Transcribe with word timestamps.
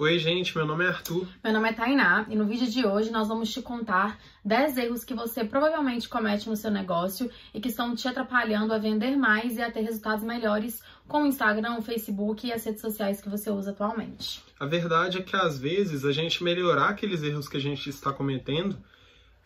Oi, 0.00 0.16
gente, 0.16 0.56
meu 0.56 0.64
nome 0.64 0.84
é 0.84 0.88
Arthur. 0.90 1.26
Meu 1.42 1.52
nome 1.52 1.70
é 1.70 1.72
Tainá 1.72 2.24
e 2.30 2.36
no 2.36 2.44
vídeo 2.44 2.70
de 2.70 2.86
hoje 2.86 3.10
nós 3.10 3.26
vamos 3.26 3.52
te 3.52 3.60
contar 3.60 4.16
10 4.44 4.76
erros 4.76 5.02
que 5.02 5.12
você 5.12 5.44
provavelmente 5.44 6.08
comete 6.08 6.48
no 6.48 6.54
seu 6.54 6.70
negócio 6.70 7.28
e 7.52 7.60
que 7.60 7.68
estão 7.68 7.96
te 7.96 8.06
atrapalhando 8.06 8.72
a 8.72 8.78
vender 8.78 9.16
mais 9.16 9.56
e 9.56 9.60
a 9.60 9.72
ter 9.72 9.80
resultados 9.80 10.22
melhores 10.22 10.80
com 11.08 11.24
o 11.24 11.26
Instagram, 11.26 11.78
o 11.78 11.82
Facebook 11.82 12.46
e 12.46 12.52
as 12.52 12.64
redes 12.64 12.80
sociais 12.80 13.20
que 13.20 13.28
você 13.28 13.50
usa 13.50 13.72
atualmente. 13.72 14.40
A 14.60 14.66
verdade 14.66 15.18
é 15.18 15.20
que 15.20 15.34
às 15.34 15.58
vezes 15.58 16.04
a 16.04 16.12
gente 16.12 16.44
melhorar 16.44 16.90
aqueles 16.90 17.20
erros 17.24 17.48
que 17.48 17.56
a 17.56 17.60
gente 17.60 17.90
está 17.90 18.12
cometendo 18.12 18.78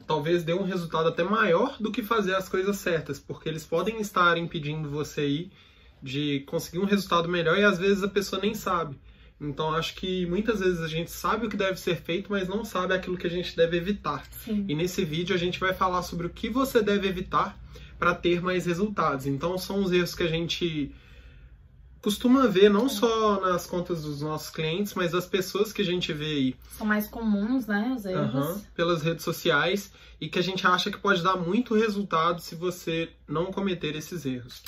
talvez 0.06 0.44
dê 0.44 0.52
um 0.52 0.64
resultado 0.64 1.08
até 1.08 1.24
maior 1.24 1.78
do 1.80 1.90
que 1.90 2.02
fazer 2.02 2.34
as 2.34 2.46
coisas 2.46 2.76
certas, 2.76 3.18
porque 3.18 3.48
eles 3.48 3.64
podem 3.64 4.02
estar 4.02 4.36
impedindo 4.36 4.90
você 4.90 5.22
aí 5.22 5.50
de 6.02 6.40
conseguir 6.40 6.78
um 6.78 6.84
resultado 6.84 7.26
melhor 7.26 7.58
e 7.58 7.64
às 7.64 7.78
vezes 7.78 8.02
a 8.02 8.08
pessoa 8.08 8.42
nem 8.42 8.52
sabe. 8.54 9.00
Então 9.42 9.74
acho 9.74 9.94
que 9.96 10.24
muitas 10.26 10.60
vezes 10.60 10.80
a 10.80 10.86
gente 10.86 11.10
sabe 11.10 11.46
o 11.46 11.50
que 11.50 11.56
deve 11.56 11.78
ser 11.78 11.96
feito, 11.96 12.30
mas 12.30 12.48
não 12.48 12.64
sabe 12.64 12.94
aquilo 12.94 13.18
que 13.18 13.26
a 13.26 13.30
gente 13.30 13.56
deve 13.56 13.76
evitar. 13.76 14.24
Sim. 14.44 14.64
E 14.68 14.74
nesse 14.74 15.04
vídeo 15.04 15.34
a 15.34 15.38
gente 15.38 15.58
vai 15.58 15.74
falar 15.74 16.02
sobre 16.02 16.26
o 16.26 16.30
que 16.30 16.48
você 16.48 16.80
deve 16.80 17.08
evitar 17.08 17.58
para 17.98 18.14
ter 18.14 18.40
mais 18.40 18.66
resultados. 18.66 19.26
Então 19.26 19.58
são 19.58 19.82
os 19.82 19.90
erros 19.90 20.14
que 20.14 20.22
a 20.22 20.28
gente 20.28 20.94
costuma 22.00 22.48
ver 22.48 22.68
não 22.68 22.88
só 22.88 23.40
nas 23.40 23.64
contas 23.64 24.02
dos 24.02 24.22
nossos 24.22 24.50
clientes, 24.50 24.92
mas 24.94 25.12
das 25.12 25.24
pessoas 25.24 25.72
que 25.72 25.82
a 25.82 25.84
gente 25.84 26.12
vê 26.12 26.24
aí. 26.24 26.56
São 26.76 26.86
mais 26.86 27.06
comuns, 27.06 27.66
né, 27.66 27.94
os 27.96 28.04
erros. 28.04 28.34
Uhum, 28.34 28.62
pelas 28.74 29.02
redes 29.02 29.24
sociais 29.24 29.92
e 30.20 30.28
que 30.28 30.38
a 30.38 30.42
gente 30.42 30.66
acha 30.66 30.90
que 30.90 30.98
pode 30.98 31.22
dar 31.22 31.36
muito 31.36 31.74
resultado 31.74 32.40
se 32.40 32.54
você 32.54 33.08
não 33.28 33.46
cometer 33.52 33.94
esses 33.94 34.26
erros. 34.26 34.62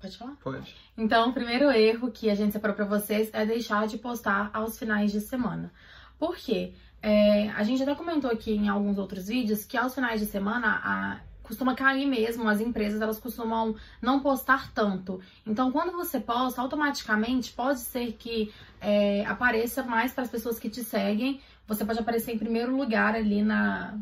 Pode 0.00 0.16
falar? 0.16 0.36
Pode. 0.42 0.74
Então, 0.96 1.30
o 1.30 1.32
primeiro 1.32 1.70
erro 1.70 2.10
que 2.10 2.30
a 2.30 2.34
gente 2.34 2.52
separou 2.52 2.76
para 2.76 2.84
vocês 2.84 3.30
é 3.32 3.44
deixar 3.44 3.86
de 3.86 3.98
postar 3.98 4.50
aos 4.52 4.78
finais 4.78 5.10
de 5.10 5.20
semana. 5.20 5.72
Por 6.18 6.36
quê? 6.36 6.74
É, 7.02 7.50
a 7.50 7.62
gente 7.64 7.82
até 7.82 7.94
comentou 7.94 8.30
aqui 8.30 8.52
em 8.52 8.68
alguns 8.68 8.98
outros 8.98 9.26
vídeos 9.28 9.64
que 9.64 9.76
aos 9.76 9.94
finais 9.94 10.20
de 10.20 10.26
semana 10.26 10.80
a, 10.82 11.20
costuma 11.42 11.74
cair 11.74 12.06
mesmo, 12.06 12.48
as 12.48 12.60
empresas 12.60 13.00
elas 13.00 13.18
costumam 13.18 13.76
não 14.00 14.20
postar 14.20 14.72
tanto. 14.72 15.20
Então, 15.46 15.70
quando 15.70 15.92
você 15.92 16.18
posta, 16.18 16.62
automaticamente 16.62 17.52
pode 17.52 17.80
ser 17.80 18.12
que 18.12 18.52
é, 18.80 19.24
apareça 19.26 19.82
mais 19.82 20.12
para 20.12 20.24
as 20.24 20.30
pessoas 20.30 20.58
que 20.58 20.70
te 20.70 20.82
seguem. 20.82 21.40
Você 21.66 21.84
pode 21.84 21.98
aparecer 21.98 22.32
em 22.32 22.38
primeiro 22.38 22.74
lugar 22.74 23.14
ali 23.14 23.42
na, 23.42 23.98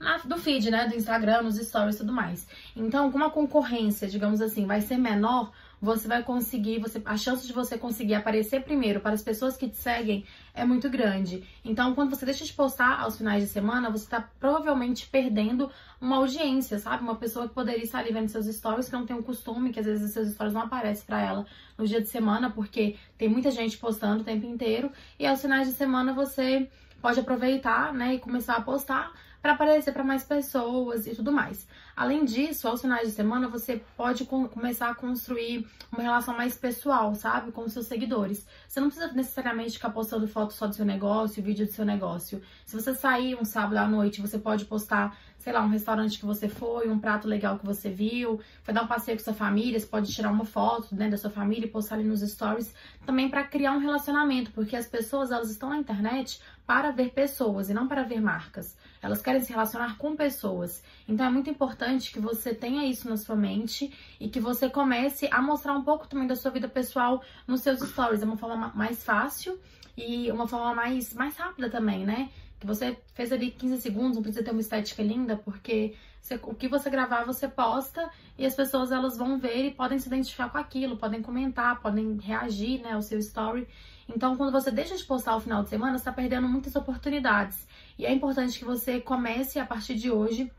na, 0.00 0.16
do 0.16 0.38
feed, 0.38 0.70
né, 0.70 0.88
do 0.88 0.96
Instagram, 0.96 1.42
nos 1.42 1.56
stories 1.56 1.96
e 1.96 1.98
tudo 1.98 2.12
mais. 2.12 2.48
Então, 2.74 3.12
como 3.12 3.24
a 3.24 3.30
concorrência, 3.30 4.08
digamos 4.08 4.40
assim, 4.40 4.66
vai 4.66 4.80
ser 4.80 4.96
menor, 4.96 5.52
você 5.80 6.08
vai 6.08 6.22
conseguir, 6.22 6.78
você, 6.78 7.00
a 7.04 7.16
chance 7.16 7.46
de 7.46 7.52
você 7.52 7.78
conseguir 7.78 8.14
aparecer 8.14 8.62
primeiro 8.62 9.00
para 9.00 9.14
as 9.14 9.22
pessoas 9.22 9.56
que 9.56 9.68
te 9.68 9.76
seguem 9.76 10.24
é 10.54 10.64
muito 10.64 10.90
grande. 10.90 11.42
Então, 11.64 11.94
quando 11.94 12.10
você 12.10 12.24
deixa 12.24 12.44
de 12.44 12.52
postar 12.52 13.00
aos 13.00 13.16
finais 13.16 13.42
de 13.42 13.48
semana, 13.48 13.88
você 13.90 14.04
está 14.04 14.20
provavelmente 14.38 15.06
perdendo 15.06 15.70
uma 16.00 16.16
audiência, 16.16 16.78
sabe? 16.78 17.02
Uma 17.02 17.16
pessoa 17.16 17.48
que 17.48 17.54
poderia 17.54 17.82
estar 17.82 17.98
ali 17.98 18.12
vendo 18.12 18.28
seus 18.28 18.46
stories, 18.46 18.88
que 18.88 18.94
não 18.94 19.06
tem 19.06 19.16
o 19.16 19.22
costume, 19.22 19.72
que 19.72 19.80
às 19.80 19.86
vezes 19.86 20.12
seus 20.12 20.32
stories 20.32 20.52
não 20.52 20.62
aparecem 20.62 21.04
para 21.06 21.20
ela 21.20 21.46
no 21.78 21.86
dia 21.86 22.00
de 22.00 22.08
semana, 22.08 22.50
porque 22.50 22.96
tem 23.16 23.28
muita 23.28 23.50
gente 23.50 23.78
postando 23.78 24.22
o 24.22 24.24
tempo 24.24 24.46
inteiro, 24.46 24.90
e 25.18 25.26
aos 25.26 25.40
finais 25.40 25.68
de 25.68 25.74
semana 25.74 26.12
você 26.12 26.68
pode 27.00 27.18
aproveitar, 27.18 27.94
né, 27.94 28.16
e 28.16 28.18
começar 28.18 28.56
a 28.56 28.60
postar 28.60 29.12
para 29.40 29.52
aparecer 29.52 29.92
para 29.92 30.04
mais 30.04 30.22
pessoas 30.22 31.06
e 31.06 31.14
tudo 31.14 31.32
mais. 31.32 31.66
Além 31.96 32.24
disso, 32.24 32.68
aos 32.68 32.80
finais 32.80 33.08
de 33.08 33.14
semana 33.14 33.48
você 33.48 33.82
pode 33.96 34.24
começar 34.24 34.90
a 34.90 34.94
construir 34.94 35.66
uma 35.92 36.02
relação 36.02 36.36
mais 36.36 36.56
pessoal, 36.56 37.14
sabe, 37.14 37.52
com 37.52 37.62
os 37.62 37.72
seus 37.72 37.86
seguidores. 37.86 38.46
Você 38.66 38.80
não 38.80 38.88
precisa 38.88 39.12
necessariamente 39.12 39.72
ficar 39.72 39.90
postando 39.90 40.26
foto 40.26 40.52
só 40.52 40.66
do 40.66 40.74
seu 40.74 40.84
negócio, 40.84 41.42
vídeo 41.42 41.66
do 41.66 41.72
seu 41.72 41.84
negócio. 41.84 42.40
Se 42.64 42.74
você 42.74 42.94
sair 42.94 43.34
um 43.34 43.44
sábado 43.44 43.76
à 43.76 43.86
noite, 43.86 44.20
você 44.20 44.38
pode 44.38 44.64
postar, 44.64 45.16
sei 45.38 45.52
lá, 45.52 45.62
um 45.62 45.68
restaurante 45.68 46.18
que 46.18 46.24
você 46.24 46.48
foi, 46.48 46.88
um 46.88 46.98
prato 46.98 47.28
legal 47.28 47.58
que 47.58 47.66
você 47.66 47.90
viu, 47.90 48.40
foi 48.62 48.72
dar 48.72 48.82
um 48.82 48.86
passeio 48.86 49.18
com 49.18 49.24
sua 49.24 49.34
família, 49.34 49.78
você 49.78 49.86
pode 49.86 50.12
tirar 50.12 50.30
uma 50.30 50.44
foto 50.44 50.94
né, 50.94 51.08
da 51.08 51.18
sua 51.18 51.30
família 51.30 51.66
e 51.66 51.70
postar 51.70 51.96
ali 51.96 52.04
nos 52.04 52.20
stories, 52.20 52.74
também 53.04 53.28
para 53.28 53.44
criar 53.44 53.72
um 53.72 53.78
relacionamento, 53.78 54.50
porque 54.52 54.76
as 54.76 54.86
pessoas 54.86 55.30
elas 55.30 55.50
estão 55.50 55.70
na 55.70 55.76
internet 55.76 56.40
para 56.66 56.92
ver 56.92 57.10
pessoas 57.10 57.68
e 57.68 57.74
não 57.74 57.88
para 57.88 58.04
ver 58.04 58.20
marcas. 58.20 58.76
Elas 59.02 59.22
querem 59.22 59.40
se 59.40 59.50
relacionar 59.50 59.96
com 59.96 60.14
pessoas. 60.14 60.82
Então 61.08 61.26
é 61.26 61.30
muito 61.30 61.48
importante 61.48 62.12
que 62.12 62.20
você 62.20 62.54
tenha 62.54 62.84
isso 62.84 63.08
na 63.08 63.16
sua 63.16 63.36
mente 63.36 63.92
e 64.18 64.28
que 64.28 64.40
você 64.40 64.68
comece 64.68 65.28
a 65.30 65.40
mostrar 65.40 65.72
um 65.72 65.82
pouco 65.82 66.06
também 66.06 66.26
da 66.26 66.36
sua 66.36 66.50
vida 66.50 66.68
pessoal 66.68 67.22
nos 67.46 67.62
seus 67.62 67.80
stories. 67.80 68.22
É 68.22 68.24
uma 68.24 68.36
forma 68.36 68.72
mais 68.74 69.02
fácil 69.02 69.58
e 69.96 70.30
uma 70.30 70.46
forma 70.46 70.74
mais, 70.74 71.14
mais 71.14 71.36
rápida 71.36 71.70
também, 71.70 72.04
né? 72.04 72.30
Que 72.58 72.66
você 72.66 72.98
fez 73.14 73.32
ali 73.32 73.50
15 73.50 73.80
segundos, 73.80 74.16
não 74.16 74.22
precisa 74.22 74.44
ter 74.44 74.50
uma 74.50 74.60
estética 74.60 75.02
linda, 75.02 75.36
porque 75.36 75.94
você, 76.20 76.38
o 76.42 76.54
que 76.54 76.68
você 76.68 76.90
gravar, 76.90 77.24
você 77.24 77.48
posta 77.48 78.10
e 78.38 78.44
as 78.44 78.54
pessoas 78.54 78.92
elas 78.92 79.16
vão 79.16 79.38
ver 79.38 79.66
e 79.66 79.70
podem 79.70 79.98
se 79.98 80.08
identificar 80.08 80.50
com 80.50 80.58
aquilo, 80.58 80.96
podem 80.96 81.22
comentar, 81.22 81.80
podem 81.80 82.18
reagir 82.18 82.80
né, 82.82 82.92
ao 82.92 83.02
seu 83.02 83.18
story. 83.18 83.66
Então, 84.08 84.36
quando 84.36 84.52
você 84.52 84.70
deixa 84.70 84.96
de 84.96 85.04
postar 85.04 85.32
ao 85.32 85.40
final 85.40 85.62
de 85.62 85.70
semana, 85.70 85.92
você 85.92 86.02
está 86.02 86.12
perdendo 86.12 86.48
muitas 86.48 86.74
oportunidades. 86.76 87.66
E 88.00 88.06
é 88.06 88.12
importante 88.14 88.58
que 88.58 88.64
você 88.64 88.98
comece 88.98 89.58
a 89.58 89.66
partir 89.66 89.94
de 89.94 90.10
hoje 90.10 90.50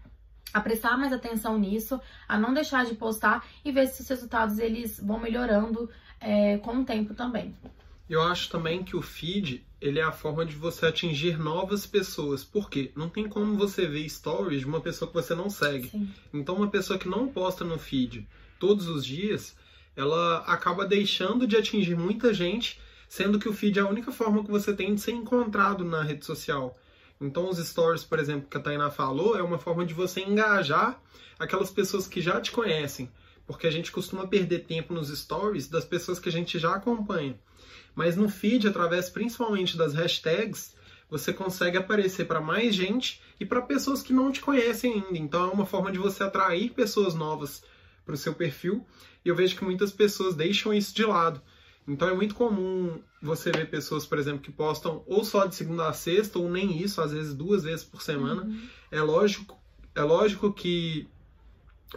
a 0.53 0.61
prestar 0.61 0.95
mais 0.95 1.11
atenção 1.11 1.57
nisso, 1.57 1.99
a 2.27 2.37
não 2.37 2.53
deixar 2.53 2.85
de 2.85 2.93
postar 2.93 3.43
e 3.65 3.71
ver 3.71 3.87
se 3.87 4.03
os 4.03 4.07
resultados 4.07 4.59
eles 4.59 4.99
vão 5.03 5.19
melhorando 5.19 5.89
é, 6.19 6.59
com 6.59 6.81
o 6.81 6.85
tempo 6.85 7.15
também. 7.15 7.55
Eu 8.07 8.21
acho 8.21 8.47
também 8.51 8.83
que 8.83 8.95
o 8.95 9.01
feed 9.01 9.65
ele 9.81 9.97
é 9.97 10.03
a 10.03 10.11
forma 10.11 10.45
de 10.45 10.55
você 10.55 10.85
atingir 10.85 11.39
novas 11.39 11.87
pessoas. 11.87 12.43
Por 12.43 12.69
quê? 12.69 12.91
Não 12.95 13.09
tem 13.09 13.27
como 13.27 13.57
você 13.57 13.87
ver 13.87 14.07
stories 14.07 14.59
de 14.59 14.67
uma 14.67 14.79
pessoa 14.79 15.09
que 15.09 15.15
você 15.15 15.33
não 15.33 15.49
segue. 15.49 15.87
Sim. 15.87 16.13
Então, 16.31 16.53
uma 16.53 16.69
pessoa 16.69 16.99
que 16.99 17.09
não 17.09 17.27
posta 17.27 17.65
no 17.65 17.79
feed 17.79 18.27
todos 18.59 18.87
os 18.87 19.03
dias, 19.03 19.57
ela 19.95 20.43
acaba 20.45 20.85
deixando 20.85 21.47
de 21.47 21.57
atingir 21.57 21.95
muita 21.95 22.31
gente 22.35 22.79
sendo 23.09 23.39
que 23.39 23.49
o 23.49 23.53
feed 23.53 23.79
é 23.79 23.81
a 23.81 23.89
única 23.89 24.11
forma 24.11 24.43
que 24.43 24.51
você 24.51 24.73
tem 24.73 24.93
de 24.93 25.01
ser 25.01 25.11
encontrado 25.11 25.83
na 25.83 26.03
rede 26.03 26.23
social. 26.23 26.77
Então, 27.21 27.47
os 27.47 27.57
stories, 27.57 28.03
por 28.03 28.19
exemplo, 28.19 28.49
que 28.49 28.57
a 28.57 28.59
Tainá 28.59 28.89
falou, 28.89 29.37
é 29.37 29.43
uma 29.43 29.59
forma 29.59 29.85
de 29.85 29.93
você 29.93 30.21
engajar 30.21 30.99
aquelas 31.37 31.69
pessoas 31.69 32.07
que 32.07 32.19
já 32.19 32.41
te 32.41 32.51
conhecem, 32.51 33.11
porque 33.45 33.67
a 33.67 33.71
gente 33.71 33.91
costuma 33.91 34.27
perder 34.27 34.65
tempo 34.65 34.93
nos 34.93 35.09
stories 35.09 35.67
das 35.67 35.85
pessoas 35.85 36.19
que 36.19 36.29
a 36.29 36.31
gente 36.31 36.57
já 36.57 36.75
acompanha. 36.75 37.39
Mas 37.93 38.15
no 38.15 38.27
feed, 38.27 38.67
através 38.67 39.09
principalmente 39.09 39.77
das 39.77 39.93
hashtags, 39.93 40.75
você 41.09 41.31
consegue 41.31 41.77
aparecer 41.77 42.25
para 42.25 42.41
mais 42.41 42.73
gente 42.73 43.21
e 43.39 43.45
para 43.45 43.61
pessoas 43.61 44.01
que 44.01 44.13
não 44.13 44.31
te 44.31 44.41
conhecem 44.41 44.93
ainda. 44.93 45.17
Então, 45.17 45.49
é 45.49 45.53
uma 45.53 45.65
forma 45.65 45.91
de 45.91 45.99
você 45.99 46.23
atrair 46.23 46.71
pessoas 46.71 47.13
novas 47.13 47.63
para 48.05 48.15
o 48.15 48.17
seu 48.17 48.33
perfil. 48.33 48.85
E 49.23 49.29
eu 49.29 49.35
vejo 49.35 49.55
que 49.55 49.63
muitas 49.63 49.91
pessoas 49.91 50.35
deixam 50.35 50.73
isso 50.73 50.95
de 50.95 51.05
lado. 51.05 51.41
Então 51.87 52.07
é 52.07 52.13
muito 52.13 52.35
comum 52.35 53.01
você 53.21 53.51
ver 53.51 53.69
pessoas, 53.69 54.05
por 54.05 54.17
exemplo, 54.17 54.41
que 54.41 54.51
postam 54.51 55.03
ou 55.05 55.23
só 55.23 55.45
de 55.45 55.55
segunda 55.55 55.87
a 55.87 55.93
sexta, 55.93 56.39
ou 56.39 56.49
nem 56.49 56.81
isso, 56.81 57.01
às 57.01 57.11
vezes 57.11 57.33
duas 57.33 57.63
vezes 57.63 57.83
por 57.83 58.01
semana. 58.01 58.43
Uhum. 58.43 58.67
É 58.89 59.01
lógico, 59.01 59.57
é 59.93 60.01
lógico 60.01 60.51
que 60.51 61.07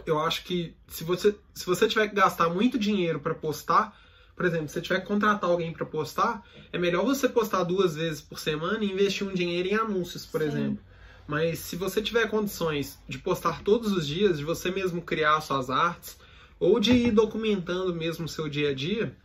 eu 0.05 0.19
acho 0.19 0.43
que 0.43 0.75
se 0.87 1.03
você, 1.03 1.35
se 1.53 1.65
você 1.65 1.87
tiver 1.87 2.07
que 2.09 2.15
gastar 2.15 2.49
muito 2.49 2.77
dinheiro 2.77 3.19
para 3.19 3.33
postar, 3.33 3.97
por 4.35 4.45
exemplo, 4.45 4.67
se 4.67 4.73
você 4.73 4.81
tiver 4.81 4.99
que 4.99 5.07
contratar 5.07 5.49
alguém 5.49 5.71
para 5.71 5.85
postar, 5.85 6.45
é 6.71 6.77
melhor 6.77 7.05
você 7.05 7.27
postar 7.29 7.63
duas 7.63 7.95
vezes 7.95 8.21
por 8.21 8.39
semana 8.39 8.83
e 8.83 8.91
investir 8.91 9.25
um 9.25 9.33
dinheiro 9.33 9.69
em 9.69 9.75
anúncios, 9.75 10.25
por 10.25 10.41
Sim. 10.41 10.47
exemplo. 10.47 10.83
Mas 11.25 11.59
se 11.59 11.75
você 11.75 12.01
tiver 12.01 12.29
condições 12.29 12.99
de 13.07 13.17
postar 13.17 13.63
todos 13.63 13.91
os 13.91 14.05
dias, 14.05 14.37
de 14.37 14.43
você 14.43 14.69
mesmo 14.69 15.01
criar 15.01 15.41
suas 15.41 15.69
artes, 15.69 16.17
ou 16.59 16.79
de 16.79 16.91
ir 16.91 17.11
documentando 17.11 17.95
mesmo 17.95 18.25
o 18.25 18.29
seu 18.29 18.47
dia 18.47 18.69
a 18.69 18.73
dia, 18.73 19.15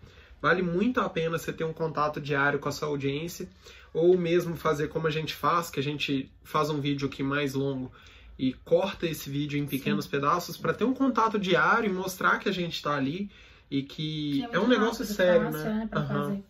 Vale 0.41 0.62
muito 0.62 1.01
a 1.01 1.09
pena 1.09 1.39
você 1.39 1.53
ter 1.53 1.65
um 1.65 1.73
contato 1.73 2.21
diário 2.21 2.59
com 2.59 2.69
a 2.69 2.73
sua 2.73 2.89
audiência, 2.89 3.48
ou 3.92 4.16
mesmo 4.16 4.57
fazer 4.57 4.89
como 4.89 5.07
a 5.07 5.10
gente 5.10 5.34
faz, 5.34 5.71
que 5.71 5.81
a 5.81 5.83
gente 5.83 6.31
faz 6.42 6.71
um 6.71 6.81
vídeo 6.81 7.09
aqui 7.09 7.22
mais 7.22 7.54
longo 7.54 7.92
e 8.39 8.54
corta 8.65 9.07
esse 9.07 9.28
vídeo 9.28 9.59
em 9.59 9.66
pequenos 9.66 10.07
Sim. 10.07 10.13
pedaços 10.13 10.57
para 10.57 10.72
ter 10.72 10.84
um 10.84 10.95
contato 10.95 11.39
diário 11.39 11.91
e 11.91 11.92
mostrar 11.92 12.39
que 12.39 12.48
a 12.48 12.53
gente 12.53 12.75
está 12.75 12.95
ali 12.97 13.31
e 13.71 13.83
que, 13.83 14.41
que 14.41 14.45
é, 14.45 14.57
é, 14.57 14.59
um 14.59 14.66
negócio 14.66 15.04
sério, 15.04 15.53
fácil, 15.53 15.65
né? 15.65 15.89
né 15.92 16.01
uhum. 16.01 16.42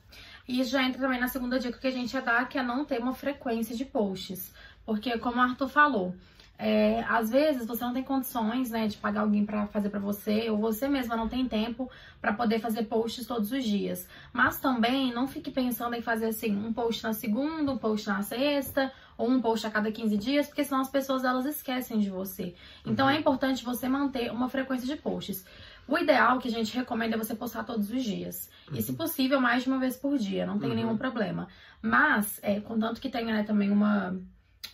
E 0.46 0.60
isso 0.60 0.70
já 0.70 0.84
entra 0.84 1.00
também 1.00 1.20
na 1.20 1.28
segunda 1.28 1.58
dica 1.58 1.78
que 1.78 1.86
a 1.86 1.90
gente 1.90 2.12
ia 2.14 2.20
dar, 2.20 2.48
que 2.48 2.58
é 2.58 2.62
não 2.62 2.84
ter 2.84 3.00
uma 3.00 3.14
frequência 3.14 3.76
de 3.76 3.84
posts. 3.84 4.52
Porque, 4.86 5.16
como 5.18 5.36
o 5.36 5.40
Arthur 5.40 5.68
falou, 5.68 6.14
é, 6.62 7.02
às 7.08 7.30
vezes 7.30 7.66
você 7.66 7.82
não 7.82 7.94
tem 7.94 8.02
condições, 8.02 8.70
né, 8.70 8.86
de 8.86 8.98
pagar 8.98 9.22
alguém 9.22 9.46
para 9.46 9.66
fazer 9.68 9.88
para 9.88 9.98
você, 9.98 10.50
ou 10.50 10.58
você 10.58 10.88
mesma 10.88 11.16
não 11.16 11.26
tem 11.26 11.48
tempo 11.48 11.90
para 12.20 12.34
poder 12.34 12.60
fazer 12.60 12.82
posts 12.82 13.26
todos 13.26 13.50
os 13.50 13.64
dias. 13.64 14.06
Mas 14.30 14.60
também 14.60 15.10
não 15.10 15.26
fique 15.26 15.50
pensando 15.50 15.94
em 15.94 16.02
fazer 16.02 16.26
assim, 16.26 16.54
um 16.54 16.70
post 16.70 17.02
na 17.02 17.14
segunda, 17.14 17.72
um 17.72 17.78
post 17.78 18.06
na 18.06 18.22
sexta, 18.22 18.92
ou 19.16 19.30
um 19.30 19.40
post 19.40 19.66
a 19.66 19.70
cada 19.70 19.90
15 19.90 20.18
dias, 20.18 20.48
porque 20.48 20.62
senão 20.62 20.82
as 20.82 20.90
pessoas 20.90 21.24
elas 21.24 21.46
esquecem 21.46 21.98
de 21.98 22.10
você. 22.10 22.54
Então 22.84 23.06
uhum. 23.06 23.12
é 23.12 23.18
importante 23.18 23.64
você 23.64 23.88
manter 23.88 24.30
uma 24.30 24.50
frequência 24.50 24.86
de 24.86 25.00
posts. 25.00 25.46
O 25.88 25.96
ideal 25.96 26.38
que 26.38 26.48
a 26.48 26.50
gente 26.52 26.76
recomenda 26.76 27.16
é 27.16 27.18
você 27.18 27.34
postar 27.34 27.64
todos 27.64 27.90
os 27.90 28.04
dias. 28.04 28.50
Uhum. 28.70 28.76
E, 28.76 28.82
se 28.82 28.92
possível, 28.92 29.40
mais 29.40 29.62
de 29.62 29.70
uma 29.70 29.78
vez 29.78 29.96
por 29.96 30.18
dia, 30.18 30.44
não 30.44 30.58
tem 30.58 30.68
uhum. 30.68 30.76
nenhum 30.76 30.96
problema. 30.98 31.48
Mas, 31.80 32.38
é, 32.42 32.60
contanto 32.60 33.00
que 33.00 33.08
tenha 33.08 33.34
né, 33.34 33.42
também 33.44 33.70
uma, 33.70 34.14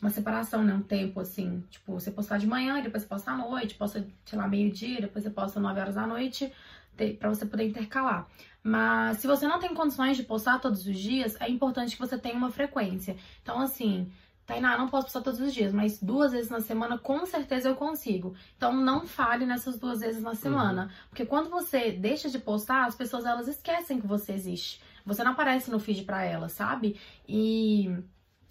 uma 0.01 0.11
separação, 0.11 0.63
né? 0.63 0.75
Um 0.75 0.83
tempo, 0.83 1.21
assim, 1.21 1.65
tipo, 1.71 1.93
você 1.93 2.11
postar 2.11 2.39
de 2.39 2.47
manhã, 2.47 2.83
depois 2.83 3.03
você 3.03 3.09
posta 3.09 3.31
à 3.31 3.37
noite, 3.37 3.75
posta, 3.75 4.07
sei 4.25 4.39
lá, 4.39 4.47
meio-dia, 4.47 5.01
depois 5.01 5.25
você 5.25 5.31
posta 5.31 5.59
9 5.59 5.81
horas 5.81 5.95
da 5.95 6.07
noite, 6.07 6.53
para 7.19 7.29
você 7.29 7.47
poder 7.47 7.65
intercalar. 7.65 8.27
Mas 8.63 9.19
se 9.19 9.27
você 9.27 9.47
não 9.47 9.61
tem 9.61 9.75
condições 9.75 10.17
de 10.17 10.23
postar 10.23 10.59
todos 10.59 10.87
os 10.87 10.99
dias, 10.99 11.37
é 11.41 11.49
importante 11.49 11.95
que 11.95 12.01
você 12.01 12.19
tenha 12.19 12.35
uma 12.35 12.51
frequência. 12.51 13.17
Então, 13.43 13.61
assim, 13.61 14.11
Tainá, 14.47 14.79
não 14.79 14.89
posso 14.89 15.07
postar 15.07 15.23
todos 15.23 15.41
os 15.41 15.53
dias, 15.53 15.73
mas 15.73 16.01
duas 16.01 16.33
vezes 16.33 16.51
na 16.51 16.61
semana 16.61 16.97
com 16.97 17.27
certeza 17.27 17.69
eu 17.69 17.75
consigo. 17.75 18.35
Então 18.57 18.73
não 18.73 19.05
fale 19.07 19.45
nessas 19.45 19.77
duas 19.77 20.01
vezes 20.01 20.23
na 20.23 20.35
semana. 20.35 20.85
Uhum. 20.85 20.91
Porque 21.11 21.27
quando 21.27 21.51
você 21.51 21.91
deixa 21.91 22.29
de 22.29 22.39
postar, 22.39 22.87
as 22.87 22.95
pessoas 22.95 23.25
elas 23.25 23.49
esquecem 23.49 24.01
que 24.01 24.07
você 24.07 24.33
existe. 24.33 24.81
Você 25.05 25.25
não 25.25 25.33
aparece 25.33 25.71
no 25.71 25.81
feed 25.81 26.05
pra 26.05 26.23
elas, 26.23 26.53
sabe? 26.53 26.99
E. 27.29 27.93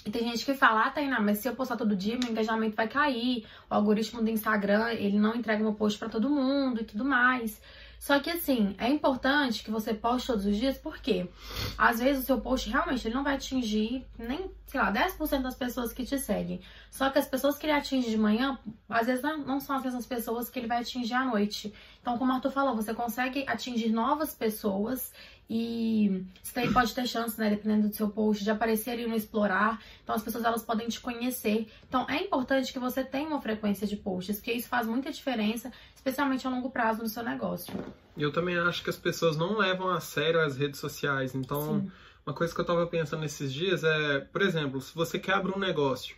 E 0.05 0.11
tem 0.11 0.23
gente 0.23 0.45
que 0.45 0.53
fala, 0.53 0.85
ah, 0.85 0.89
Tainá, 0.91 1.19
mas 1.19 1.39
se 1.39 1.47
eu 1.47 1.55
postar 1.55 1.77
todo 1.77 1.95
dia, 1.95 2.17
meu 2.17 2.31
engajamento 2.31 2.75
vai 2.75 2.87
cair. 2.87 3.45
O 3.69 3.73
algoritmo 3.73 4.21
do 4.21 4.29
Instagram, 4.29 4.91
ele 4.91 5.17
não 5.17 5.35
entrega 5.35 5.63
meu 5.63 5.73
post 5.73 5.97
para 5.97 6.09
todo 6.09 6.29
mundo 6.29 6.81
e 6.81 6.83
tudo 6.83 7.03
mais. 7.03 7.59
Só 8.05 8.19
que 8.19 8.29
assim, 8.29 8.75
é 8.77 8.87
importante 8.87 9.63
que 9.63 9.71
você 9.71 9.91
poste 9.91 10.27
todos 10.27 10.45
os 10.45 10.55
dias, 10.55 10.77
porque 10.77 11.27
às 11.75 11.99
vezes 11.99 12.21
o 12.21 12.25
seu 12.25 12.39
post 12.39 12.69
realmente 12.69 13.07
ele 13.07 13.15
não 13.15 13.23
vai 13.23 13.33
atingir 13.33 14.05
nem, 14.15 14.51
sei 14.67 14.79
lá, 14.79 14.93
10% 14.93 15.41
das 15.41 15.55
pessoas 15.55 15.91
que 15.91 16.05
te 16.05 16.19
seguem. 16.19 16.61
Só 16.91 17.09
que 17.09 17.17
as 17.17 17.27
pessoas 17.27 17.57
que 17.57 17.65
ele 17.65 17.73
atinge 17.73 18.07
de 18.09 18.17
manhã, 18.17 18.59
às 18.87 19.07
vezes 19.07 19.23
não, 19.23 19.39
não 19.39 19.59
são 19.59 19.75
as 19.75 19.83
mesmas 19.83 20.05
pessoas 20.05 20.51
que 20.51 20.59
ele 20.59 20.67
vai 20.67 20.81
atingir 20.81 21.15
à 21.15 21.25
noite. 21.25 21.73
Então, 21.99 22.15
como 22.19 22.31
o 22.31 22.35
Arthur 22.35 22.51
falou, 22.51 22.75
você 22.75 22.93
consegue 22.93 23.43
atingir 23.47 23.89
novas 23.89 24.35
pessoas 24.35 25.11
e 25.49 26.25
você 26.41 26.53
também 26.53 26.73
pode 26.73 26.93
ter 26.93 27.07
chance, 27.07 27.39
né, 27.39 27.49
dependendo 27.49 27.87
do 27.87 27.95
seu 27.95 28.09
post, 28.09 28.43
de 28.43 28.49
aparecer 28.49 28.91
ali 28.91 29.05
no 29.05 29.15
explorar. 29.15 29.81
Então 30.03 30.15
as 30.15 30.23
pessoas 30.23 30.43
elas 30.43 30.63
podem 30.63 30.87
te 30.87 30.99
conhecer. 30.99 31.67
Então 31.87 32.09
é 32.09 32.17
importante 32.17 32.73
que 32.73 32.79
você 32.79 33.03
tenha 33.03 33.27
uma 33.27 33.41
frequência 33.41 33.85
de 33.85 33.95
posts, 33.95 34.37
porque 34.37 34.53
isso 34.53 34.67
faz 34.67 34.87
muita 34.87 35.11
diferença, 35.11 35.71
especialmente 35.93 36.47
a 36.47 36.49
longo 36.49 36.71
prazo 36.71 37.03
no 37.03 37.09
seu 37.09 37.23
negócio. 37.23 37.73
E 38.17 38.23
eu 38.23 38.31
também 38.31 38.57
acho 38.57 38.83
que 38.83 38.89
as 38.89 38.97
pessoas 38.97 39.37
não 39.37 39.57
levam 39.57 39.89
a 39.89 39.99
sério 39.99 40.41
as 40.41 40.57
redes 40.57 40.79
sociais. 40.79 41.35
Então, 41.35 41.81
Sim. 41.81 41.91
uma 42.25 42.33
coisa 42.33 42.53
que 42.53 42.61
eu 42.61 42.65
tava 42.65 42.87
pensando 42.87 43.21
nesses 43.21 43.53
dias 43.53 43.83
é, 43.83 44.19
por 44.19 44.41
exemplo, 44.41 44.81
se 44.81 44.95
você 44.95 45.19
quer 45.19 45.33
abrir 45.33 45.55
um 45.55 45.59
negócio 45.59 46.15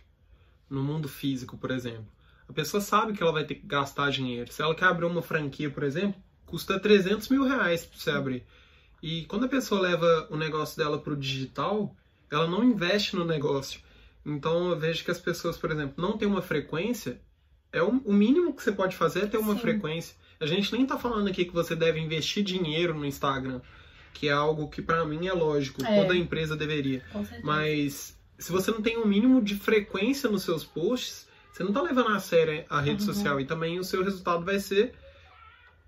no 0.70 0.82
mundo 0.82 1.08
físico, 1.08 1.56
por 1.56 1.70
exemplo, 1.70 2.06
a 2.48 2.52
pessoa 2.52 2.80
sabe 2.80 3.12
que 3.12 3.22
ela 3.22 3.32
vai 3.32 3.44
ter 3.44 3.56
que 3.56 3.66
gastar 3.66 4.10
dinheiro. 4.10 4.50
Se 4.50 4.62
ela 4.62 4.74
quer 4.74 4.86
abrir 4.86 5.04
uma 5.04 5.20
franquia, 5.20 5.68
por 5.68 5.82
exemplo, 5.82 6.18
custa 6.46 6.80
300 6.80 7.28
mil 7.28 7.44
reais 7.44 7.84
para 7.84 7.98
você 7.98 8.10
abrir. 8.10 8.46
E 9.02 9.24
quando 9.26 9.46
a 9.46 9.48
pessoa 9.48 9.80
leva 9.80 10.26
o 10.30 10.36
negócio 10.36 10.76
dela 10.76 10.98
para 10.98 11.12
o 11.12 11.16
digital, 11.16 11.94
ela 12.30 12.46
não 12.46 12.64
investe 12.64 13.16
no 13.16 13.24
negócio. 13.24 13.80
Então 14.24 14.70
eu 14.70 14.78
vejo 14.78 15.04
que 15.04 15.10
as 15.10 15.20
pessoas, 15.20 15.56
por 15.56 15.70
exemplo, 15.70 15.94
não 15.96 16.18
têm 16.18 16.28
uma 16.28 16.42
frequência. 16.42 17.20
É 17.72 17.82
o, 17.82 17.92
mínimo 18.12 18.54
que 18.54 18.62
você 18.62 18.72
pode 18.72 18.96
fazer 18.96 19.24
é 19.24 19.26
ter 19.26 19.38
uma 19.38 19.54
Sim. 19.54 19.60
frequência. 19.60 20.16
A 20.40 20.46
gente 20.46 20.72
nem 20.72 20.82
está 20.82 20.98
falando 20.98 21.28
aqui 21.28 21.44
que 21.44 21.52
você 21.52 21.74
deve 21.74 22.00
investir 22.00 22.42
dinheiro 22.42 22.94
no 22.94 23.04
Instagram, 23.04 23.60
que 24.14 24.28
é 24.28 24.32
algo 24.32 24.68
que 24.68 24.80
para 24.80 25.04
mim 25.04 25.26
é 25.26 25.32
lógico, 25.32 25.84
é. 25.84 26.02
toda 26.02 26.16
empresa 26.16 26.56
deveria. 26.56 27.02
Mas 27.42 28.16
se 28.38 28.52
você 28.52 28.70
não 28.70 28.80
tem 28.80 28.96
um 28.96 29.06
mínimo 29.06 29.42
de 29.42 29.54
frequência 29.56 30.30
nos 30.30 30.42
seus 30.42 30.64
posts, 30.64 31.26
você 31.52 31.62
não 31.62 31.70
está 31.70 31.82
levando 31.82 32.08
a 32.08 32.20
sério 32.20 32.64
a 32.70 32.80
rede 32.80 33.02
uhum. 33.02 33.12
social 33.12 33.40
e 33.40 33.44
também 33.44 33.78
o 33.78 33.84
seu 33.84 34.02
resultado 34.04 34.44
vai 34.44 34.60
ser 34.60 34.94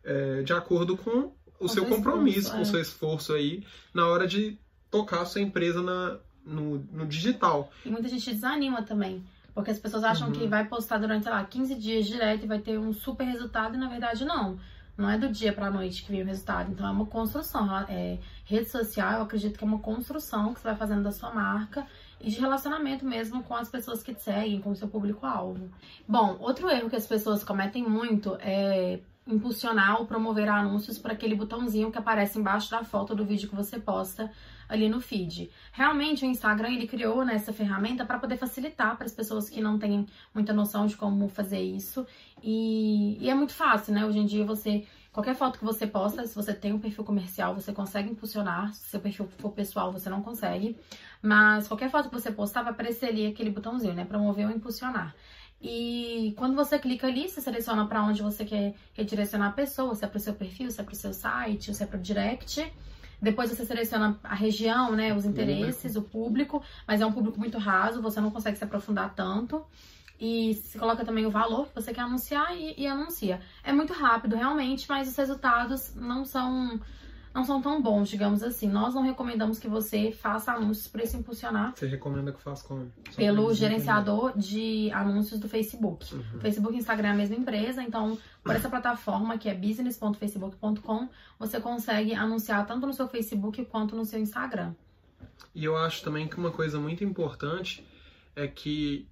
é, 0.02 0.42
de 0.42 0.52
acordo 0.52 0.96
com 0.96 1.32
o 1.60 1.68
seu 1.68 1.86
compromisso, 1.86 2.50
com 2.50 2.58
o 2.58 2.62
é. 2.62 2.64
seu 2.64 2.80
esforço 2.80 3.34
aí 3.34 3.64
na 3.92 4.06
hora 4.08 4.26
de 4.26 4.58
tocar 4.90 5.20
a 5.20 5.26
sua 5.26 5.40
empresa 5.40 5.82
na, 5.82 6.18
no, 6.44 6.78
no 6.90 7.06
digital. 7.06 7.70
E 7.84 7.90
muita 7.90 8.08
gente 8.08 8.32
desanima 8.32 8.82
também. 8.82 9.22
Porque 9.54 9.70
as 9.70 9.78
pessoas 9.78 10.04
acham 10.04 10.28
uhum. 10.28 10.32
que 10.32 10.46
vai 10.46 10.64
postar 10.64 10.98
durante, 10.98 11.24
sei 11.24 11.32
lá, 11.32 11.44
15 11.44 11.74
dias 11.74 12.06
direto 12.06 12.44
e 12.44 12.48
vai 12.48 12.60
ter 12.60 12.78
um 12.78 12.92
super 12.92 13.24
resultado, 13.24 13.74
e 13.74 13.78
na 13.78 13.88
verdade 13.88 14.24
não. 14.24 14.58
Não 14.96 15.08
é 15.08 15.16
do 15.16 15.28
dia 15.28 15.52
pra 15.52 15.70
noite 15.70 16.02
que 16.02 16.10
vem 16.10 16.22
o 16.22 16.26
resultado. 16.26 16.70
Então 16.72 16.86
é 16.86 16.90
uma 16.90 17.06
construção. 17.06 17.68
É, 17.88 18.18
rede 18.44 18.68
social, 18.68 19.12
eu 19.14 19.22
acredito 19.22 19.58
que 19.58 19.64
é 19.64 19.66
uma 19.66 19.78
construção 19.78 20.52
que 20.52 20.60
você 20.60 20.68
vai 20.68 20.76
fazendo 20.76 21.02
da 21.02 21.12
sua 21.12 21.32
marca 21.32 21.86
e 22.20 22.30
de 22.30 22.38
relacionamento 22.38 23.04
mesmo 23.04 23.42
com 23.42 23.54
as 23.54 23.68
pessoas 23.68 24.02
que 24.02 24.14
te 24.14 24.22
seguem, 24.22 24.60
com 24.60 24.70
o 24.70 24.76
seu 24.76 24.88
público-alvo. 24.88 25.70
Bom, 26.06 26.36
outro 26.40 26.68
erro 26.68 26.90
que 26.90 26.96
as 26.96 27.06
pessoas 27.06 27.42
cometem 27.42 27.82
muito 27.82 28.36
é 28.40 29.00
impulsionar 29.26 30.00
ou 30.00 30.06
promover 30.06 30.48
anúncios 30.48 30.98
para 30.98 31.12
aquele 31.12 31.34
botãozinho 31.34 31.90
que 31.90 31.98
aparece 31.98 32.38
embaixo 32.38 32.70
da 32.70 32.82
foto 32.82 33.14
do 33.14 33.24
vídeo 33.24 33.48
que 33.48 33.54
você 33.54 33.78
posta 33.78 34.30
ali 34.68 34.88
no 34.88 35.00
feed. 35.00 35.50
Realmente 35.72 36.24
o 36.24 36.28
Instagram 36.28 36.70
ele 36.70 36.86
criou 36.86 37.24
né, 37.24 37.34
essa 37.34 37.52
ferramenta 37.52 38.04
para 38.04 38.18
poder 38.18 38.36
facilitar 38.36 38.96
para 38.96 39.06
as 39.06 39.12
pessoas 39.12 39.50
que 39.50 39.60
não 39.60 39.78
têm 39.78 40.06
muita 40.32 40.52
noção 40.52 40.86
de 40.86 40.96
como 40.96 41.28
fazer 41.28 41.60
isso 41.60 42.06
e, 42.42 43.18
e, 43.20 43.28
é 43.28 43.34
muito 43.34 43.52
fácil, 43.52 43.92
né? 43.92 44.04
Hoje 44.06 44.18
em 44.18 44.26
dia 44.26 44.44
você 44.44 44.86
qualquer 45.12 45.34
foto 45.34 45.58
que 45.58 45.64
você 45.64 45.86
posta, 45.86 46.24
se 46.26 46.34
você 46.34 46.54
tem 46.54 46.72
um 46.72 46.78
perfil 46.78 47.04
comercial, 47.04 47.54
você 47.54 47.72
consegue 47.72 48.08
impulsionar. 48.10 48.72
Se 48.72 48.90
seu 48.90 49.00
perfil 49.00 49.28
for 49.38 49.50
pessoal, 49.50 49.92
você 49.92 50.08
não 50.08 50.22
consegue. 50.22 50.76
Mas 51.20 51.68
qualquer 51.68 51.90
foto 51.90 52.08
que 52.08 52.14
você 52.14 52.30
postar 52.30 52.62
vai 52.62 52.72
aparecer 52.72 53.06
ali 53.06 53.26
aquele 53.26 53.50
botãozinho, 53.50 53.92
né? 53.92 54.04
Promover 54.04 54.46
ou 54.46 54.52
impulsionar. 54.52 55.14
E 55.60 56.32
quando 56.38 56.54
você 56.54 56.78
clica 56.78 57.06
ali, 57.06 57.28
você 57.28 57.40
seleciona 57.40 57.86
para 57.86 58.02
onde 58.02 58.22
você 58.22 58.44
quer 58.44 58.74
redirecionar 58.94 59.50
a 59.50 59.52
pessoa, 59.52 59.94
se 59.94 60.04
é 60.04 60.08
para 60.08 60.16
o 60.16 60.20
seu 60.20 60.32
perfil, 60.32 60.70
se 60.70 60.80
é 60.80 60.84
para 60.84 60.92
o 60.92 60.96
seu 60.96 61.12
site, 61.12 61.74
se 61.74 61.82
é 61.82 61.86
para 61.86 61.98
o 61.98 62.02
direct. 62.02 62.72
Depois 63.20 63.50
você 63.50 63.66
seleciona 63.66 64.18
a 64.24 64.34
região, 64.34 64.92
né, 64.92 65.14
os 65.14 65.26
interesses, 65.26 65.96
o 65.96 66.02
público, 66.02 66.62
mas 66.88 67.02
é 67.02 67.06
um 67.06 67.12
público 67.12 67.38
muito 67.38 67.58
raso, 67.58 68.00
você 68.00 68.20
não 68.20 68.30
consegue 68.30 68.56
se 68.56 68.64
aprofundar 68.64 69.14
tanto. 69.14 69.62
E 70.18 70.54
se 70.54 70.78
coloca 70.78 71.04
também 71.04 71.24
o 71.24 71.30
valor 71.30 71.68
que 71.68 71.74
você 71.74 71.92
quer 71.94 72.02
anunciar 72.02 72.54
e, 72.56 72.74
e 72.76 72.86
anuncia. 72.86 73.40
É 73.64 73.72
muito 73.72 73.92
rápido, 73.92 74.36
realmente, 74.36 74.86
mas 74.88 75.08
os 75.08 75.16
resultados 75.16 75.94
não 75.94 76.24
são 76.24 76.78
não 77.32 77.44
são 77.44 77.62
tão 77.62 77.80
bons, 77.80 78.08
digamos 78.08 78.42
assim. 78.42 78.68
Nós 78.68 78.94
não 78.94 79.02
recomendamos 79.02 79.58
que 79.58 79.68
você 79.68 80.10
faça 80.10 80.52
anúncios 80.52 80.88
para 80.88 81.02
esse 81.02 81.16
impulsionar. 81.16 81.72
Você 81.74 81.86
recomenda 81.86 82.32
que 82.32 82.40
faça 82.40 82.66
como? 82.66 82.90
Só 83.10 83.16
pelo 83.16 83.54
gerenciador 83.54 84.36
de 84.36 84.90
anúncios 84.92 85.38
do 85.38 85.48
Facebook. 85.48 86.12
Uhum. 86.14 86.40
Facebook 86.40 86.74
e 86.74 86.78
Instagram 86.78 87.08
é 87.08 87.12
a 87.12 87.16
mesma 87.16 87.36
empresa, 87.36 87.82
então 87.82 88.18
por 88.42 88.54
essa 88.54 88.68
plataforma 88.68 89.38
que 89.38 89.48
é 89.48 89.54
business.facebook.com, 89.54 91.08
você 91.38 91.60
consegue 91.60 92.14
anunciar 92.14 92.66
tanto 92.66 92.86
no 92.86 92.92
seu 92.92 93.06
Facebook 93.06 93.64
quanto 93.66 93.94
no 93.94 94.04
seu 94.04 94.18
Instagram. 94.18 94.74
E 95.54 95.64
eu 95.64 95.76
acho 95.76 96.02
também 96.02 96.26
que 96.26 96.36
uma 96.36 96.50
coisa 96.50 96.78
muito 96.80 97.04
importante 97.04 97.86
é 98.34 98.48
que 98.48 99.08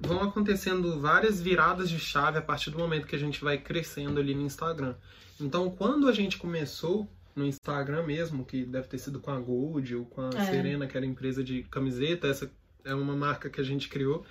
vão 0.00 0.22
acontecendo 0.22 1.00
várias 1.00 1.40
viradas 1.40 1.90
de 1.90 1.98
chave 1.98 2.38
a 2.38 2.42
partir 2.42 2.70
do 2.70 2.78
momento 2.78 3.06
que 3.06 3.16
a 3.16 3.18
gente 3.18 3.42
vai 3.42 3.58
crescendo 3.58 4.20
ali 4.20 4.34
no 4.34 4.42
Instagram. 4.42 4.94
Então, 5.40 5.70
quando 5.70 6.08
a 6.08 6.12
gente 6.12 6.38
começou 6.38 7.08
no 7.38 7.46
Instagram 7.46 8.04
mesmo, 8.04 8.44
que 8.44 8.64
deve 8.64 8.88
ter 8.88 8.98
sido 8.98 9.20
com 9.20 9.30
a 9.30 9.38
Gold 9.38 9.94
ou 9.94 10.04
com 10.04 10.22
a 10.22 10.30
é. 10.34 10.44
Serena, 10.44 10.86
que 10.86 10.96
era 10.96 11.06
empresa 11.06 11.42
de 11.42 11.62
camiseta, 11.64 12.26
essa 12.26 12.50
é 12.84 12.94
uma 12.94 13.16
marca 13.16 13.48
que 13.48 13.60
a 13.60 13.64
gente 13.64 13.88
criou. 13.88 14.24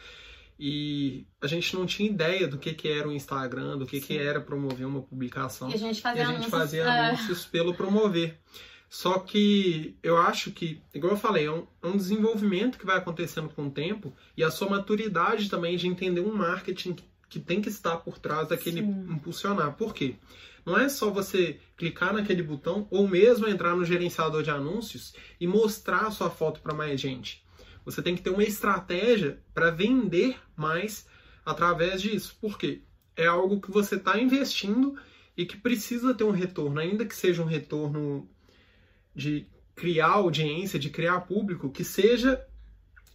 E 0.59 1.25
a 1.39 1.45
gente 1.45 1.75
não 1.75 1.85
tinha 1.85 2.09
ideia 2.09 2.47
do 2.47 2.57
que, 2.57 2.73
que 2.73 2.87
era 2.87 3.07
o 3.07 3.11
Instagram, 3.11 3.77
do 3.77 3.85
que, 3.85 4.01
que 4.01 4.17
era 4.17 4.41
promover 4.41 4.87
uma 4.87 5.01
publicação. 5.01 5.69
E 5.69 5.75
a 5.75 5.77
gente 5.77 6.01
fazia, 6.01 6.23
a 6.23 6.25
gente 6.25 6.35
anúncios, 6.35 6.51
fazia 6.51 6.83
é... 6.83 7.09
anúncios 7.09 7.45
pelo 7.45 7.75
promover. 7.75 8.39
Só 8.89 9.19
que 9.19 9.95
eu 10.01 10.17
acho 10.17 10.51
que, 10.51 10.81
igual 10.93 11.13
eu 11.13 11.17
falei, 11.17 11.45
é 11.45 11.51
um, 11.51 11.67
é 11.83 11.87
um, 11.87 11.97
desenvolvimento 11.97 12.77
que 12.77 12.85
vai 12.85 12.97
acontecendo 12.97 13.49
com 13.49 13.67
o 13.67 13.71
tempo 13.71 14.13
e 14.35 14.43
a 14.43 14.49
sua 14.49 14.69
maturidade 14.69 15.49
também 15.49 15.75
de 15.75 15.87
entender 15.87 16.21
um 16.21 16.33
marketing 16.33 16.93
que, 16.93 17.03
que 17.29 17.39
tem 17.39 17.61
que 17.61 17.69
estar 17.69 17.97
por 17.97 18.17
trás 18.17 18.47
daquele 18.47 18.81
Sim. 18.81 19.07
impulsionar. 19.11 19.73
Por 19.73 19.93
quê? 19.93 20.15
Não 20.67 20.77
é 20.77 20.89
só 20.89 21.09
você 21.09 21.61
clicar 21.77 22.11
naquele 22.13 22.43
botão 22.43 22.89
ou 22.91 23.07
mesmo 23.07 23.47
entrar 23.47 23.73
no 23.73 23.85
gerenciador 23.85 24.43
de 24.43 24.49
anúncios 24.49 25.13
e 25.39 25.47
mostrar 25.47 26.07
a 26.07 26.11
sua 26.11 26.29
foto 26.29 26.59
para 26.59 26.73
mais 26.73 26.99
gente. 26.99 27.41
Você 27.85 28.01
tem 28.01 28.17
que 28.17 28.21
ter 28.21 28.31
uma 28.31 28.43
estratégia 28.43 29.41
para 29.53 29.71
vender 29.71 30.37
mais 30.57 31.07
através 31.45 32.01
disso. 32.01 32.35
Por 32.41 32.57
quê? 32.57 32.81
É 33.15 33.25
algo 33.25 33.61
que 33.61 33.71
você 33.71 33.95
está 33.95 34.19
investindo 34.19 34.99
e 35.37 35.45
que 35.45 35.55
precisa 35.55 36.13
ter 36.13 36.25
um 36.25 36.31
retorno, 36.31 36.81
ainda 36.81 37.05
que 37.05 37.15
seja 37.15 37.41
um 37.41 37.45
retorno 37.45 38.27
de 39.15 39.47
criar 39.73 40.09
audiência, 40.09 40.77
de 40.77 40.89
criar 40.89 41.21
público, 41.21 41.71
que 41.71 41.85
seja 41.85 42.45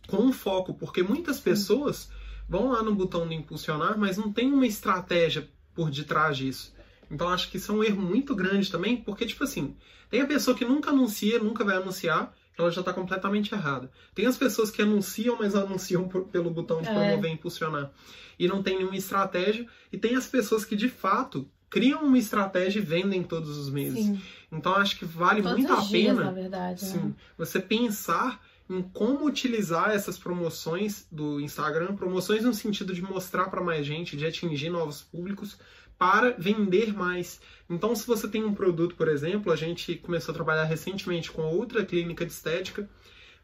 com 0.09 0.32
foco, 0.32 0.73
porque 0.73 1.02
muitas 1.02 1.38
pessoas 1.38 2.11
vão 2.49 2.71
lá 2.71 2.82
no 2.82 2.94
botão 2.94 3.28
de 3.28 3.35
impulsionar, 3.35 3.99
mas 3.99 4.16
não 4.16 4.32
tem 4.32 4.50
uma 4.50 4.66
estratégia 4.66 5.47
por 5.75 5.90
detrás 5.90 6.38
disso. 6.38 6.73
Então 7.12 7.28
acho 7.28 7.50
que 7.50 7.59
isso 7.59 7.71
é 7.71 7.75
um 7.75 7.85
erro 7.85 8.00
muito 8.00 8.35
grande 8.35 8.71
também, 8.71 8.97
porque, 8.97 9.26
tipo 9.26 9.45
assim, 9.45 9.76
tem 10.11 10.23
a 10.23 10.26
pessoa 10.26 10.57
que 10.57 10.64
nunca 10.64 10.90
anuncia, 10.90 11.38
nunca 11.38 11.62
vai 11.62 11.76
anunciar, 11.76 12.35
ela 12.57 12.71
já 12.71 12.81
está 12.81 12.92
completamente 12.92 13.54
errada. 13.54 13.90
Tem 14.14 14.25
as 14.25 14.37
pessoas 14.37 14.71
que 14.71 14.81
anunciam, 14.81 15.37
mas 15.38 15.54
anunciam 15.54 16.09
por, 16.09 16.25
pelo 16.25 16.50
botão 16.50 16.81
de 16.81 16.88
é. 16.88 16.92
promover 16.92 17.31
e 17.31 17.35
impulsionar. 17.35 17.90
E 18.38 18.49
não 18.49 18.62
tem 18.62 18.78
nenhuma 18.78 18.97
estratégia. 18.97 19.66
E 19.92 19.99
tem 19.99 20.16
as 20.16 20.26
pessoas 20.26 20.64
que, 20.64 20.75
de 20.75 20.88
fato, 20.88 21.49
criam 21.69 22.02
uma 22.02 22.19
estratégia 22.19 22.81
e 22.81 22.83
vendem 22.83 23.23
todos 23.23 23.57
os 23.59 23.71
meses. 23.71 24.04
Sim. 24.04 24.21
Então 24.50 24.75
acho 24.75 24.99
que 24.99 25.04
vale 25.04 25.42
todos 25.42 25.59
muito 25.59 25.73
a 25.73 25.76
dias, 25.76 25.90
pena. 25.90 26.25
Na 26.25 26.31
verdade, 26.31 26.85
sim, 26.85 26.99
né? 26.99 27.12
você 27.37 27.61
pensar 27.61 28.42
em 28.69 28.83
como 28.83 29.26
utilizar 29.26 29.90
essas 29.90 30.19
promoções 30.19 31.07
do 31.11 31.40
Instagram, 31.40 31.95
promoções 31.95 32.45
no 32.45 32.54
sentido 32.54 32.95
de 32.95 33.02
mostrar 33.02 33.50
para 33.50 33.62
mais 33.62 33.85
gente, 33.85 34.16
de 34.16 34.26
atingir 34.26 34.71
novos 34.71 35.02
públicos, 35.02 35.59
para 36.02 36.35
vender 36.37 36.92
mais. 36.92 37.40
Então, 37.71 37.94
se 37.94 38.04
você 38.04 38.26
tem 38.26 38.42
um 38.42 38.52
produto, 38.52 38.97
por 38.97 39.06
exemplo, 39.06 39.52
a 39.52 39.56
gente 39.56 39.94
começou 39.94 40.32
a 40.32 40.35
trabalhar 40.35 40.64
recentemente 40.64 41.30
com 41.30 41.42
outra 41.42 41.87
clínica 41.87 42.26
de 42.26 42.32
estética. 42.32 42.90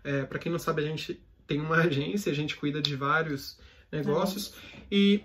É, 0.03 0.25
para 0.25 0.41
quem 0.41 0.51
não 0.51 0.59
sabe, 0.59 0.83
a 0.83 0.85
gente 0.85 1.23
tem 1.47 1.61
uma 1.61 1.77
agência, 1.87 2.33
a 2.33 2.35
gente 2.35 2.57
cuida 2.57 2.83
de 2.83 2.97
vários 2.97 3.61
negócios. 3.93 4.55
E 4.91 5.23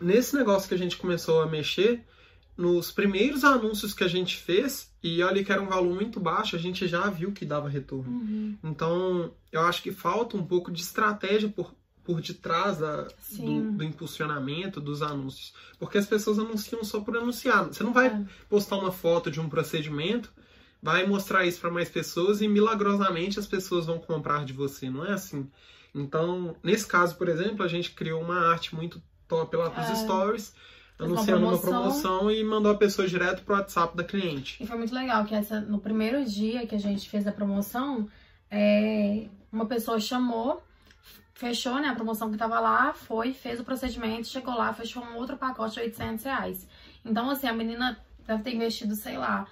nesse 0.00 0.36
negócio 0.36 0.68
que 0.68 0.76
a 0.76 0.78
gente 0.78 0.96
começou 0.96 1.42
a 1.42 1.48
mexer, 1.48 2.04
nos 2.56 2.92
primeiros 2.92 3.42
anúncios 3.42 3.92
que 3.92 4.04
a 4.04 4.08
gente 4.08 4.36
fez, 4.36 4.94
e 5.02 5.24
olha 5.24 5.42
que 5.42 5.50
era 5.50 5.60
um 5.60 5.66
valor 5.66 5.92
muito 5.92 6.20
baixo, 6.20 6.54
a 6.54 6.58
gente 6.60 6.86
já 6.86 7.10
viu 7.10 7.32
que 7.32 7.44
dava 7.44 7.68
retorno. 7.68 8.12
Uhum. 8.12 8.56
Então, 8.62 9.34
eu 9.50 9.62
acho 9.62 9.82
que 9.82 9.90
falta 9.90 10.36
um 10.36 10.46
pouco 10.46 10.70
de 10.70 10.82
estratégia 10.82 11.48
por, 11.48 11.74
por 12.04 12.20
detrás 12.20 12.78
da, 12.78 13.08
do, 13.32 13.72
do, 13.72 13.84
impulsionamento 13.84 14.80
dos 14.80 15.02
anúncios. 15.02 15.54
Porque 15.78 15.98
as 15.98 16.06
pessoas 16.06 16.38
anunciam 16.38 16.84
só 16.84 17.00
por 17.00 17.16
anunciar. 17.16 17.64
Você 17.64 17.82
não 17.82 17.92
vai 17.92 18.08
é. 18.08 18.24
postar 18.48 18.76
uma 18.76 18.92
foto 18.92 19.30
de 19.30 19.40
um 19.40 19.48
procedimento, 19.48 20.32
vai 20.82 21.06
mostrar 21.06 21.46
isso 21.46 21.60
para 21.60 21.70
mais 21.70 21.88
pessoas 21.88 22.42
e 22.42 22.48
milagrosamente 22.48 23.38
as 23.38 23.46
pessoas 23.46 23.86
vão 23.86 23.98
comprar 23.98 24.44
de 24.44 24.52
você. 24.52 24.90
Não 24.90 25.04
é 25.04 25.12
assim. 25.12 25.50
Então, 25.94 26.54
nesse 26.62 26.86
caso, 26.86 27.16
por 27.16 27.28
exemplo, 27.28 27.64
a 27.64 27.68
gente 27.68 27.92
criou 27.92 28.20
uma 28.20 28.50
arte 28.50 28.74
muito 28.74 29.02
top 29.26 29.56
lá 29.56 29.70
para 29.70 29.84
os 29.84 29.90
é. 29.90 30.02
stories 30.02 30.54
anunciando 30.98 31.46
uma 31.46 31.58
promoção. 31.58 31.72
uma 31.72 31.90
promoção 31.90 32.30
e 32.30 32.44
mandou 32.44 32.72
a 32.72 32.76
pessoa 32.76 33.06
direto 33.06 33.42
pro 33.42 33.54
WhatsApp 33.54 33.96
da 33.96 34.04
cliente. 34.04 34.62
E 34.62 34.66
foi 34.66 34.76
muito 34.76 34.94
legal 34.94 35.24
que 35.24 35.34
essa 35.34 35.60
no 35.60 35.78
primeiro 35.78 36.24
dia 36.24 36.66
que 36.66 36.74
a 36.74 36.78
gente 36.78 37.08
fez 37.08 37.26
a 37.26 37.32
promoção, 37.32 38.08
é, 38.50 39.26
uma 39.50 39.66
pessoa 39.66 39.98
chamou, 39.98 40.62
fechou 41.44 41.74
né, 41.78 41.88
a 41.88 41.94
promoção 41.94 42.30
que 42.30 42.38
tava 42.38 42.58
lá, 42.58 42.94
foi, 42.94 43.34
fez 43.34 43.60
o 43.60 43.64
procedimento, 43.64 44.26
chegou 44.28 44.54
lá, 44.54 44.72
fechou 44.72 45.04
um 45.04 45.16
outro 45.16 45.36
pacote 45.36 45.74
de 45.74 45.80
800 45.80 46.24
reais. 46.24 46.66
Então, 47.04 47.28
assim, 47.28 47.46
a 47.46 47.52
menina 47.52 47.98
deve 48.26 48.42
ter 48.42 48.54
investido, 48.54 48.94
sei 48.94 49.18
lá, 49.18 49.46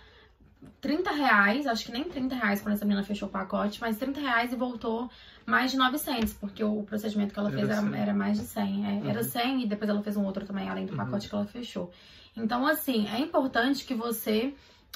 30 0.80 1.10
reais, 1.10 1.66
acho 1.66 1.84
que 1.84 1.92
nem 1.92 2.04
30 2.04 2.34
reais 2.34 2.62
quando 2.62 2.74
essa 2.76 2.86
menina 2.86 3.04
fechou 3.04 3.28
o 3.28 3.30
pacote, 3.30 3.78
mas 3.78 3.98
30 3.98 4.20
reais 4.20 4.52
e 4.54 4.56
voltou 4.56 5.10
mais 5.44 5.70
de 5.70 5.76
900, 5.76 6.32
porque 6.34 6.64
o 6.64 6.82
procedimento 6.82 7.34
que 7.34 7.38
ela 7.38 7.50
fez 7.50 7.68
era, 7.68 7.96
era, 7.98 8.14
mais 8.14 8.38
de 8.38 8.44
100. 8.44 8.62
É, 8.62 8.88
uhum. 8.88 9.10
Era 9.10 9.22
100 9.22 9.62
e 9.62 9.66
depois 9.66 9.90
ela 9.90 10.02
fez 10.02 10.16
um 10.16 10.24
outro 10.24 10.46
também, 10.46 10.70
além 10.70 10.86
do 10.86 10.92
uhum. 10.92 10.96
pacote 10.96 11.28
que 11.28 11.34
ela 11.34 11.44
fechou. 11.44 11.92
Então, 12.34 12.66
assim, 12.66 13.06
é 13.08 13.18
importante 13.18 13.84
que 13.84 13.94
você 13.94 14.54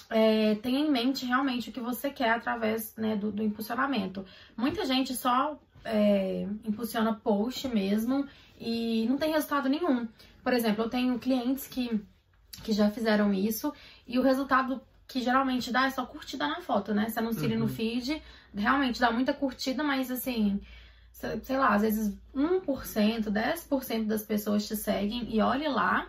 é, 0.08 0.54
tenha 0.56 0.80
em 0.80 0.90
mente 0.90 1.26
realmente 1.26 1.68
o 1.68 1.72
que 1.72 1.80
você 1.80 2.08
quer 2.08 2.30
através 2.30 2.96
né, 2.96 3.16
do, 3.16 3.30
do 3.30 3.42
impulsionamento. 3.42 4.24
Muita 4.56 4.86
gente 4.86 5.14
só 5.14 5.58
é, 5.84 6.46
impulsiona 6.64 7.14
post 7.14 7.68
mesmo 7.68 8.26
e 8.58 9.06
não 9.08 9.16
tem 9.16 9.32
resultado 9.32 9.68
nenhum. 9.68 10.08
Por 10.42 10.52
exemplo, 10.52 10.84
eu 10.84 10.90
tenho 10.90 11.18
clientes 11.18 11.66
que, 11.66 12.00
que 12.62 12.72
já 12.72 12.90
fizeram 12.90 13.32
isso 13.32 13.72
e 14.06 14.18
o 14.18 14.22
resultado 14.22 14.80
que 15.08 15.20
geralmente 15.20 15.72
dá 15.72 15.86
é 15.86 15.90
só 15.90 16.04
curtida 16.04 16.48
na 16.48 16.60
foto, 16.60 16.92
né? 16.92 17.08
Você 17.08 17.18
anuncia 17.18 17.48
uhum. 17.48 17.60
no 17.60 17.68
feed, 17.68 18.20
realmente 18.54 19.00
dá 19.00 19.10
muita 19.10 19.32
curtida, 19.32 19.84
mas 19.84 20.10
assim, 20.10 20.60
sei 21.42 21.56
lá, 21.56 21.74
às 21.74 21.82
vezes 21.82 22.16
1%, 22.34 23.24
10% 23.24 24.06
das 24.06 24.22
pessoas 24.22 24.66
te 24.66 24.76
seguem 24.76 25.28
e 25.32 25.40
olhe 25.40 25.68
lá 25.68 26.08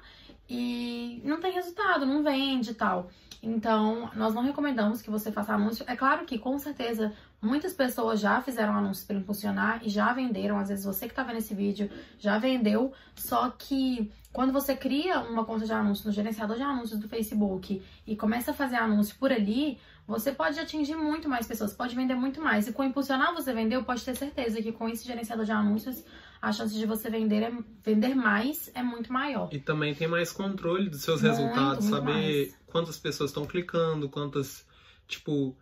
e 0.50 1.22
não 1.24 1.40
tem 1.40 1.54
resultado, 1.54 2.06
não 2.06 2.24
vende 2.24 2.72
e 2.72 2.74
tal. 2.74 3.10
Então, 3.42 4.10
nós 4.16 4.34
não 4.34 4.42
recomendamos 4.42 5.02
que 5.02 5.10
você 5.10 5.32
faça 5.32 5.54
anúncio. 5.54 5.86
É 5.88 5.96
claro 5.96 6.26
que, 6.26 6.40
com 6.40 6.58
certeza, 6.58 7.14
muitas 7.41 7.74
pessoas 7.74 8.20
já 8.20 8.41
fizeram 8.41 8.74
anúncios 8.74 9.06
para 9.06 9.15
impulsionar 9.15 9.82
e 9.84 9.89
já 9.89 10.12
venderam. 10.13 10.58
Às 10.58 10.70
vezes, 10.70 10.86
você 10.86 11.06
que 11.06 11.12
está 11.12 11.24
vendo 11.24 11.38
esse 11.38 11.53
vídeo 11.53 11.89
já 12.20 12.38
vendeu. 12.38 12.91
Só 13.15 13.50
que, 13.50 14.12
quando 14.34 14.51
você 14.51 14.75
cria 14.75 15.20
uma 15.20 15.46
conta 15.46 15.65
de 15.65 15.74
anúncio 15.74 16.08
no 16.08 16.12
gerenciador 16.12 16.58
de 16.58 16.63
anúncios 16.63 17.00
do 17.00 17.08
Facebook 17.08 17.82
e 18.06 18.15
começa 18.15 18.51
a 18.51 18.53
fazer 18.53 18.75
anúncio 18.75 19.15
por 19.20 19.32
ali, 19.32 19.77
você 20.08 20.32
pode 20.32 20.60
atingir 20.60 20.96
muito 20.96 21.27
mais 21.27 21.46
pessoas, 21.46 21.74
pode 21.74 21.96
vender 21.96 22.15
muito 22.15 22.41
mais. 22.41 22.67
E 22.67 22.72
com 22.72 22.84
impulsionar 22.84 23.34
você 23.34 23.53
vendeu, 23.53 23.84
pode 23.84 24.03
ter 24.03 24.15
certeza 24.15 24.62
que 24.62 24.72
com 24.72 24.88
esse 24.88 25.06
gerenciador 25.06 25.46
de 25.46 25.51
anúncios 25.51 26.03
a 26.41 26.51
chance 26.51 26.74
de 26.74 26.86
você 26.86 27.10
vender, 27.10 27.44
é, 27.44 27.51
vender 27.84 28.15
mais 28.15 28.72
é 28.74 28.82
muito 28.82 29.12
maior. 29.12 29.50
E 29.51 29.60
também 29.60 29.94
tem 29.94 30.08
mais 30.08 30.32
controle 30.32 30.89
dos 30.89 31.01
seus 31.01 31.22
muito, 31.22 31.36
resultados, 31.36 31.86
muito 31.86 31.96
saber 31.98 32.48
mais. 32.48 32.58
quantas 32.67 32.98
pessoas 32.98 33.32
estão 33.32 33.46
clicando, 33.46 34.08
quantas, 34.08 34.65
tipo, 35.08 35.58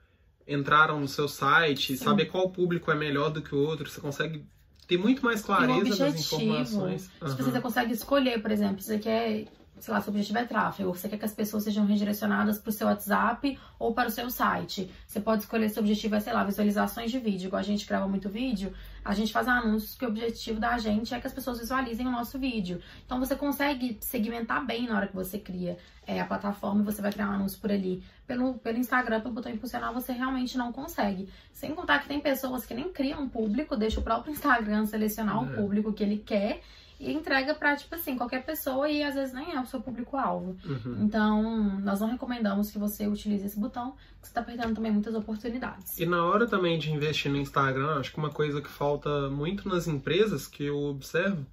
entraram 0.47 0.99
no 0.99 1.07
seu 1.07 1.27
site, 1.27 1.97
Sim. 1.97 2.03
saber 2.03 2.25
qual 2.25 2.49
público 2.49 2.91
é 2.91 2.95
melhor 2.95 3.29
do 3.29 3.41
que 3.41 3.53
o 3.53 3.57
outro, 3.57 3.89
você 3.89 3.99
consegue 3.99 4.45
ter 4.87 4.97
muito 4.97 5.23
mais 5.23 5.41
clareza 5.41 5.95
das 5.97 6.19
informações. 6.19 7.09
Uhum. 7.21 7.29
Tipo, 7.29 7.43
você 7.43 7.61
consegue 7.61 7.93
escolher, 7.93 8.41
por 8.41 8.51
exemplo, 8.51 8.81
você 8.81 8.99
quer 8.99 9.45
sei 9.79 9.93
lá, 9.93 10.01
seu 10.01 10.11
objetivo 10.11 10.39
é 10.39 10.45
tráfego, 10.45 10.93
você 10.93 11.09
quer 11.09 11.17
que 11.17 11.25
as 11.25 11.33
pessoas 11.33 11.63
sejam 11.63 11.85
redirecionadas 11.85 12.57
para 12.57 12.69
o 12.69 12.73
seu 12.73 12.87
WhatsApp 12.87 13.59
ou 13.77 13.93
para 13.93 14.07
o 14.07 14.11
seu 14.11 14.29
site. 14.29 14.89
Você 15.05 15.19
pode 15.19 15.43
escolher 15.43 15.69
se 15.69 15.77
o 15.77 15.81
objetivo 15.81 16.15
é, 16.15 16.19
sei 16.19 16.33
lá, 16.33 16.43
visualizações 16.43 17.11
de 17.11 17.19
vídeo. 17.19 17.47
Igual 17.47 17.59
a 17.59 17.63
gente 17.63 17.85
grava 17.85 18.07
muito 18.07 18.29
vídeo, 18.29 18.73
a 19.05 19.13
gente 19.13 19.31
faz 19.31 19.47
anúncios 19.47 19.93
que 19.95 20.03
o 20.03 20.07
objetivo 20.07 20.59
da 20.59 20.79
gente 20.79 21.13
é 21.13 21.19
que 21.21 21.27
as 21.27 21.33
pessoas 21.33 21.59
visualizem 21.59 22.07
o 22.07 22.11
nosso 22.11 22.39
vídeo. 22.39 22.81
Então 23.05 23.19
você 23.19 23.35
consegue 23.35 23.99
segmentar 24.01 24.65
bem 24.65 24.87
na 24.87 24.97
hora 24.97 25.07
que 25.07 25.15
você 25.15 25.37
cria 25.37 25.77
é, 26.07 26.19
a 26.19 26.25
plataforma 26.25 26.81
e 26.81 26.83
você 26.83 27.03
vai 27.03 27.11
criar 27.11 27.29
um 27.29 27.33
anúncio 27.33 27.59
por 27.61 27.71
ali. 27.71 28.03
Pelo, 28.25 28.55
pelo 28.55 28.79
Instagram, 28.79 29.21
pelo 29.21 29.35
botão 29.35 29.51
impulsionar, 29.51 29.93
você 29.93 30.11
realmente 30.11 30.57
não 30.57 30.71
consegue. 30.71 31.29
Sem 31.53 31.75
contar 31.75 31.99
que 31.99 32.07
tem 32.07 32.19
pessoas 32.19 32.65
que 32.65 32.73
nem 32.73 32.91
criam 32.91 33.21
um 33.21 33.29
público, 33.29 33.77
deixa 33.77 33.99
o 33.99 34.03
próprio 34.03 34.31
Instagram 34.31 34.87
selecionar 34.87 35.35
é. 35.35 35.39
o 35.39 35.55
público 35.55 35.93
que 35.93 36.03
ele 36.03 36.17
quer 36.17 36.61
e 36.99 37.11
entrega 37.11 37.53
para 37.53 37.75
tipo 37.75 37.93
assim, 37.95 38.17
qualquer 38.17 38.45
pessoa 38.45 38.89
e 38.89 39.03
às 39.03 39.15
vezes 39.15 39.33
nem 39.33 39.53
é 39.53 39.59
o 39.59 39.65
seu 39.65 39.81
público-alvo. 39.81 40.57
Uhum. 40.65 41.03
Então, 41.03 41.79
nós 41.81 41.99
não 41.99 42.09
recomendamos 42.09 42.71
que 42.71 42.77
você 42.77 43.07
utilize 43.07 43.45
esse 43.45 43.59
botão, 43.59 43.95
que 44.21 44.27
você 44.27 44.33
tá 44.33 44.41
perdendo 44.41 44.73
também 44.73 44.91
muitas 44.91 45.13
oportunidades. 45.13 45.99
E 45.99 46.05
na 46.05 46.23
hora 46.23 46.47
também 46.47 46.79
de 46.79 46.91
investir 46.91 47.31
no 47.31 47.37
Instagram, 47.37 47.99
acho 47.99 48.11
que 48.11 48.17
uma 48.17 48.29
coisa 48.29 48.61
que 48.61 48.69
falta 48.69 49.29
muito 49.29 49.67
nas 49.67 49.87
empresas, 49.87 50.47
que 50.47 50.63
eu 50.63 50.77
observo, 50.77 51.45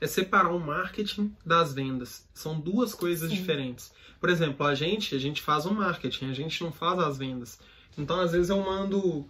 é 0.00 0.06
separar 0.06 0.54
o 0.54 0.60
marketing 0.60 1.34
das 1.44 1.72
vendas. 1.72 2.26
São 2.32 2.58
duas 2.58 2.94
coisas 2.94 3.30
Sim. 3.30 3.36
diferentes. 3.36 3.92
Por 4.20 4.28
exemplo, 4.28 4.66
a 4.66 4.74
gente, 4.74 5.14
a 5.14 5.18
gente 5.18 5.42
faz 5.42 5.66
o 5.66 5.74
marketing, 5.74 6.30
a 6.30 6.34
gente 6.34 6.62
não 6.62 6.72
faz 6.72 6.98
as 6.98 7.18
vendas. 7.18 7.58
Então, 7.96 8.20
às 8.20 8.32
vezes 8.32 8.50
eu 8.50 8.60
mando 8.60 9.28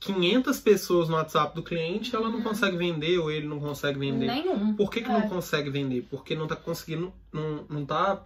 500 0.00 0.58
pessoas 0.60 1.08
no 1.08 1.14
WhatsApp 1.14 1.54
do 1.54 1.62
cliente, 1.62 2.16
ela 2.16 2.28
não 2.28 2.38
uhum. 2.38 2.42
consegue 2.42 2.76
vender 2.76 3.18
ou 3.18 3.30
ele 3.30 3.46
não 3.46 3.60
consegue 3.60 3.98
vender. 3.98 4.26
Nenhum. 4.26 4.74
Por 4.74 4.90
que, 4.90 5.02
que 5.02 5.10
é. 5.10 5.12
não 5.12 5.28
consegue 5.28 5.68
vender? 5.68 6.06
Porque 6.10 6.34
não 6.34 6.44
está 6.44 6.56
conseguindo, 6.56 7.12
não, 7.30 7.66
não 7.68 7.84
tá 7.84 8.24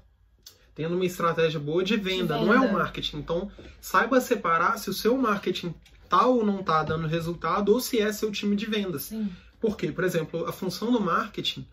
tendo 0.75 0.95
uma 0.95 1.05
estratégia 1.05 1.59
boa 1.59 1.83
de 1.83 1.97
venda, 1.97 2.35
de 2.35 2.41
venda, 2.41 2.41
não 2.41 2.55
é 2.55 2.61
o 2.61 2.73
marketing. 2.73 3.19
Então, 3.19 3.51
saiba 3.81 4.21
separar 4.21 4.79
se 4.79 4.89
o 4.89 4.95
seu 4.95 5.17
marketing 5.17 5.75
tá 6.09 6.27
ou 6.27 6.47
não 6.47 6.63
tá 6.63 6.83
dando 6.85 7.09
resultado 7.09 7.73
ou 7.73 7.81
se 7.81 8.01
é 8.01 8.13
seu 8.13 8.31
time 8.31 8.55
de 8.55 8.67
vendas. 8.67 9.03
Sim. 9.03 9.31
Por 9.61 9.77
quê? 9.77 9.91
Por 9.91 10.05
exemplo, 10.05 10.47
a 10.47 10.53
função 10.53 10.93
do 10.93 11.01
marketing 11.01 11.67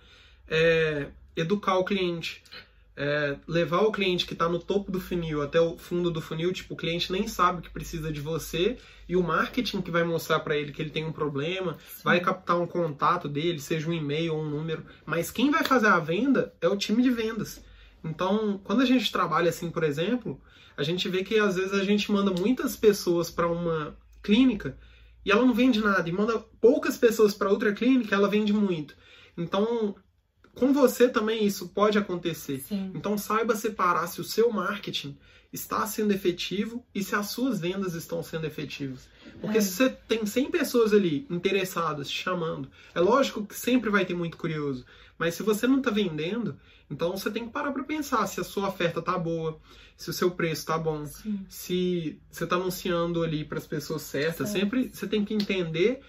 é 0.47 1.07
educar 1.35 1.77
o 1.77 1.83
cliente 1.83 2.43
é, 3.03 3.35
levar 3.47 3.81
o 3.81 3.91
cliente 3.91 4.27
que 4.27 4.33
está 4.33 4.47
no 4.47 4.59
topo 4.59 4.91
do 4.91 5.01
funil 5.01 5.41
até 5.41 5.59
o 5.59 5.75
fundo 5.75 6.11
do 6.11 6.21
funil, 6.21 6.53
tipo, 6.53 6.75
o 6.75 6.77
cliente 6.77 7.11
nem 7.11 7.27
sabe 7.27 7.63
que 7.63 7.69
precisa 7.71 8.11
de 8.11 8.21
você 8.21 8.77
e 9.09 9.15
o 9.15 9.23
marketing 9.23 9.81
que 9.81 9.89
vai 9.89 10.03
mostrar 10.03 10.39
para 10.41 10.55
ele 10.55 10.71
que 10.71 10.79
ele 10.79 10.91
tem 10.91 11.03
um 11.03 11.11
problema, 11.11 11.79
Sim. 11.87 12.01
vai 12.03 12.19
captar 12.19 12.61
um 12.61 12.67
contato 12.67 13.27
dele, 13.27 13.59
seja 13.59 13.89
um 13.89 13.93
e-mail 13.93 14.35
ou 14.35 14.43
um 14.43 14.47
número, 14.47 14.85
mas 15.03 15.31
quem 15.31 15.49
vai 15.49 15.63
fazer 15.63 15.87
a 15.87 15.97
venda 15.97 16.53
é 16.61 16.67
o 16.67 16.77
time 16.77 17.01
de 17.01 17.09
vendas. 17.09 17.63
Então, 18.03 18.61
quando 18.63 18.81
a 18.81 18.85
gente 18.85 19.11
trabalha 19.11 19.49
assim, 19.49 19.71
por 19.71 19.83
exemplo, 19.83 20.39
a 20.77 20.83
gente 20.83 21.09
vê 21.09 21.23
que 21.23 21.39
às 21.39 21.55
vezes 21.55 21.73
a 21.73 21.83
gente 21.83 22.11
manda 22.11 22.29
muitas 22.29 22.75
pessoas 22.75 23.31
para 23.31 23.47
uma 23.47 23.97
clínica 24.21 24.77
e 25.25 25.31
ela 25.31 25.43
não 25.43 25.55
vende 25.55 25.81
nada, 25.81 26.07
e 26.07 26.11
manda 26.11 26.37
poucas 26.59 26.97
pessoas 26.97 27.33
para 27.33 27.49
outra 27.49 27.73
clínica, 27.73 28.13
ela 28.13 28.29
vende 28.29 28.53
muito. 28.53 28.95
Então, 29.35 29.95
com 30.55 30.73
você 30.73 31.07
também 31.07 31.45
isso 31.45 31.69
pode 31.69 31.97
acontecer. 31.97 32.59
Sim. 32.59 32.91
Então 32.95 33.17
saiba 33.17 33.55
separar 33.55 34.07
se 34.07 34.21
o 34.21 34.23
seu 34.23 34.51
marketing 34.51 35.17
está 35.51 35.85
sendo 35.85 36.13
efetivo 36.13 36.85
e 36.95 37.03
se 37.03 37.13
as 37.13 37.27
suas 37.27 37.59
vendas 37.59 37.93
estão 37.93 38.23
sendo 38.23 38.45
efetivas. 38.45 39.09
Porque 39.39 39.57
é. 39.57 39.61
se 39.61 39.71
você 39.71 39.89
tem 39.89 40.25
100 40.25 40.51
pessoas 40.51 40.93
ali 40.93 41.25
interessadas, 41.29 42.09
te 42.09 42.17
chamando, 42.23 42.69
é 42.95 42.99
lógico 42.99 43.45
que 43.45 43.55
sempre 43.55 43.89
vai 43.89 44.05
ter 44.05 44.13
muito 44.13 44.37
curioso. 44.37 44.85
Mas 45.17 45.35
se 45.35 45.43
você 45.43 45.67
não 45.67 45.79
está 45.79 45.91
vendendo, 45.91 46.57
então 46.89 47.11
você 47.11 47.29
tem 47.29 47.45
que 47.45 47.51
parar 47.51 47.71
para 47.71 47.83
pensar 47.83 48.25
se 48.27 48.39
a 48.39 48.43
sua 48.43 48.69
oferta 48.69 48.99
está 48.99 49.17
boa, 49.17 49.59
se 49.95 50.09
o 50.09 50.13
seu 50.13 50.31
preço 50.31 50.61
está 50.61 50.77
bom, 50.77 51.05
Sim. 51.05 51.45
se 51.47 52.19
você 52.29 52.45
está 52.45 52.55
anunciando 52.55 53.21
ali 53.23 53.43
para 53.43 53.57
as 53.57 53.67
pessoas 53.67 54.01
certas. 54.03 54.49
Certo. 54.49 54.59
Sempre 54.59 54.89
você 54.91 55.05
tem 55.07 55.23
que 55.23 55.33
entender 55.33 56.01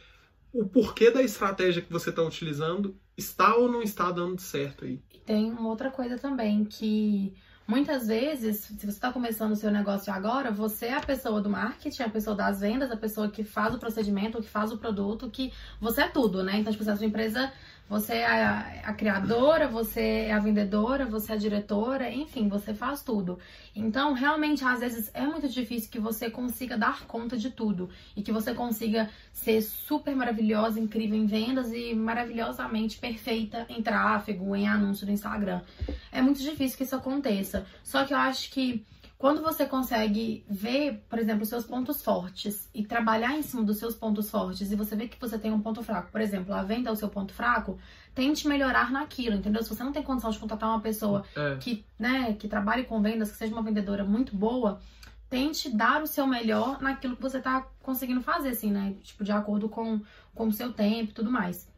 o 0.53 0.67
porquê 0.67 1.11
da 1.11 1.23
estratégia 1.23 1.83
que 1.83 1.93
você 1.93 2.11
está 2.11 2.23
utilizando 2.23 2.97
está 3.17 3.55
ou 3.57 3.71
não 3.71 3.83
está 3.83 4.11
dando 4.11 4.41
certo 4.41 4.85
aí. 4.85 5.03
Tem 5.25 5.51
uma 5.51 5.69
outra 5.69 5.91
coisa 5.91 6.19
também 6.19 6.65
que 6.65 7.35
Muitas 7.67 8.09
vezes, 8.09 8.65
se 8.65 8.75
você 8.75 8.89
está 8.89 9.13
começando 9.13 9.53
o 9.53 9.57
seu 9.57 9.71
negócio 9.71 10.13
agora, 10.13 10.51
você 10.51 10.87
é 10.87 10.95
a 10.95 11.01
pessoa 11.01 11.41
do 11.41 11.49
marketing, 11.49 12.03
a 12.03 12.09
pessoa 12.09 12.35
das 12.35 12.61
vendas, 12.61 12.91
a 12.91 12.97
pessoa 12.97 13.31
que 13.31 13.45
faz 13.45 13.73
o 13.75 13.79
procedimento, 13.79 14.43
que 14.43 14.49
faz 14.49 14.73
o 14.73 14.79
produto, 14.79 15.31
que 15.31 15.53
você 15.81 16.03
é 16.03 16.09
tudo, 16.09 16.43
né? 16.43 16.59
Então, 16.59 16.73
tipo, 16.73 16.89
a 16.91 16.97
sua 16.97 17.07
empresa 17.07 17.53
você 17.93 18.15
é 18.15 18.27
a, 18.27 18.61
a, 18.85 18.95
criadora, 18.95 19.69
você 19.69 20.01
é 20.01 20.33
a 20.33 20.39
vendedora, 20.39 21.05
você 21.05 21.33
é 21.33 21.35
a 21.35 21.39
diretora, 21.39 22.11
enfim, 22.11 22.49
você 22.49 22.73
faz 22.73 23.03
tudo. 23.03 23.39
Então, 23.77 24.15
realmente, 24.15 24.65
às 24.65 24.81
vezes 24.81 25.11
é 25.13 25.27
muito 25.27 25.47
difícil 25.47 25.91
que 25.91 25.99
você 25.99 26.31
consiga 26.31 26.79
dar 26.79 27.05
conta 27.05 27.37
de 27.37 27.51
tudo 27.51 27.91
e 28.17 28.23
que 28.23 28.33
você 28.33 28.55
consiga 28.55 29.11
ser 29.31 29.61
super 29.61 30.17
maravilhosa, 30.17 30.81
incrível 30.81 31.19
em 31.19 31.27
vendas 31.27 31.71
e 31.71 31.93
maravilhosamente 31.95 32.97
perfeita 32.97 33.67
em 33.69 33.83
tráfego, 33.83 34.57
em 34.57 34.67
anúncio 34.67 35.05
do 35.05 35.13
Instagram. 35.13 35.61
É 36.11 36.23
muito 36.23 36.41
difícil 36.41 36.79
que 36.79 36.85
isso 36.85 36.97
aconteça. 36.97 37.67
Só 37.85 38.07
que 38.07 38.15
eu 38.15 38.19
acho 38.19 38.51
que 38.53 38.83
quando 39.23 39.41
você 39.41 39.65
consegue 39.65 40.45
ver, 40.51 41.07
por 41.09 41.17
exemplo, 41.17 41.45
os 41.45 41.49
seus 41.49 41.65
pontos 41.65 42.03
fortes 42.03 42.69
e 42.75 42.85
trabalhar 42.85 43.39
em 43.39 43.43
cima 43.43 43.63
dos 43.63 43.77
seus 43.77 43.95
pontos 43.95 44.29
fortes 44.29 44.73
e 44.73 44.75
você 44.75 44.97
vê 44.97 45.07
que 45.07 45.17
você 45.17 45.39
tem 45.39 45.53
um 45.53 45.61
ponto 45.61 45.81
fraco, 45.81 46.11
por 46.11 46.21
exemplo, 46.21 46.53
a 46.53 46.65
venda 46.65 46.91
é 46.91 46.93
o 46.93 46.97
seu 46.97 47.09
ponto 47.09 47.33
fraco, 47.33 47.79
tente 48.17 48.49
melhorar 48.49 48.91
naquilo, 48.91 49.37
entendeu? 49.37 49.63
Se 49.63 49.69
você 49.69 49.85
não 49.85 49.93
tem 49.93 50.03
condição 50.03 50.29
de 50.33 50.41
contratar 50.41 50.69
uma 50.71 50.81
pessoa 50.81 51.25
é. 51.37 51.55
que, 51.61 51.87
né, 51.97 52.33
que 52.33 52.49
trabalhe 52.49 52.83
com 52.83 53.01
vendas, 53.01 53.31
que 53.31 53.37
seja 53.37 53.53
uma 53.53 53.63
vendedora 53.63 54.03
muito 54.03 54.35
boa, 54.35 54.81
tente 55.31 55.71
dar 55.71 56.03
o 56.03 56.07
seu 56.09 56.27
melhor 56.27 56.83
naquilo 56.83 57.15
que 57.15 57.23
você 57.23 57.41
tá 57.41 57.65
conseguindo 57.81 58.23
fazer, 58.23 58.49
assim, 58.49 58.73
né? 58.73 58.97
Tipo, 59.05 59.23
de 59.23 59.31
acordo 59.31 59.69
com, 59.69 60.01
com 60.35 60.49
o 60.49 60.53
seu 60.53 60.73
tempo 60.73 61.13
e 61.13 61.15
tudo 61.15 61.31
mais. 61.31 61.71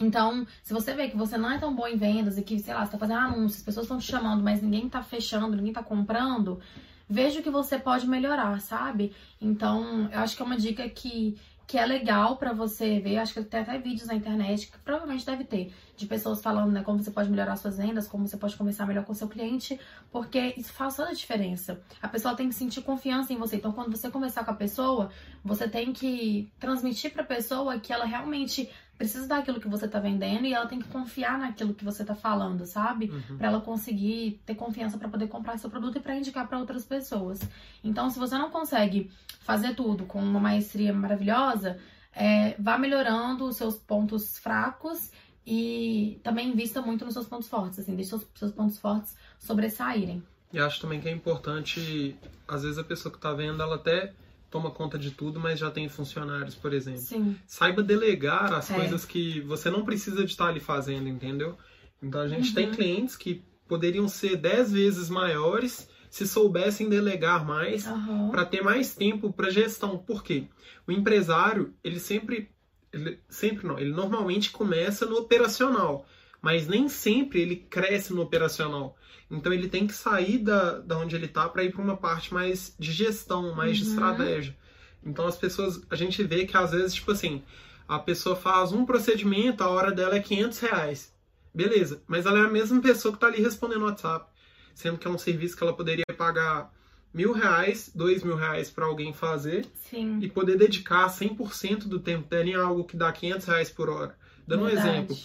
Então, 0.00 0.46
se 0.62 0.72
você 0.72 0.94
vê 0.94 1.08
que 1.08 1.16
você 1.16 1.36
não 1.36 1.50
é 1.50 1.58
tão 1.58 1.74
bom 1.74 1.86
em 1.86 1.96
vendas 1.96 2.38
e 2.38 2.42
que, 2.42 2.58
sei 2.60 2.72
lá, 2.72 2.84
você 2.84 2.92
tá 2.92 2.98
fazendo 2.98 3.18
anúncios, 3.18 3.56
as 3.56 3.62
pessoas 3.62 3.84
estão 3.84 3.98
te 3.98 4.04
chamando, 4.04 4.42
mas 4.42 4.62
ninguém 4.62 4.88
tá 4.88 5.02
fechando, 5.02 5.56
ninguém 5.56 5.72
tá 5.72 5.82
comprando, 5.82 6.60
veja 7.08 7.40
o 7.40 7.42
que 7.42 7.50
você 7.50 7.78
pode 7.78 8.06
melhorar, 8.06 8.60
sabe? 8.60 9.12
Então, 9.40 10.08
eu 10.12 10.20
acho 10.20 10.36
que 10.36 10.42
é 10.42 10.44
uma 10.44 10.56
dica 10.56 10.88
que, 10.88 11.36
que 11.66 11.76
é 11.76 11.84
legal 11.84 12.36
para 12.36 12.52
você 12.52 13.00
ver. 13.00 13.18
Acho 13.18 13.34
que 13.34 13.42
tem 13.42 13.60
até 13.60 13.76
vídeos 13.78 14.06
na 14.06 14.14
internet, 14.14 14.70
que 14.70 14.78
provavelmente 14.78 15.26
deve 15.26 15.42
ter, 15.42 15.74
de 15.96 16.06
pessoas 16.06 16.40
falando, 16.40 16.70
né, 16.70 16.82
como 16.84 17.02
você 17.02 17.10
pode 17.10 17.28
melhorar 17.28 17.56
suas 17.56 17.78
vendas, 17.78 18.06
como 18.06 18.28
você 18.28 18.36
pode 18.36 18.56
conversar 18.56 18.86
melhor 18.86 19.04
com 19.04 19.12
o 19.12 19.16
seu 19.16 19.26
cliente, 19.26 19.80
porque 20.12 20.54
isso 20.56 20.72
faz 20.72 20.94
toda 20.94 21.10
a 21.10 21.14
diferença. 21.14 21.80
A 22.00 22.06
pessoa 22.06 22.36
tem 22.36 22.48
que 22.48 22.54
sentir 22.54 22.82
confiança 22.82 23.32
em 23.32 23.36
você. 23.36 23.56
Então, 23.56 23.72
quando 23.72 23.90
você 23.90 24.08
conversar 24.10 24.44
com 24.44 24.52
a 24.52 24.54
pessoa, 24.54 25.10
você 25.42 25.68
tem 25.68 25.92
que 25.92 26.52
transmitir 26.60 27.12
para 27.12 27.22
a 27.22 27.26
pessoa 27.26 27.80
que 27.80 27.92
ela 27.92 28.04
realmente 28.04 28.70
precisa 28.98 29.28
daquilo 29.28 29.60
que 29.60 29.68
você 29.68 29.86
tá 29.86 30.00
vendendo 30.00 30.44
e 30.44 30.52
ela 30.52 30.66
tem 30.66 30.80
que 30.80 30.88
confiar 30.88 31.38
naquilo 31.38 31.72
que 31.72 31.84
você 31.84 32.04
tá 32.04 32.16
falando, 32.16 32.66
sabe? 32.66 33.08
Uhum. 33.10 33.38
Para 33.38 33.46
ela 33.46 33.60
conseguir 33.60 34.42
ter 34.44 34.56
confiança 34.56 34.98
para 34.98 35.08
poder 35.08 35.28
comprar 35.28 35.56
seu 35.56 35.70
produto 35.70 35.96
e 35.96 36.00
para 36.00 36.16
indicar 36.16 36.48
para 36.48 36.58
outras 36.58 36.84
pessoas. 36.84 37.40
Então, 37.82 38.10
se 38.10 38.18
você 38.18 38.36
não 38.36 38.50
consegue 38.50 39.08
fazer 39.40 39.76
tudo 39.76 40.04
com 40.04 40.20
uma 40.20 40.40
maestria 40.40 40.92
maravilhosa, 40.92 41.78
é, 42.12 42.56
vá 42.58 42.76
melhorando 42.76 43.44
os 43.44 43.56
seus 43.56 43.76
pontos 43.76 44.36
fracos 44.36 45.12
e 45.46 46.20
também 46.24 46.48
invista 46.48 46.82
muito 46.82 47.04
nos 47.04 47.14
seus 47.14 47.26
pontos 47.26 47.48
fortes, 47.48 47.78
assim, 47.78 47.94
deixe 47.94 48.10
seus, 48.10 48.26
seus 48.34 48.50
pontos 48.50 48.78
fortes 48.78 49.16
sobressaírem. 49.38 50.22
E 50.52 50.58
acho 50.58 50.80
também 50.80 51.00
que 51.00 51.08
é 51.08 51.12
importante, 51.12 52.16
às 52.48 52.62
vezes 52.64 52.78
a 52.78 52.84
pessoa 52.84 53.12
que 53.12 53.20
tá 53.20 53.32
vendo, 53.32 53.62
ela 53.62 53.76
até 53.76 54.12
toma 54.50 54.70
conta 54.70 54.98
de 54.98 55.10
tudo, 55.10 55.38
mas 55.38 55.58
já 55.58 55.70
tem 55.70 55.88
funcionários, 55.88 56.54
por 56.54 56.72
exemplo. 56.72 57.00
Sim. 57.00 57.36
Saiba 57.46 57.82
delegar 57.82 58.52
as 58.52 58.70
é. 58.70 58.74
coisas 58.74 59.04
que 59.04 59.40
você 59.40 59.70
não 59.70 59.84
precisa 59.84 60.24
de 60.24 60.30
estar 60.30 60.48
ali 60.48 60.60
fazendo, 60.60 61.08
entendeu? 61.08 61.56
Então 62.02 62.20
a 62.20 62.28
gente 62.28 62.48
uhum. 62.48 62.54
tem 62.54 62.70
clientes 62.70 63.16
que 63.16 63.42
poderiam 63.66 64.08
ser 64.08 64.36
dez 64.36 64.72
vezes 64.72 65.10
maiores 65.10 65.88
se 66.10 66.26
soubessem 66.26 66.88
delegar 66.88 67.44
mais 67.44 67.86
uhum. 67.86 68.30
para 68.30 68.44
ter 68.44 68.62
mais 68.62 68.94
tempo 68.94 69.32
para 69.32 69.50
gestão. 69.50 69.98
Por 69.98 70.22
quê? 70.22 70.44
O 70.86 70.92
empresário, 70.92 71.74
ele 71.84 72.00
sempre 72.00 72.50
ele, 72.92 73.20
sempre 73.28 73.66
não, 73.66 73.78
ele 73.78 73.92
normalmente 73.92 74.50
começa 74.50 75.04
no 75.04 75.18
operacional, 75.18 76.06
mas 76.40 76.66
nem 76.66 76.88
sempre 76.88 77.42
ele 77.42 77.56
cresce 77.56 78.14
no 78.14 78.22
operacional. 78.22 78.96
Então 79.30 79.52
ele 79.52 79.68
tem 79.68 79.86
que 79.86 79.94
sair 79.94 80.38
da, 80.38 80.78
da 80.78 80.98
onde 80.98 81.14
ele 81.14 81.26
está 81.26 81.48
para 81.48 81.62
ir 81.62 81.72
para 81.72 81.82
uma 81.82 81.96
parte 81.96 82.32
mais 82.32 82.74
de 82.78 82.92
gestão, 82.92 83.54
mais 83.54 83.78
uhum. 83.78 83.84
de 83.84 83.90
estratégia. 83.90 84.56
Então 85.04 85.26
as 85.26 85.36
pessoas, 85.36 85.80
a 85.90 85.96
gente 85.96 86.22
vê 86.22 86.46
que 86.46 86.56
às 86.56 86.70
vezes, 86.70 86.94
tipo 86.94 87.12
assim, 87.12 87.42
a 87.86 87.98
pessoa 87.98 88.34
faz 88.34 88.72
um 88.72 88.84
procedimento, 88.84 89.62
a 89.62 89.68
hora 89.68 89.92
dela 89.92 90.16
é 90.16 90.20
500 90.20 90.58
reais. 90.60 91.14
Beleza, 91.54 92.02
mas 92.06 92.26
ela 92.26 92.38
é 92.38 92.42
a 92.42 92.50
mesma 92.50 92.80
pessoa 92.80 93.12
que 93.12 93.16
está 93.16 93.26
ali 93.26 93.42
respondendo 93.42 93.82
o 93.82 93.86
WhatsApp. 93.86 94.30
Sendo 94.74 94.98
que 94.98 95.08
é 95.08 95.10
um 95.10 95.18
serviço 95.18 95.56
que 95.56 95.62
ela 95.62 95.74
poderia 95.74 96.04
pagar 96.16 96.72
mil 97.12 97.32
reais, 97.32 97.90
dois 97.94 98.22
mil 98.22 98.36
reais 98.36 98.70
para 98.70 98.84
alguém 98.84 99.12
fazer 99.12 99.66
Sim. 99.74 100.20
e 100.20 100.28
poder 100.28 100.56
dedicar 100.56 101.08
100% 101.08 101.88
do 101.88 101.98
tempo 101.98 102.28
dela 102.28 102.48
em 102.48 102.54
algo 102.54 102.84
que 102.84 102.96
dá 102.96 103.10
500 103.10 103.46
reais 103.46 103.70
por 103.70 103.88
hora. 103.88 104.16
Dando 104.46 104.66
Verdade. 104.66 104.86
um 104.86 104.92
exemplo, 104.92 105.16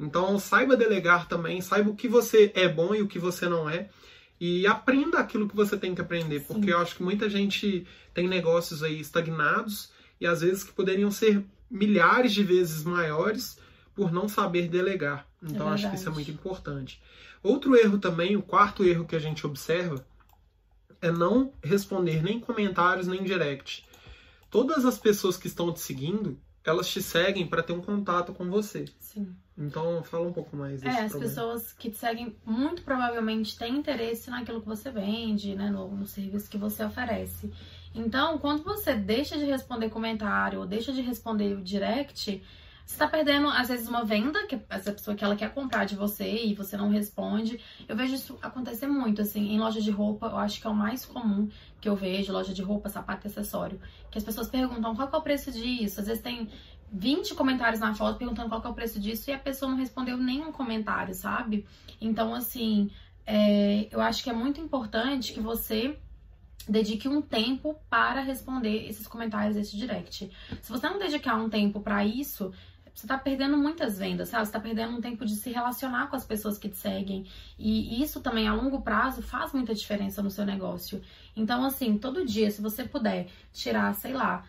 então, 0.00 0.38
saiba 0.38 0.78
delegar 0.78 1.28
também, 1.28 1.60
saiba 1.60 1.90
o 1.90 1.94
que 1.94 2.08
você 2.08 2.50
é 2.54 2.66
bom 2.66 2.94
e 2.94 3.02
o 3.02 3.06
que 3.06 3.18
você 3.18 3.46
não 3.46 3.68
é. 3.68 3.90
E 4.40 4.66
aprenda 4.66 5.18
aquilo 5.18 5.46
que 5.46 5.54
você 5.54 5.76
tem 5.76 5.94
que 5.94 6.00
aprender, 6.00 6.40
Sim. 6.40 6.46
porque 6.46 6.72
eu 6.72 6.78
acho 6.78 6.96
que 6.96 7.02
muita 7.02 7.28
gente 7.28 7.86
tem 8.14 8.26
negócios 8.26 8.82
aí 8.82 8.98
estagnados 8.98 9.92
e 10.18 10.26
às 10.26 10.40
vezes 10.40 10.64
que 10.64 10.72
poderiam 10.72 11.10
ser 11.10 11.44
milhares 11.70 12.32
de 12.32 12.42
vezes 12.42 12.82
maiores 12.82 13.58
por 13.94 14.10
não 14.10 14.26
saber 14.26 14.68
delegar. 14.68 15.26
Então, 15.42 15.68
é 15.68 15.74
acho 15.74 15.90
que 15.90 15.96
isso 15.96 16.08
é 16.08 16.12
muito 16.12 16.30
importante. 16.30 17.02
Outro 17.42 17.76
erro 17.76 17.98
também, 17.98 18.36
o 18.36 18.42
quarto 18.42 18.82
erro 18.82 19.04
que 19.04 19.16
a 19.16 19.20
gente 19.20 19.46
observa, 19.46 20.02
é 21.02 21.10
não 21.10 21.52
responder 21.62 22.22
nem 22.22 22.40
comentários 22.40 23.06
nem 23.06 23.22
direct. 23.22 23.84
Todas 24.50 24.86
as 24.86 24.98
pessoas 24.98 25.36
que 25.36 25.46
estão 25.46 25.70
te 25.72 25.80
seguindo, 25.80 26.38
elas 26.64 26.88
te 26.88 27.02
seguem 27.02 27.46
para 27.46 27.62
ter 27.62 27.74
um 27.74 27.80
contato 27.82 28.32
com 28.32 28.48
você. 28.48 28.86
Sim. 28.98 29.34
Então, 29.60 30.02
fala 30.02 30.26
um 30.26 30.32
pouco 30.32 30.56
mais 30.56 30.80
desse 30.80 30.96
É, 30.96 31.02
as 31.02 31.10
problema. 31.10 31.34
pessoas 31.34 31.72
que 31.74 31.90
te 31.90 31.96
seguem 31.98 32.34
muito 32.46 32.82
provavelmente 32.82 33.58
têm 33.58 33.76
interesse 33.76 34.30
naquilo 34.30 34.62
que 34.62 34.66
você 34.66 34.90
vende, 34.90 35.54
né, 35.54 35.68
no, 35.68 35.88
no 35.88 36.06
serviço 36.06 36.50
que 36.50 36.56
você 36.56 36.82
oferece. 36.82 37.52
Então, 37.94 38.38
quando 38.38 38.62
você 38.62 38.94
deixa 38.94 39.36
de 39.36 39.44
responder 39.44 39.90
comentário 39.90 40.60
ou 40.60 40.66
deixa 40.66 40.92
de 40.92 41.02
responder 41.02 41.54
o 41.54 41.62
direct, 41.62 42.42
você 42.86 42.96
tá 42.96 43.06
perdendo, 43.06 43.48
às 43.48 43.68
vezes, 43.68 43.86
uma 43.86 44.04
venda, 44.04 44.46
que 44.46 44.58
essa 44.68 44.92
pessoa 44.92 45.14
que 45.16 45.22
ela 45.22 45.36
quer 45.36 45.52
comprar 45.52 45.84
de 45.84 45.94
você 45.94 46.46
e 46.46 46.54
você 46.54 46.76
não 46.76 46.88
responde. 46.88 47.60
Eu 47.86 47.94
vejo 47.94 48.14
isso 48.14 48.38
acontecer 48.42 48.86
muito, 48.88 49.22
assim, 49.22 49.52
em 49.52 49.60
loja 49.60 49.80
de 49.80 49.90
roupa, 49.90 50.26
eu 50.26 50.38
acho 50.38 50.60
que 50.60 50.66
é 50.66 50.70
o 50.70 50.74
mais 50.74 51.04
comum 51.04 51.48
que 51.80 51.88
eu 51.88 51.94
vejo, 51.94 52.32
loja 52.32 52.52
de 52.52 52.62
roupa, 52.62 52.88
sapato 52.88 53.26
e 53.26 53.28
acessório. 53.28 53.80
Que 54.10 54.18
as 54.18 54.24
pessoas 54.24 54.48
perguntam 54.48 54.96
qual 54.96 55.08
é 55.12 55.16
o 55.16 55.22
preço 55.22 55.52
disso. 55.52 56.00
Às 56.00 56.06
vezes 56.08 56.22
tem 56.22 56.48
20 56.92 57.34
comentários 57.34 57.80
na 57.80 57.94
foto 57.94 58.18
perguntando 58.18 58.48
qual 58.48 58.62
é 58.64 58.68
o 58.68 58.74
preço 58.74 58.98
disso 58.98 59.30
e 59.30 59.32
a 59.32 59.38
pessoa 59.38 59.70
não 59.70 59.78
respondeu 59.78 60.16
nenhum 60.16 60.50
comentário, 60.50 61.14
sabe? 61.14 61.66
Então, 62.00 62.34
assim, 62.34 62.90
é, 63.26 63.88
eu 63.90 64.00
acho 64.00 64.22
que 64.22 64.30
é 64.30 64.32
muito 64.32 64.60
importante 64.60 65.32
que 65.32 65.40
você 65.40 65.96
dedique 66.68 67.08
um 67.08 67.22
tempo 67.22 67.76
para 67.88 68.20
responder 68.20 68.88
esses 68.88 69.06
comentários, 69.06 69.56
esse 69.56 69.76
direct. 69.76 70.30
Se 70.60 70.70
você 70.70 70.88
não 70.88 70.98
dedicar 70.98 71.36
um 71.36 71.48
tempo 71.48 71.80
para 71.80 72.04
isso, 72.04 72.52
você 72.94 73.06
tá 73.06 73.16
perdendo 73.16 73.56
muitas 73.56 73.98
vendas, 73.98 74.28
sabe? 74.28 74.46
Você 74.46 74.52
tá 74.52 74.60
perdendo 74.60 74.96
um 74.96 75.00
tempo 75.00 75.24
de 75.24 75.34
se 75.34 75.50
relacionar 75.50 76.08
com 76.08 76.16
as 76.16 76.24
pessoas 76.24 76.58
que 76.58 76.68
te 76.68 76.76
seguem. 76.76 77.26
E 77.58 78.02
isso 78.02 78.20
também, 78.20 78.46
a 78.46 78.54
longo 78.54 78.82
prazo, 78.82 79.22
faz 79.22 79.52
muita 79.52 79.74
diferença 79.74 80.22
no 80.22 80.30
seu 80.30 80.44
negócio. 80.44 81.00
Então, 81.34 81.64
assim, 81.64 81.96
todo 81.96 82.26
dia, 82.26 82.50
se 82.50 82.60
você 82.60 82.84
puder 82.84 83.28
tirar, 83.52 83.94
sei 83.94 84.12
lá, 84.12 84.44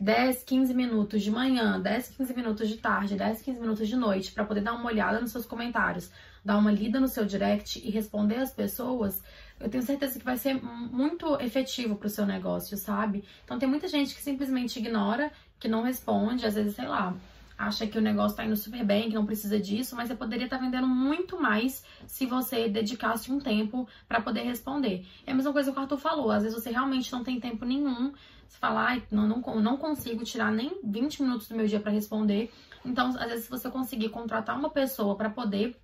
10, 0.00 0.42
15 0.42 0.74
minutos 0.74 1.22
de 1.22 1.30
manhã, 1.30 1.80
10, 1.80 2.08
15 2.16 2.34
minutos 2.34 2.68
de 2.68 2.76
tarde, 2.78 3.14
10, 3.14 3.42
15 3.42 3.60
minutos 3.60 3.88
de 3.88 3.96
noite 3.96 4.32
para 4.32 4.44
poder 4.44 4.60
dar 4.60 4.72
uma 4.72 4.86
olhada 4.86 5.20
nos 5.20 5.30
seus 5.30 5.46
comentários, 5.46 6.10
dar 6.44 6.58
uma 6.58 6.72
lida 6.72 6.98
no 6.98 7.06
seu 7.06 7.24
direct 7.24 7.78
e 7.78 7.90
responder 7.90 8.36
as 8.36 8.52
pessoas, 8.52 9.22
eu 9.60 9.68
tenho 9.68 9.82
certeza 9.82 10.18
que 10.18 10.24
vai 10.24 10.36
ser 10.36 10.60
muito 10.60 11.36
efetivo 11.40 11.94
para 11.94 12.08
o 12.08 12.10
seu 12.10 12.26
negócio, 12.26 12.76
sabe? 12.76 13.24
Então 13.44 13.58
tem 13.58 13.68
muita 13.68 13.86
gente 13.86 14.14
que 14.14 14.20
simplesmente 14.20 14.80
ignora, 14.80 15.30
que 15.60 15.68
não 15.68 15.82
responde, 15.82 16.44
às 16.44 16.56
vezes, 16.56 16.74
sei 16.74 16.88
lá, 16.88 17.14
acha 17.56 17.86
que 17.86 17.96
o 17.96 18.00
negócio 18.00 18.32
está 18.32 18.44
indo 18.44 18.56
super 18.56 18.84
bem, 18.84 19.08
que 19.08 19.14
não 19.14 19.24
precisa 19.24 19.60
disso, 19.60 19.94
mas 19.94 20.08
você 20.08 20.16
poderia 20.16 20.46
estar 20.46 20.58
tá 20.58 20.64
vendendo 20.64 20.88
muito 20.88 21.40
mais 21.40 21.84
se 22.08 22.26
você 22.26 22.68
dedicasse 22.68 23.30
um 23.30 23.38
tempo 23.38 23.86
para 24.08 24.20
poder 24.20 24.42
responder. 24.42 25.06
É 25.24 25.30
a 25.30 25.34
mesma 25.34 25.52
coisa 25.52 25.70
que 25.70 25.78
o 25.78 25.80
Arthur 25.80 25.98
falou, 25.98 26.32
às 26.32 26.42
vezes 26.42 26.60
você 26.60 26.70
realmente 26.70 27.12
não 27.12 27.22
tem 27.22 27.38
tempo 27.38 27.64
nenhum, 27.64 28.12
você 28.52 28.58
fala, 28.58 29.00
não, 29.10 29.26
não, 29.26 29.60
não 29.60 29.76
consigo 29.78 30.24
tirar 30.24 30.52
nem 30.52 30.78
20 30.84 31.22
minutos 31.22 31.48
do 31.48 31.56
meu 31.56 31.66
dia 31.66 31.80
para 31.80 31.90
responder. 31.90 32.52
Então, 32.84 33.08
às 33.08 33.30
vezes, 33.30 33.44
se 33.44 33.50
você 33.50 33.70
conseguir 33.70 34.10
contratar 34.10 34.58
uma 34.58 34.68
pessoa 34.68 35.16
para 35.16 35.30
poder 35.30 35.80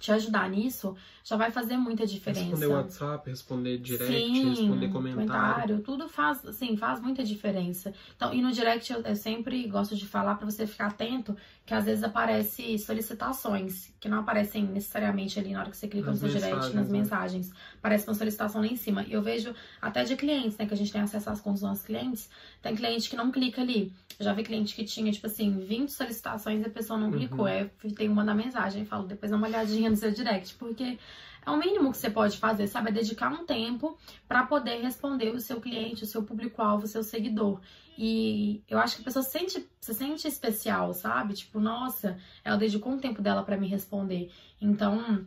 te 0.00 0.10
ajudar 0.12 0.48
nisso, 0.50 0.96
já 1.22 1.36
vai 1.36 1.50
fazer 1.50 1.76
muita 1.76 2.06
diferença. 2.06 2.40
Responder 2.50 2.66
WhatsApp, 2.66 3.30
responder 3.30 3.78
direct, 3.78 4.10
Sim, 4.10 4.48
responder 4.50 4.88
comentário. 4.88 5.80
tudo 5.80 6.08
faz, 6.08 6.44
assim, 6.46 6.76
faz 6.76 7.00
muita 7.00 7.22
diferença. 7.22 7.92
Então, 8.16 8.32
e 8.32 8.40
no 8.42 8.50
direct 8.50 8.92
eu, 8.92 9.00
eu 9.02 9.14
sempre 9.14 9.66
gosto 9.68 9.94
de 9.94 10.06
falar 10.06 10.36
para 10.36 10.46
você 10.50 10.66
ficar 10.66 10.86
atento, 10.88 11.36
que 11.66 11.74
às 11.74 11.84
vezes 11.84 12.02
aparece 12.02 12.78
solicitações, 12.78 13.92
que 14.00 14.08
não 14.08 14.20
aparecem 14.20 14.64
necessariamente 14.64 15.38
ali 15.38 15.52
na 15.52 15.60
hora 15.60 15.70
que 15.70 15.76
você 15.76 15.88
clica 15.88 16.10
Nas 16.10 16.22
no 16.22 16.28
seu 16.30 16.40
direct, 16.40 16.74
nas 16.74 16.88
né? 16.88 16.98
mensagens. 16.98 17.50
Aparece 17.78 18.06
uma 18.08 18.14
solicitação 18.14 18.60
lá 18.60 18.66
em 18.66 18.76
cima. 18.76 19.04
E 19.04 19.12
eu 19.12 19.22
vejo 19.22 19.54
até 19.80 20.04
de 20.04 20.16
clientes, 20.16 20.56
né, 20.56 20.66
que 20.66 20.74
a 20.74 20.76
gente 20.76 20.92
tem 20.92 21.00
acesso 21.00 21.28
às 21.30 21.40
contas 21.40 21.60
dos 21.60 21.68
nossos 21.68 21.84
clientes, 21.84 22.28
tem 22.62 22.74
cliente 22.74 23.08
que 23.10 23.16
não 23.16 23.30
clica 23.30 23.60
ali. 23.60 23.92
Eu 24.18 24.24
já 24.24 24.32
vi 24.32 24.42
cliente 24.42 24.74
que 24.74 24.84
tinha, 24.84 25.10
tipo 25.10 25.26
assim, 25.26 25.58
20 25.58 25.90
solicitações 25.92 26.62
e 26.62 26.66
a 26.66 26.70
pessoa 26.70 26.98
não 26.98 27.06
Uhum. 27.08 27.12
clicou. 27.12 27.46
Aí 27.46 27.70
eu 27.84 27.94
tenho 27.94 28.12
uma 28.12 28.22
na 28.24 28.34
mensagem 28.34 28.84
falo, 28.84 29.06
depois 29.06 29.30
dá 29.30 29.36
uma 29.36 29.46
olhadinha 29.46 29.89
seu 29.96 30.10
direct, 30.12 30.54
porque 30.54 30.98
é 31.44 31.50
o 31.50 31.56
mínimo 31.56 31.90
que 31.90 31.98
você 31.98 32.10
pode 32.10 32.38
fazer, 32.38 32.66
sabe? 32.66 32.90
É 32.90 32.92
dedicar 32.92 33.32
um 33.32 33.44
tempo 33.44 33.96
para 34.28 34.44
poder 34.44 34.80
responder 34.82 35.30
o 35.34 35.40
seu 35.40 35.60
cliente, 35.60 36.04
o 36.04 36.06
seu 36.06 36.22
público-alvo, 36.22 36.84
o 36.84 36.88
seu 36.88 37.02
seguidor. 37.02 37.60
E 37.96 38.62
eu 38.68 38.78
acho 38.78 38.96
que 38.96 39.02
a 39.02 39.04
pessoa 39.04 39.22
se 39.22 39.32
sente, 39.32 39.68
se 39.80 39.94
sente 39.94 40.28
especial, 40.28 40.92
sabe? 40.92 41.34
Tipo, 41.34 41.60
nossa, 41.60 42.18
ela 42.44 42.56
dedicou 42.56 42.92
um 42.92 42.98
tempo 42.98 43.22
dela 43.22 43.42
para 43.42 43.56
me 43.56 43.66
responder. 43.66 44.30
Então, 44.60 45.26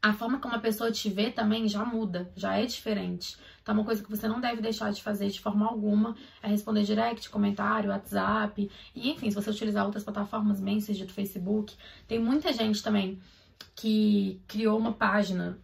a 0.00 0.12
forma 0.12 0.40
como 0.40 0.54
a 0.56 0.58
pessoa 0.58 0.90
te 0.90 1.08
vê 1.08 1.30
também 1.30 1.68
já 1.68 1.84
muda, 1.84 2.30
já 2.34 2.58
é 2.58 2.66
diferente. 2.66 3.36
Então, 3.62 3.74
uma 3.74 3.84
coisa 3.84 4.02
que 4.02 4.10
você 4.10 4.26
não 4.26 4.40
deve 4.40 4.60
deixar 4.60 4.90
de 4.92 5.00
fazer 5.00 5.28
de 5.28 5.40
forma 5.40 5.64
alguma 5.64 6.16
é 6.42 6.48
responder 6.48 6.82
direct, 6.82 7.30
comentário, 7.30 7.90
WhatsApp. 7.90 8.68
E, 8.94 9.10
enfim, 9.10 9.30
se 9.30 9.36
você 9.36 9.50
utilizar 9.50 9.84
outras 9.84 10.02
plataformas, 10.02 10.60
Messenger 10.60 11.06
do 11.06 11.12
Facebook. 11.12 11.76
Tem 12.08 12.18
muita 12.18 12.52
gente 12.52 12.82
também 12.82 13.20
que 13.74 14.40
criou 14.46 14.78
uma 14.78 14.92
página 14.92 15.58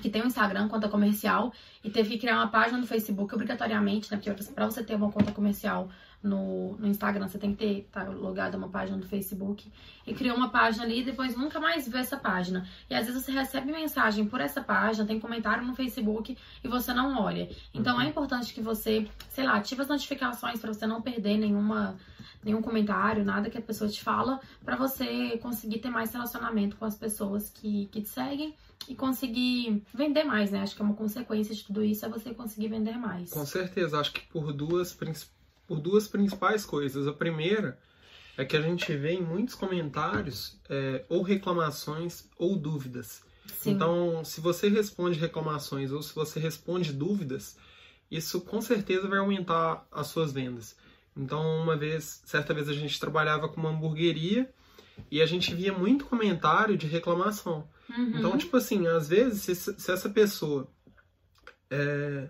que 0.00 0.08
tem 0.08 0.22
um 0.22 0.26
Instagram, 0.26 0.68
conta 0.68 0.88
comercial, 0.88 1.52
e 1.82 1.90
teve 1.90 2.10
que 2.10 2.18
criar 2.18 2.36
uma 2.36 2.48
página 2.48 2.78
no 2.78 2.86
Facebook 2.86 3.34
obrigatoriamente, 3.34 4.10
né? 4.10 4.18
Porque 4.18 4.44
pra 4.52 4.66
você 4.66 4.84
ter 4.84 4.94
uma 4.94 5.10
conta 5.10 5.32
comercial 5.32 5.88
no, 6.22 6.76
no 6.76 6.86
Instagram, 6.86 7.28
você 7.28 7.38
tem 7.38 7.52
que 7.54 7.58
ter 7.58 7.88
tá, 7.90 8.04
logado 8.04 8.56
uma 8.56 8.68
página 8.68 8.98
do 8.98 9.06
Facebook. 9.06 9.70
E 10.06 10.12
criou 10.14 10.36
uma 10.36 10.50
página 10.50 10.84
ali 10.84 11.00
e 11.00 11.04
depois 11.04 11.36
nunca 11.36 11.60
mais 11.60 11.88
viu 11.88 11.98
essa 11.98 12.16
página. 12.16 12.66
E 12.88 12.94
às 12.94 13.06
vezes 13.06 13.22
você 13.24 13.32
recebe 13.32 13.70
mensagem 13.72 14.26
por 14.26 14.40
essa 14.40 14.60
página, 14.62 15.06
tem 15.06 15.18
comentário 15.20 15.64
no 15.64 15.74
Facebook 15.74 16.36
e 16.62 16.68
você 16.68 16.92
não 16.92 17.20
olha. 17.22 17.48
Então 17.72 18.00
é 18.00 18.06
importante 18.06 18.52
que 18.52 18.60
você, 18.60 19.08
sei 19.28 19.44
lá, 19.44 19.56
ative 19.56 19.82
as 19.82 19.88
notificações 19.88 20.60
para 20.60 20.72
você 20.72 20.86
não 20.86 21.00
perder 21.00 21.38
nenhuma 21.38 21.96
nenhum 22.42 22.62
comentário, 22.62 23.22
nada 23.22 23.50
que 23.50 23.58
a 23.58 23.60
pessoa 23.60 23.90
te 23.90 24.02
fala, 24.02 24.40
para 24.64 24.74
você 24.74 25.36
conseguir 25.42 25.78
ter 25.80 25.90
mais 25.90 26.10
relacionamento 26.10 26.74
com 26.76 26.86
as 26.86 26.96
pessoas 26.96 27.50
que, 27.50 27.84
que 27.92 28.00
te 28.00 28.08
seguem 28.08 28.54
e 28.88 28.94
conseguir 28.94 29.82
vender 29.92 30.24
mais, 30.24 30.50
né? 30.50 30.62
Acho 30.62 30.74
que 30.74 30.80
é 30.80 30.84
uma 30.86 30.94
consequência 30.94 31.54
de 31.54 31.62
tudo 31.62 31.84
isso 31.84 32.04
é 32.06 32.08
você 32.08 32.32
conseguir 32.32 32.68
vender 32.68 32.96
mais. 32.96 33.30
Com 33.30 33.44
certeza, 33.44 34.00
acho 34.00 34.12
que 34.14 34.22
por 34.28 34.54
duas, 34.54 34.94
princi- 34.94 35.28
por 35.70 35.78
duas 35.78 36.08
principais 36.08 36.66
coisas. 36.66 37.06
A 37.06 37.12
primeira 37.12 37.78
é 38.36 38.44
que 38.44 38.56
a 38.56 38.60
gente 38.60 38.92
vê 38.96 39.12
em 39.12 39.22
muitos 39.22 39.54
comentários 39.54 40.58
é, 40.68 41.04
ou 41.08 41.22
reclamações 41.22 42.28
ou 42.36 42.56
dúvidas. 42.56 43.22
Sim. 43.46 43.70
Então, 43.70 44.24
se 44.24 44.40
você 44.40 44.68
responde 44.68 45.16
reclamações 45.16 45.92
ou 45.92 46.02
se 46.02 46.12
você 46.12 46.40
responde 46.40 46.92
dúvidas, 46.92 47.56
isso 48.10 48.40
com 48.40 48.60
certeza 48.60 49.06
vai 49.06 49.20
aumentar 49.20 49.86
as 49.92 50.08
suas 50.08 50.32
vendas. 50.32 50.76
Então, 51.16 51.62
uma 51.62 51.76
vez, 51.76 52.20
certa 52.26 52.52
vez 52.52 52.68
a 52.68 52.72
gente 52.72 52.98
trabalhava 52.98 53.48
com 53.48 53.60
uma 53.60 53.70
hamburgueria 53.70 54.52
e 55.08 55.22
a 55.22 55.26
gente 55.26 55.54
via 55.54 55.72
muito 55.72 56.04
comentário 56.04 56.76
de 56.76 56.88
reclamação. 56.88 57.68
Uhum. 57.88 58.18
Então, 58.18 58.36
tipo 58.36 58.56
assim, 58.56 58.88
às 58.88 59.08
vezes, 59.08 59.42
se, 59.42 59.54
se 59.54 59.92
essa 59.92 60.10
pessoa 60.10 60.66
é, 61.70 62.28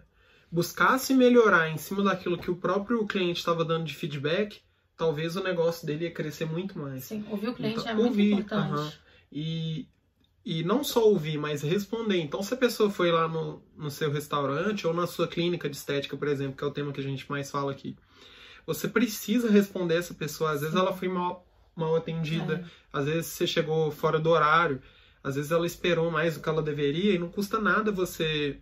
buscasse 0.50 1.14
melhorar 1.14 1.68
em 1.70 1.78
cima 1.78 2.02
daquilo 2.02 2.38
que 2.38 2.50
o 2.50 2.56
próprio 2.56 3.06
cliente 3.06 3.38
estava 3.38 3.64
dando 3.64 3.84
de 3.84 3.94
feedback, 3.94 4.60
talvez 4.96 5.36
o 5.36 5.42
negócio 5.42 5.86
dele 5.86 6.04
ia 6.04 6.10
crescer 6.10 6.44
muito 6.44 6.78
mais. 6.78 7.04
Sim, 7.04 7.24
ouvir 7.30 7.48
o 7.48 7.54
cliente 7.54 7.80
Então, 7.80 7.90
é 7.90 7.94
muito 7.94 8.08
ouvir, 8.08 8.32
importante. 8.32 8.72
aham. 8.72 8.92
E, 9.32 9.88
e 10.44 10.62
não 10.64 10.82
só 10.82 11.04
ouvir, 11.08 11.38
mas 11.38 11.62
responder. 11.62 12.18
Então, 12.20 12.42
se 12.42 12.52
a 12.52 12.56
pessoa 12.56 12.90
foi 12.90 13.12
lá 13.12 13.28
no, 13.28 13.62
no 13.76 13.90
seu 13.90 14.10
restaurante 14.10 14.86
ou 14.86 14.92
na 14.92 15.06
sua 15.06 15.28
clínica 15.28 15.68
de 15.68 15.76
estética, 15.76 16.16
por 16.16 16.28
exemplo, 16.28 16.56
que 16.56 16.64
é 16.64 16.66
o 16.66 16.70
tema 16.72 16.92
que 16.92 17.00
a 17.00 17.04
gente 17.04 17.30
mais 17.30 17.50
fala 17.50 17.70
aqui, 17.72 17.96
você 18.66 18.88
precisa 18.88 19.50
responder 19.50 19.96
essa 19.96 20.14
pessoa. 20.14 20.50
Às 20.52 20.60
vezes 20.62 20.74
ela 20.76 20.92
foi 20.92 21.08
mal, 21.08 21.46
mal 21.76 21.94
atendida, 21.96 22.64
É. 22.92 22.98
às 22.98 23.04
vezes 23.06 23.26
você 23.26 23.46
chegou 23.46 23.90
fora 23.90 24.18
do 24.18 24.30
horário, 24.30 24.82
às 25.22 25.36
vezes 25.36 25.50
ela 25.52 25.66
esperou 25.66 26.10
mais 26.10 26.34
do 26.34 26.42
que 26.42 26.48
ela 26.48 26.62
deveria 26.62 27.14
e 27.14 27.18
não 27.18 27.28
custa 27.28 27.60
nada 27.60 27.92
você 27.92 28.58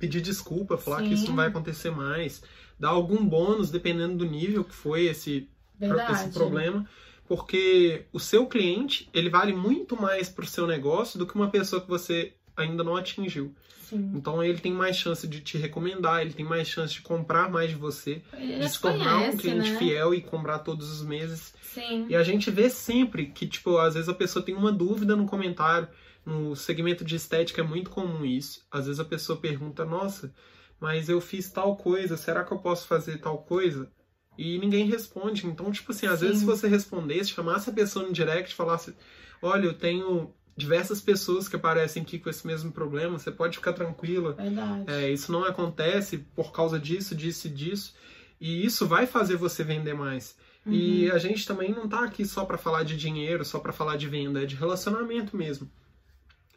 pedir 0.00 0.20
desculpa, 0.20 0.76
falar 0.76 1.02
que 1.02 1.12
isso 1.12 1.22
Sim. 1.22 1.28
não 1.28 1.36
vai 1.36 1.46
acontecer 1.48 1.90
mais, 1.90 2.42
dar 2.78 2.88
algum 2.88 3.24
bônus 3.24 3.70
dependendo 3.70 4.16
do 4.16 4.24
nível 4.24 4.64
que 4.64 4.74
foi 4.74 5.04
esse 5.04 5.48
Verdade. 5.78 6.12
esse 6.12 6.32
problema, 6.32 6.88
porque 7.28 8.06
o 8.12 8.18
seu 8.18 8.46
cliente 8.46 9.08
ele 9.14 9.30
vale 9.30 9.52
muito 9.52 10.00
mais 10.00 10.28
para 10.28 10.44
o 10.44 10.48
seu 10.48 10.66
negócio 10.66 11.18
do 11.18 11.26
que 11.26 11.34
uma 11.36 11.48
pessoa 11.48 11.80
que 11.80 11.88
você 11.88 12.32
ainda 12.56 12.82
não 12.82 12.96
atingiu. 12.96 13.54
Sim. 13.82 14.12
Então 14.14 14.42
ele 14.42 14.58
tem 14.58 14.72
mais 14.72 14.96
chance 14.96 15.26
de 15.26 15.40
te 15.40 15.58
recomendar, 15.58 16.22
ele 16.22 16.32
tem 16.32 16.44
mais 16.46 16.68
chance 16.68 16.94
de 16.94 17.02
comprar 17.02 17.50
mais 17.50 17.70
de 17.70 17.76
você, 17.76 18.22
Ele 18.32 18.60
de 18.60 18.68
se 18.68 18.80
tornar 18.80 19.16
um 19.16 19.20
conhece, 19.20 19.38
cliente 19.38 19.70
né? 19.72 19.78
fiel 19.78 20.14
e 20.14 20.20
comprar 20.20 20.60
todos 20.60 20.90
os 20.90 21.02
meses. 21.04 21.52
Sim. 21.62 22.06
E 22.08 22.16
a 22.16 22.22
gente 22.22 22.50
vê 22.50 22.70
sempre 22.70 23.26
que, 23.26 23.46
tipo, 23.46 23.76
às 23.78 23.94
vezes 23.94 24.08
a 24.08 24.14
pessoa 24.14 24.44
tem 24.44 24.54
uma 24.54 24.72
dúvida 24.72 25.14
no 25.16 25.26
comentário. 25.26 25.88
No 26.30 26.54
segmento 26.54 27.04
de 27.04 27.16
estética 27.16 27.60
é 27.60 27.64
muito 27.64 27.90
comum 27.90 28.24
isso. 28.24 28.64
Às 28.70 28.86
vezes 28.86 29.00
a 29.00 29.04
pessoa 29.04 29.40
pergunta, 29.40 29.84
nossa, 29.84 30.32
mas 30.78 31.08
eu 31.08 31.20
fiz 31.20 31.50
tal 31.50 31.76
coisa, 31.76 32.16
será 32.16 32.44
que 32.44 32.52
eu 32.52 32.58
posso 32.58 32.86
fazer 32.86 33.18
tal 33.18 33.38
coisa? 33.38 33.90
E 34.38 34.56
ninguém 34.58 34.86
responde. 34.86 35.44
Então, 35.44 35.72
tipo 35.72 35.90
assim, 35.90 36.06
às 36.06 36.20
Sim. 36.20 36.26
vezes 36.26 36.40
se 36.40 36.46
você 36.46 36.68
respondesse, 36.68 37.30
chamasse 37.30 37.68
a 37.68 37.72
pessoa 37.72 38.06
no 38.06 38.12
direct 38.12 38.52
e 38.52 38.56
falasse, 38.56 38.94
olha, 39.42 39.66
eu 39.66 39.74
tenho 39.74 40.32
diversas 40.56 41.00
pessoas 41.00 41.48
que 41.48 41.56
aparecem 41.56 42.02
aqui 42.02 42.18
com 42.18 42.30
esse 42.30 42.46
mesmo 42.46 42.70
problema, 42.70 43.18
você 43.18 43.32
pode 43.32 43.56
ficar 43.56 43.72
tranquila. 43.72 44.34
Verdade. 44.34 44.84
É, 44.86 45.10
isso 45.10 45.32
não 45.32 45.44
acontece 45.44 46.18
por 46.18 46.52
causa 46.52 46.78
disso, 46.78 47.14
disso 47.14 47.48
e 47.48 47.50
disso. 47.50 47.94
E 48.40 48.64
isso 48.64 48.86
vai 48.86 49.04
fazer 49.04 49.36
você 49.36 49.64
vender 49.64 49.94
mais. 49.94 50.36
Uhum. 50.64 50.72
E 50.72 51.10
a 51.10 51.18
gente 51.18 51.46
também 51.46 51.72
não 51.72 51.88
tá 51.88 52.04
aqui 52.04 52.24
só 52.24 52.44
para 52.44 52.56
falar 52.56 52.84
de 52.84 52.96
dinheiro, 52.96 53.44
só 53.44 53.58
para 53.58 53.72
falar 53.72 53.96
de 53.96 54.08
venda, 54.08 54.42
é 54.42 54.46
de 54.46 54.54
relacionamento 54.54 55.36
mesmo. 55.36 55.68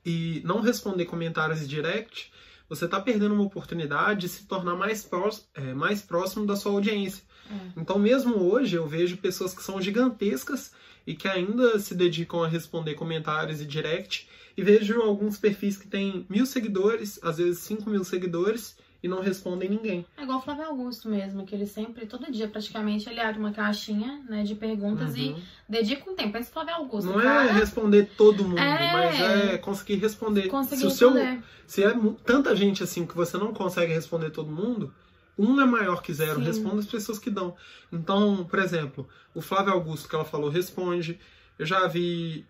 E 0.05 0.41
não 0.43 0.61
responder 0.61 1.05
comentários 1.05 1.67
direct, 1.67 2.31
você 2.67 2.87
tá 2.87 2.99
perdendo 2.99 3.33
uma 3.33 3.43
oportunidade 3.43 4.21
de 4.21 4.29
se 4.29 4.45
tornar 4.45 4.75
mais, 4.75 5.03
prós- 5.03 5.47
é, 5.53 5.73
mais 5.73 6.01
próximo 6.01 6.45
da 6.45 6.55
sua 6.55 6.71
audiência. 6.71 7.23
É. 7.49 7.79
Então, 7.79 7.99
mesmo 7.99 8.35
hoje, 8.35 8.75
eu 8.75 8.87
vejo 8.87 9.17
pessoas 9.17 9.53
que 9.53 9.63
são 9.63 9.81
gigantescas 9.81 10.71
e 11.05 11.13
que 11.13 11.27
ainda 11.27 11.77
se 11.79 11.93
dedicam 11.93 12.43
a 12.43 12.47
responder 12.47 12.95
comentários 12.95 13.61
e 13.61 13.65
direct. 13.65 14.27
E 14.55 14.61
vejo 14.63 15.01
alguns 15.01 15.37
perfis 15.37 15.77
que 15.77 15.87
têm 15.87 16.25
mil 16.29 16.45
seguidores, 16.45 17.19
às 17.23 17.37
vezes 17.37 17.59
cinco 17.59 17.89
mil 17.89 18.03
seguidores, 18.03 18.77
e 19.03 19.07
não 19.09 19.19
respondem 19.21 19.69
ninguém. 19.69 20.05
É 20.17 20.23
igual 20.23 20.39
o 20.39 20.41
Flávio 20.41 20.63
Augusto 20.65 21.09
mesmo, 21.09 21.45
que 21.45 21.53
ele 21.53 21.65
sempre, 21.65 22.05
todo 22.05 22.31
dia 22.31 22.47
praticamente, 22.47 23.09
ele 23.09 23.19
abre 23.19 23.37
uma 23.37 23.51
caixinha 23.51 24.23
né, 24.29 24.43
de 24.43 24.55
perguntas 24.55 25.15
e 25.17 25.27
Uhum. 25.33 25.41
dedica 25.67 26.09
um 26.09 26.15
tempo. 26.15 26.37
O 26.39 26.43
Flávio 26.45 26.73
Augusto. 26.75 27.11
Não 27.11 27.19
é 27.19 27.23
cara 27.23 27.51
responder 27.51 28.09
todo 28.17 28.43
mundo, 28.45 28.57
É. 28.59 28.93
mas 28.93 29.19
é 29.19 29.57
conseguir 29.57 29.95
responder. 29.95 30.47
conseguiu 30.47 30.89
se 30.89 30.95
o 30.95 30.97
seu, 30.97 31.11
responder. 31.13 31.43
se 31.67 31.83
é 31.83 31.93
tanta 32.25 32.55
gente 32.55 32.81
assim 32.81 33.05
que 33.05 33.13
você 33.15 33.37
não 33.37 33.53
consegue 33.53 33.91
responder 33.93 34.29
todo 34.31 34.49
mundo, 34.49 34.93
um 35.37 35.59
é 35.59 35.65
maior 35.65 36.01
que 36.01 36.13
zero. 36.13 36.35
Sim. 36.39 36.45
Responda 36.45 36.79
as 36.79 36.85
pessoas 36.85 37.19
que 37.19 37.29
dão. 37.29 37.55
Então, 37.91 38.45
por 38.45 38.59
exemplo, 38.59 39.09
o 39.35 39.41
Flávio 39.41 39.73
Augusto 39.73 40.07
que 40.07 40.15
ela 40.15 40.23
falou 40.25 40.49
responde. 40.49 41.19
Eu 41.59 41.65
já 41.65 41.85
vi 41.87 42.45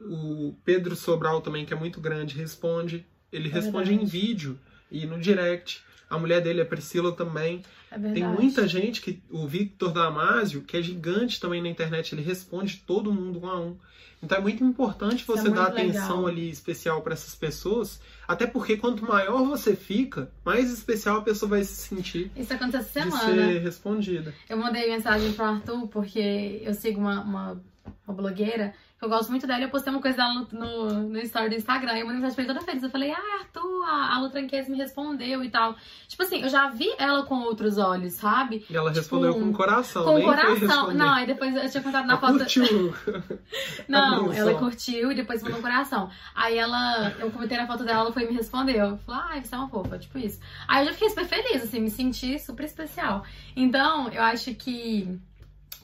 o 0.00 0.54
Pedro 0.64 0.96
Sobral 0.96 1.40
também, 1.40 1.64
que 1.64 1.72
é 1.72 1.76
muito 1.76 2.00
grande, 2.00 2.36
responde. 2.36 3.06
Ele 3.32 3.48
É 3.48 3.52
responde 3.52 3.90
em 3.92 3.98
verdade. 3.98 4.10
vídeo 4.10 4.58
e 4.90 5.06
no 5.06 5.18
direct. 5.18 5.82
A 6.14 6.18
mulher 6.18 6.40
dele, 6.40 6.60
a 6.60 6.66
Priscila, 6.66 7.12
também. 7.12 7.62
É 7.90 7.98
verdade. 7.98 8.14
Tem 8.14 8.24
muita 8.24 8.66
gente 8.68 9.00
que. 9.00 9.22
O 9.30 9.46
Victor 9.46 9.92
Damasio, 9.92 10.62
que 10.62 10.76
é 10.76 10.82
gigante 10.82 11.40
também 11.40 11.62
na 11.62 11.68
internet, 11.68 12.14
ele 12.14 12.22
responde 12.22 12.82
todo 12.86 13.12
mundo 13.12 13.40
um 13.42 13.48
a 13.48 13.60
um. 13.60 13.76
Então 14.22 14.38
é 14.38 14.40
muito 14.40 14.62
importante 14.62 15.22
Isso 15.22 15.32
é 15.32 15.36
você 15.36 15.50
dar 15.50 15.70
muito 15.70 15.72
atenção 15.72 16.18
legal. 16.18 16.26
ali 16.26 16.48
especial 16.50 17.02
para 17.02 17.12
essas 17.14 17.34
pessoas. 17.34 18.00
Até 18.28 18.46
porque 18.46 18.76
quanto 18.76 19.04
maior 19.04 19.44
você 19.44 19.74
fica, 19.74 20.30
mais 20.44 20.70
especial 20.70 21.16
a 21.16 21.22
pessoa 21.22 21.50
vai 21.50 21.64
se 21.64 21.74
sentir 21.74 22.30
Isso 22.36 22.54
acontece 22.54 23.00
essa 23.00 23.10
de 23.10 23.16
semana. 23.16 23.46
ser 23.48 23.58
respondida. 23.58 24.32
Eu 24.48 24.56
mandei 24.58 24.88
mensagem 24.88 25.32
pro 25.32 25.44
Arthur 25.44 25.88
porque 25.88 26.60
eu 26.62 26.72
sigo 26.72 27.00
uma, 27.00 27.20
uma 27.22 27.60
uma 28.06 28.14
blogueira, 28.16 28.74
eu 29.02 29.08
gosto 29.08 29.30
muito 29.30 29.46
dela, 29.46 29.62
eu 29.62 29.68
postei 29.68 29.92
uma 29.92 30.00
coisa 30.00 30.16
dela 30.16 30.32
no, 30.34 30.48
no, 30.52 31.02
no 31.08 31.18
story 31.20 31.48
do 31.50 31.56
Instagram, 31.56 31.96
e 31.96 32.00
eu 32.00 32.06
mandei 32.06 32.20
mensagem 32.22 32.34
pra 32.36 32.44
ele 32.44 32.54
toda 32.54 32.64
feliz. 32.64 32.82
Eu 32.82 32.90
falei, 32.90 33.10
ah, 33.12 33.38
Arthur, 33.40 33.84
a, 33.84 34.14
a 34.14 34.20
Lu 34.20 34.30
Tranquez 34.30 34.68
me 34.68 34.76
respondeu 34.76 35.42
e 35.42 35.50
tal. 35.50 35.74
Tipo 36.06 36.22
assim, 36.22 36.42
eu 36.42 36.48
já 36.48 36.68
vi 36.68 36.88
ela 36.98 37.24
com 37.24 37.40
outros 37.40 37.78
olhos, 37.78 38.14
sabe? 38.14 38.64
E 38.70 38.76
ela 38.76 38.90
Tipo, 38.90 39.00
respondeu 39.00 39.34
com 39.34 39.50
o 39.50 39.52
coração, 39.52 40.04
Com 40.04 40.18
o 40.18 40.22
coração. 40.22 40.94
Não, 40.94 41.10
aí 41.14 41.26
depois 41.26 41.54
eu 41.56 41.68
tinha 41.70 41.82
contado 41.82 42.06
na 42.06 42.16
foto. 42.18 42.38
curtiu. 42.38 42.94
Não, 43.88 44.32
ela 44.32 44.54
curtiu 44.54 45.10
e 45.12 45.14
depois 45.14 45.42
mandou 45.42 45.58
um 45.58 45.62
coração. 45.62 46.10
Aí 46.34 46.56
ela, 46.56 47.12
eu 47.18 47.30
comentei 47.30 47.56
na 47.58 47.66
foto 47.66 47.84
dela, 47.84 48.00
ela 48.00 48.12
foi 48.12 48.24
e 48.24 48.28
me 48.28 48.34
respondeu. 48.34 48.98
Falou, 49.04 49.22
ai, 49.28 49.42
você 49.42 49.54
é 49.54 49.58
uma 49.58 49.68
fofa, 49.68 49.98
tipo 49.98 50.18
isso. 50.18 50.40
Aí 50.68 50.82
eu 50.82 50.86
já 50.86 50.92
fiquei 50.92 51.08
super 51.10 51.26
feliz, 51.26 51.62
assim, 51.62 51.80
me 51.80 51.90
senti 51.90 52.38
super 52.38 52.64
especial. 52.64 53.24
Então, 53.56 54.08
eu 54.10 54.22
acho 54.22 54.54
que, 54.54 55.18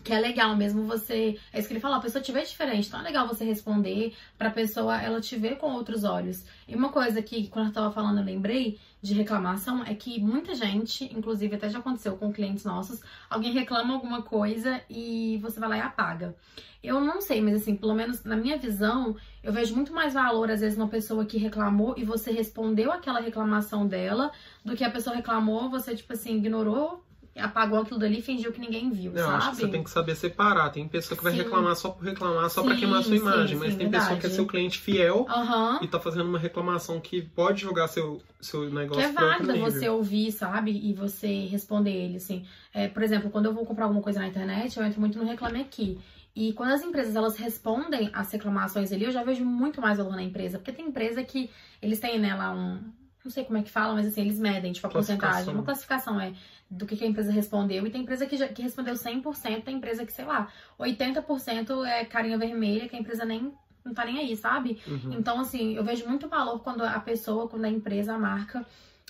que 0.05 0.13
é 0.13 0.19
legal 0.19 0.57
mesmo 0.57 0.85
você. 0.85 1.39
É 1.53 1.59
isso 1.59 1.69
que 1.69 1.75
ele 1.75 1.81
falou, 1.81 1.99
a 1.99 2.01
pessoa 2.01 2.23
te 2.23 2.33
vê 2.33 2.43
diferente. 2.43 2.89
Então 2.89 3.01
é 3.01 3.03
legal 3.03 3.27
você 3.27 3.45
responder 3.45 4.15
pra 4.37 4.51
pessoa 4.51 5.01
ela 5.01 5.21
te 5.21 5.37
ver 5.37 5.57
com 5.59 5.73
outros 5.73 6.05
olhos. 6.05 6.45
E 6.67 6.75
uma 6.75 6.91
coisa 6.91 7.21
que, 7.23 7.49
quando 7.49 7.67
eu 7.67 7.73
tava 7.73 7.93
falando, 7.93 8.19
eu 8.19 8.25
lembrei 8.25 8.79
de 9.01 9.15
reclamação 9.15 9.83
é 9.85 9.95
que 9.95 10.21
muita 10.21 10.55
gente, 10.55 11.05
inclusive 11.17 11.55
até 11.55 11.69
já 11.69 11.79
aconteceu 11.79 12.17
com 12.17 12.33
clientes 12.33 12.65
nossos, 12.65 13.01
alguém 13.31 13.53
reclama 13.53 13.95
alguma 13.95 14.23
coisa 14.23 14.81
e 14.91 15.39
você 15.41 15.61
vai 15.61 15.69
lá 15.69 15.77
e 15.77 15.81
apaga. 15.81 16.35
Eu 16.83 17.01
não 17.01 17.21
sei, 17.21 17.41
mas 17.41 17.57
assim, 17.57 17.75
pelo 17.75 17.95
menos 17.95 18.23
na 18.25 18.37
minha 18.37 18.57
visão, 18.57 19.17
eu 19.43 19.53
vejo 19.53 19.75
muito 19.75 19.93
mais 19.93 20.15
valor, 20.15 20.51
às 20.51 20.61
vezes, 20.61 20.79
numa 20.79 20.89
pessoa 20.89 21.25
que 21.25 21.37
reclamou 21.37 21.95
e 21.97 22.05
você 22.05 22.31
respondeu 22.31 22.93
aquela 22.93 23.21
reclamação 23.21 23.87
dela, 23.87 24.31
do 24.65 24.77
que 24.77 24.85
a 24.85 24.91
pessoa 24.91 25.17
reclamou, 25.17 25.69
você, 25.69 25.97
tipo 25.97 26.13
assim, 26.13 26.37
ignorou, 26.37 27.05
apagou 27.39 27.81
aquilo 27.81 27.99
dali 27.99 28.19
e 28.19 28.23
fingiu 28.23 28.53
que 28.53 28.61
ninguém 28.61 28.91
viu, 28.91 29.13
Eu 29.13 29.25
sabe? 29.25 29.37
acho 29.37 29.51
que 29.51 29.57
você 29.57 29.69
tem 29.69 29.83
que 29.85 29.91
saber 29.91 30.15
separar. 30.17 30.71
Tem 30.71 30.87
pessoa 30.89 31.17
que 31.17 31.23
vai 31.25 31.33
Sim. 31.33 31.39
reclamar 31.39 31.75
só 31.77 31.91
por 31.91 32.05
reclamar, 32.05 32.51
só 32.51 32.63
pra 32.63 32.75
Sim, 32.75 32.81
queimar 32.81 33.03
sua 33.03 33.17
imagem. 33.17 33.59
sim, 33.59 33.65
mas 33.65 33.77
tem 33.77 33.91
pessoa 33.91 34.09
que 34.11 34.13
é 34.15 34.29
verdade. 34.29 34.35
seu 34.35 34.47
cliente 34.47 34.79
fiel 34.79 35.27
Aham. 35.29 35.79
e 35.83 35.89
tá 35.89 35.99
fazendo 36.01 36.29
uma 36.29 36.39
reclamação 36.39 37.01
que 37.01 37.23
pode 37.23 37.63
jogar 37.63 37.89
seu, 37.89 38.21
seu 38.41 38.67
Que 38.69 38.75
negócio 38.75 39.03
é 39.03 39.07
outro 39.09 39.25
válido 39.25 39.53
nível. 39.53 39.71
você 39.71 39.89
ouvir, 39.89 40.33
sabe? 40.33 40.71
E 40.73 40.93
você 40.93 41.47
responder 41.47 41.93
ele, 41.93 42.17
assim. 42.17 42.45
É, 42.75 42.89
por 42.89 43.03
exemplo, 43.03 43.31
quando 43.31 43.47
eu 43.47 43.55
vou 43.55 43.65
comprar 43.65 43.85
alguma 43.85 44.03
coisa 44.03 44.19
na 44.21 44.27
internet, 44.29 44.77
eu 44.79 44.85
entro 44.85 45.01
muito 45.01 45.19
no 45.19 45.25
Reclame 45.25 45.61
Aqui. 45.61 45.99
E 46.37 46.53
quando 46.53 46.71
as 46.71 46.83
empresas 46.83 47.17
elas 47.17 47.37
respondem 47.37 48.11
às 48.13 48.31
reclamações 48.31 48.93
ali, 48.93 49.05
eu 49.05 49.11
já 49.11 49.25
vejo 49.25 49.45
muito 49.45 49.81
mais 49.81 49.99
valor 49.99 50.15
na 50.15 50.23
empresa. 50.23 50.59
Porque 50.59 50.71
tem 50.71 50.87
empresa 50.87 51.23
que 51.25 51.51
eles 51.83 51.99
têm, 51.99 52.19
né, 52.19 52.35
lá 52.35 52.53
um. 52.55 52.81
Não 53.25 53.31
sei 53.33 53.45
como 53.45 53.59
é 53.59 53.63
que 53.63 53.71
falam, 53.71 53.97
mas 53.97 54.07
assim, 54.07 54.21
eles 54.21 54.39
medem, 54.39 54.73
tipo, 54.73 54.87
a 54.87 54.91
porcentagem. 54.91 55.53
Uma 55.53 55.65
classificação 55.65 56.21
é 56.21 56.33
do 56.71 56.87
que, 56.87 56.97
que 56.97 57.05
a 57.05 57.09
empresa 57.09 57.33
respondeu. 57.33 57.87
E 57.87 57.91
tem 57.91 58.03
empresa 58.03 58.27
que, 58.27 58.37
já, 58.37 58.49
que 58.49 58.63
respondeu 58.63 58.95
100%, 58.95 59.63
tem 59.63 59.77
empresa 59.77 60.05
que, 60.05 60.13
sei 60.13 60.25
lá, 60.25 60.49
80% 60.79 61.87
é 61.87 62.05
carinha 62.05 62.39
vermelha, 62.39 62.89
que 62.89 62.97
a 62.97 62.99
empresa 62.99 63.25
nem 63.25 63.53
não 63.85 63.95
tá 63.95 64.05
nem 64.05 64.19
aí, 64.19 64.37
sabe? 64.37 64.79
Uhum. 64.87 65.15
Então, 65.15 65.41
assim, 65.41 65.75
eu 65.75 65.83
vejo 65.83 66.07
muito 66.07 66.29
valor 66.29 66.61
quando 66.61 66.83
a 66.83 67.01
pessoa, 67.01 67.49
quando 67.49 67.65
a 67.65 67.69
empresa, 67.71 68.15
a 68.15 68.19
marca, 68.19 68.67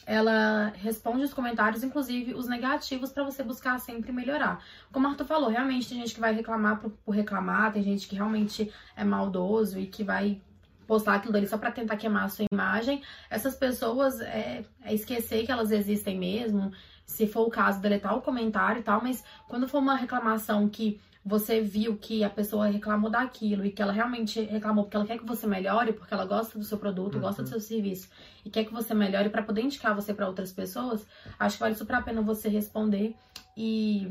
ela 0.06 0.72
responde 0.76 1.24
os 1.24 1.34
comentários, 1.34 1.82
inclusive 1.82 2.32
os 2.32 2.48
negativos, 2.48 3.12
pra 3.12 3.24
você 3.24 3.42
buscar 3.42 3.78
sempre 3.78 4.12
melhorar. 4.12 4.64
Como 4.92 5.06
o 5.06 5.10
Arthur 5.10 5.26
falou, 5.26 5.50
realmente 5.50 5.88
tem 5.88 5.98
gente 5.98 6.14
que 6.14 6.20
vai 6.20 6.32
reclamar 6.32 6.80
por, 6.80 6.90
por 6.90 7.12
reclamar, 7.12 7.72
tem 7.72 7.82
gente 7.82 8.08
que 8.08 8.14
realmente 8.14 8.72
é 8.96 9.04
maldoso 9.04 9.78
e 9.78 9.86
que 9.86 10.04
vai 10.04 10.40
postar 10.86 11.16
aquilo 11.16 11.34
dali 11.34 11.46
só 11.46 11.58
pra 11.58 11.70
tentar 11.70 11.98
queimar 11.98 12.24
a 12.24 12.28
sua 12.28 12.46
imagem. 12.50 13.02
Essas 13.28 13.54
pessoas 13.54 14.20
é, 14.20 14.64
é 14.82 14.94
esquecer 14.94 15.44
que 15.44 15.52
elas 15.52 15.70
existem 15.70 16.18
mesmo, 16.18 16.72
se 17.08 17.26
for 17.26 17.46
o 17.46 17.50
caso, 17.50 17.80
deletar 17.80 18.14
o 18.14 18.20
comentário 18.20 18.80
e 18.80 18.82
tal, 18.82 19.02
mas 19.02 19.24
quando 19.48 19.66
for 19.66 19.78
uma 19.78 19.96
reclamação 19.96 20.68
que 20.68 21.00
você 21.24 21.60
viu 21.60 21.96
que 21.96 22.22
a 22.22 22.28
pessoa 22.28 22.66
reclamou 22.66 23.10
daquilo 23.10 23.64
e 23.64 23.72
que 23.72 23.80
ela 23.80 23.92
realmente 23.92 24.40
reclamou 24.42 24.84
porque 24.84 24.96
ela 24.96 25.06
quer 25.06 25.18
que 25.18 25.26
você 25.26 25.46
melhore, 25.46 25.94
porque 25.94 26.12
ela 26.12 26.26
gosta 26.26 26.58
do 26.58 26.64
seu 26.64 26.76
produto, 26.78 27.14
Uhum. 27.14 27.22
gosta 27.22 27.42
do 27.42 27.48
seu 27.48 27.60
serviço 27.60 28.08
e 28.44 28.50
quer 28.50 28.64
que 28.64 28.72
você 28.72 28.92
melhore 28.94 29.30
pra 29.30 29.42
poder 29.42 29.62
indicar 29.62 29.94
você 29.94 30.12
pra 30.12 30.28
outras 30.28 30.52
pessoas, 30.52 31.06
acho 31.38 31.56
que 31.56 31.60
vale 31.60 31.74
super 31.74 31.96
a 31.96 32.02
pena 32.02 32.20
você 32.20 32.48
responder 32.48 33.16
e, 33.56 34.06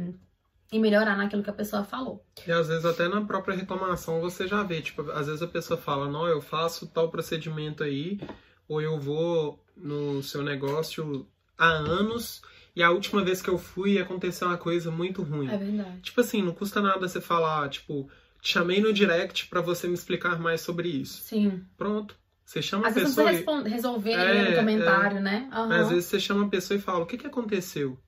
e 0.72 0.80
melhorar 0.80 1.16
naquilo 1.16 1.44
que 1.44 1.50
a 1.52 1.54
pessoa 1.54 1.84
falou. 1.84 2.26
E 2.46 2.52
às 2.52 2.68
vezes 2.68 2.84
até 2.84 3.08
na 3.08 3.22
própria 3.22 3.56
reclamação 3.56 4.20
você 4.20 4.48
já 4.48 4.64
vê, 4.64 4.82
tipo, 4.82 5.10
às 5.12 5.28
vezes 5.28 5.44
a 5.44 5.48
pessoa 5.48 5.80
fala, 5.80 6.10
não, 6.10 6.28
eu 6.28 6.42
faço 6.42 6.88
tal 6.88 7.10
procedimento 7.10 7.84
aí, 7.84 8.20
ou 8.68 8.82
eu 8.82 9.00
vou 9.00 9.64
no 9.76 10.22
seu 10.24 10.42
negócio 10.44 11.28
há 11.58 11.68
anos 11.68 12.42
e 12.78 12.84
a 12.84 12.92
última 12.92 13.24
vez 13.24 13.42
que 13.42 13.50
eu 13.50 13.58
fui 13.58 13.98
aconteceu 13.98 14.48
uma 14.48 14.58
coisa 14.58 14.92
muito 14.92 15.24
ruim. 15.24 15.50
É 15.50 15.58
verdade. 15.58 16.00
Tipo 16.02 16.22
assim, 16.22 16.44
não 16.44 16.54
custa 16.54 16.80
nada 16.80 17.08
você 17.08 17.20
falar, 17.20 17.68
tipo, 17.70 18.08
te 18.40 18.52
chamei 18.54 18.80
no 18.80 18.94
direct 18.94 19.48
pra 19.48 19.62
você 19.62 19.88
me 19.88 19.96
explicar 19.96 20.40
mais 20.40 20.62
sobre 20.62 20.88
isso. 20.88 21.24
Sim. 21.24 21.64
Pronto. 21.76 22.16
Você 22.46 22.62
chama 22.62 22.88
Às 22.88 22.96
a 22.96 23.00
vezes 23.00 23.16
não 23.18 23.26
pessoa 23.26 23.44
precisa 23.56 23.68
e... 23.68 23.72
resolver 23.72 24.12
É, 24.12 24.50
no 24.52 24.56
comentário, 24.58 25.20
né? 25.20 25.50
Aham. 25.52 25.68
Mas 25.70 25.82
às 25.82 25.90
vezes 25.90 26.06
você 26.06 26.20
chama 26.20 26.46
a 26.46 26.50
pessoa 26.50 26.78
e 26.78 26.82
fala, 26.82 27.00
o 27.04 27.08
que 27.08 27.18
que 27.18 27.26
aconteceu? 27.26 28.00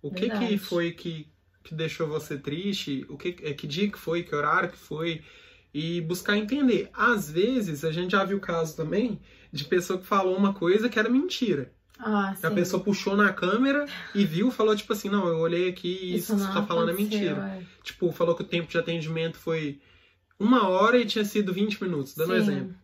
O 0.00 0.10
que 0.10 0.22
que 0.22 0.28
Verdade. 0.28 0.58
foi 0.58 0.92
que, 0.92 1.30
que 1.62 1.74
deixou 1.74 2.08
você 2.08 2.38
triste? 2.38 3.04
O 3.10 3.18
que, 3.18 3.36
é, 3.42 3.52
que 3.52 3.66
dia 3.66 3.90
que 3.90 3.98
foi? 3.98 4.22
Que 4.22 4.34
horário 4.34 4.70
que 4.70 4.78
foi? 4.78 5.22
E 5.74 6.00
buscar 6.00 6.38
entender. 6.38 6.88
Às 6.94 7.30
vezes, 7.30 7.84
a 7.84 7.92
gente 7.92 8.12
já 8.12 8.24
viu 8.24 8.40
caso 8.40 8.74
também 8.74 9.20
de 9.52 9.64
pessoa 9.64 9.98
que 9.98 10.06
falou 10.06 10.34
uma 10.36 10.54
coisa 10.54 10.88
que 10.88 10.98
era 10.98 11.10
mentira. 11.10 11.75
Ah. 11.98 12.34
A 12.42 12.50
pessoa 12.50 12.82
puxou 12.82 13.16
na 13.16 13.32
câmera 13.32 13.86
e 14.14 14.24
viu, 14.24 14.50
falou 14.50 14.76
tipo 14.76 14.92
assim, 14.92 15.08
não, 15.08 15.26
eu 15.26 15.38
olhei 15.38 15.68
aqui 15.68 15.88
e 15.88 16.16
isso, 16.16 16.34
que 16.34 16.40
você 16.40 16.52
tá 16.52 16.62
falando 16.62 16.90
é 16.90 16.94
mentira. 16.94 17.60
é. 17.60 17.62
Tipo, 17.82 18.12
falou 18.12 18.34
que 18.34 18.42
o 18.42 18.46
tempo 18.46 18.68
de 18.68 18.78
atendimento 18.78 19.38
foi 19.38 19.80
uma 20.38 20.68
hora 20.68 20.98
e 20.98 21.06
tinha 21.06 21.24
sido 21.24 21.52
20 21.52 21.82
minutos, 21.82 22.14
dando 22.14 22.32
um 22.32 22.36
exemplo. 22.36 22.74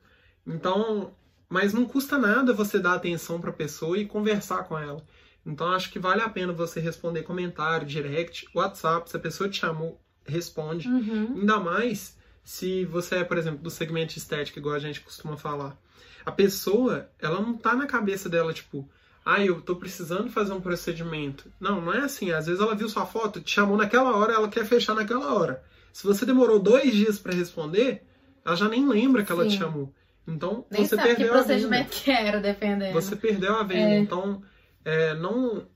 Então, 0.46 1.12
mas 1.48 1.72
não 1.72 1.84
custa 1.84 2.16
nada 2.16 2.52
você 2.52 2.78
dar 2.78 2.94
atenção 2.94 3.40
pra 3.40 3.52
pessoa 3.52 3.98
e 3.98 4.06
conversar 4.06 4.64
com 4.64 4.78
ela. 4.78 5.02
Então, 5.44 5.72
acho 5.72 5.90
que 5.90 5.98
vale 5.98 6.22
a 6.22 6.28
pena 6.28 6.52
você 6.52 6.80
responder 6.80 7.22
comentário, 7.22 7.86
direct, 7.86 8.48
WhatsApp, 8.54 9.10
se 9.10 9.16
a 9.16 9.20
pessoa 9.20 9.50
te 9.50 9.58
chamou, 9.58 10.00
responde. 10.24 10.88
Uhum. 10.88 11.34
Ainda 11.36 11.58
mais 11.58 12.16
se 12.44 12.84
você 12.84 13.16
é, 13.16 13.24
por 13.24 13.38
exemplo, 13.38 13.58
do 13.58 13.70
segmento 13.70 14.14
de 14.14 14.18
estética, 14.18 14.58
igual 14.58 14.74
a 14.74 14.80
gente 14.80 15.00
costuma 15.00 15.36
falar. 15.36 15.76
A 16.24 16.30
pessoa, 16.30 17.10
ela 17.18 17.40
não 17.40 17.56
tá 17.56 17.74
na 17.74 17.86
cabeça 17.86 18.28
dela, 18.28 18.52
tipo, 18.52 18.88
ah, 19.24 19.44
eu 19.44 19.60
tô 19.60 19.76
precisando 19.76 20.30
fazer 20.30 20.52
um 20.52 20.60
procedimento. 20.60 21.50
Não, 21.60 21.80
não 21.80 21.92
é 21.92 22.00
assim. 22.00 22.32
Às 22.32 22.46
vezes 22.46 22.60
ela 22.60 22.74
viu 22.74 22.88
sua 22.88 23.06
foto, 23.06 23.40
te 23.40 23.50
chamou 23.52 23.76
naquela 23.76 24.16
hora, 24.16 24.32
ela 24.34 24.48
quer 24.48 24.64
fechar 24.64 24.94
naquela 24.94 25.32
hora. 25.34 25.62
Se 25.92 26.04
você 26.04 26.24
demorou 26.26 26.58
dois 26.58 26.92
dias 26.92 27.18
pra 27.18 27.32
responder, 27.32 28.02
ela 28.44 28.56
já 28.56 28.68
nem 28.68 28.88
lembra 28.88 29.24
que 29.24 29.30
ela 29.30 29.44
te 29.44 29.52
Sim. 29.52 29.58
chamou. 29.58 29.94
Então, 30.26 30.64
Nem 30.70 30.84
você 30.84 30.96
sabe 30.96 31.08
que 31.10 31.16
perdeu 31.16 31.34
a 31.34 31.36
venda. 31.42 31.46
procedimento 31.46 31.90
que 31.90 32.10
era, 32.10 32.40
dependendo. 32.40 32.92
Você 32.92 33.16
perdeu 33.16 33.56
a 33.56 33.62
venda. 33.62 33.94
É. 33.94 33.98
Então, 33.98 34.42
é, 34.84 35.14
não 35.14 35.66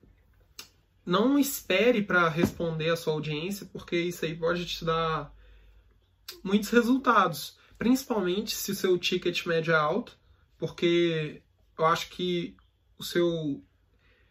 não 1.05 1.39
espere 1.39 2.03
para 2.03 2.29
responder 2.29 2.91
a 2.91 2.97
sua 2.97 3.13
audiência, 3.13 3.69
porque 3.73 3.97
isso 3.97 4.25
aí 4.25 4.35
pode 4.35 4.67
te 4.67 4.85
dar 4.85 5.33
muitos 6.43 6.71
resultados. 6.71 7.57
Principalmente 7.79 8.57
se 8.57 8.73
o 8.73 8.75
seu 8.75 8.99
ticket 8.99 9.47
médio 9.47 9.73
é 9.73 9.77
alto, 9.77 10.19
porque 10.59 11.43
eu 11.79 11.85
acho 11.87 12.09
que 12.11 12.57
o 12.99 13.05
seu 13.05 13.63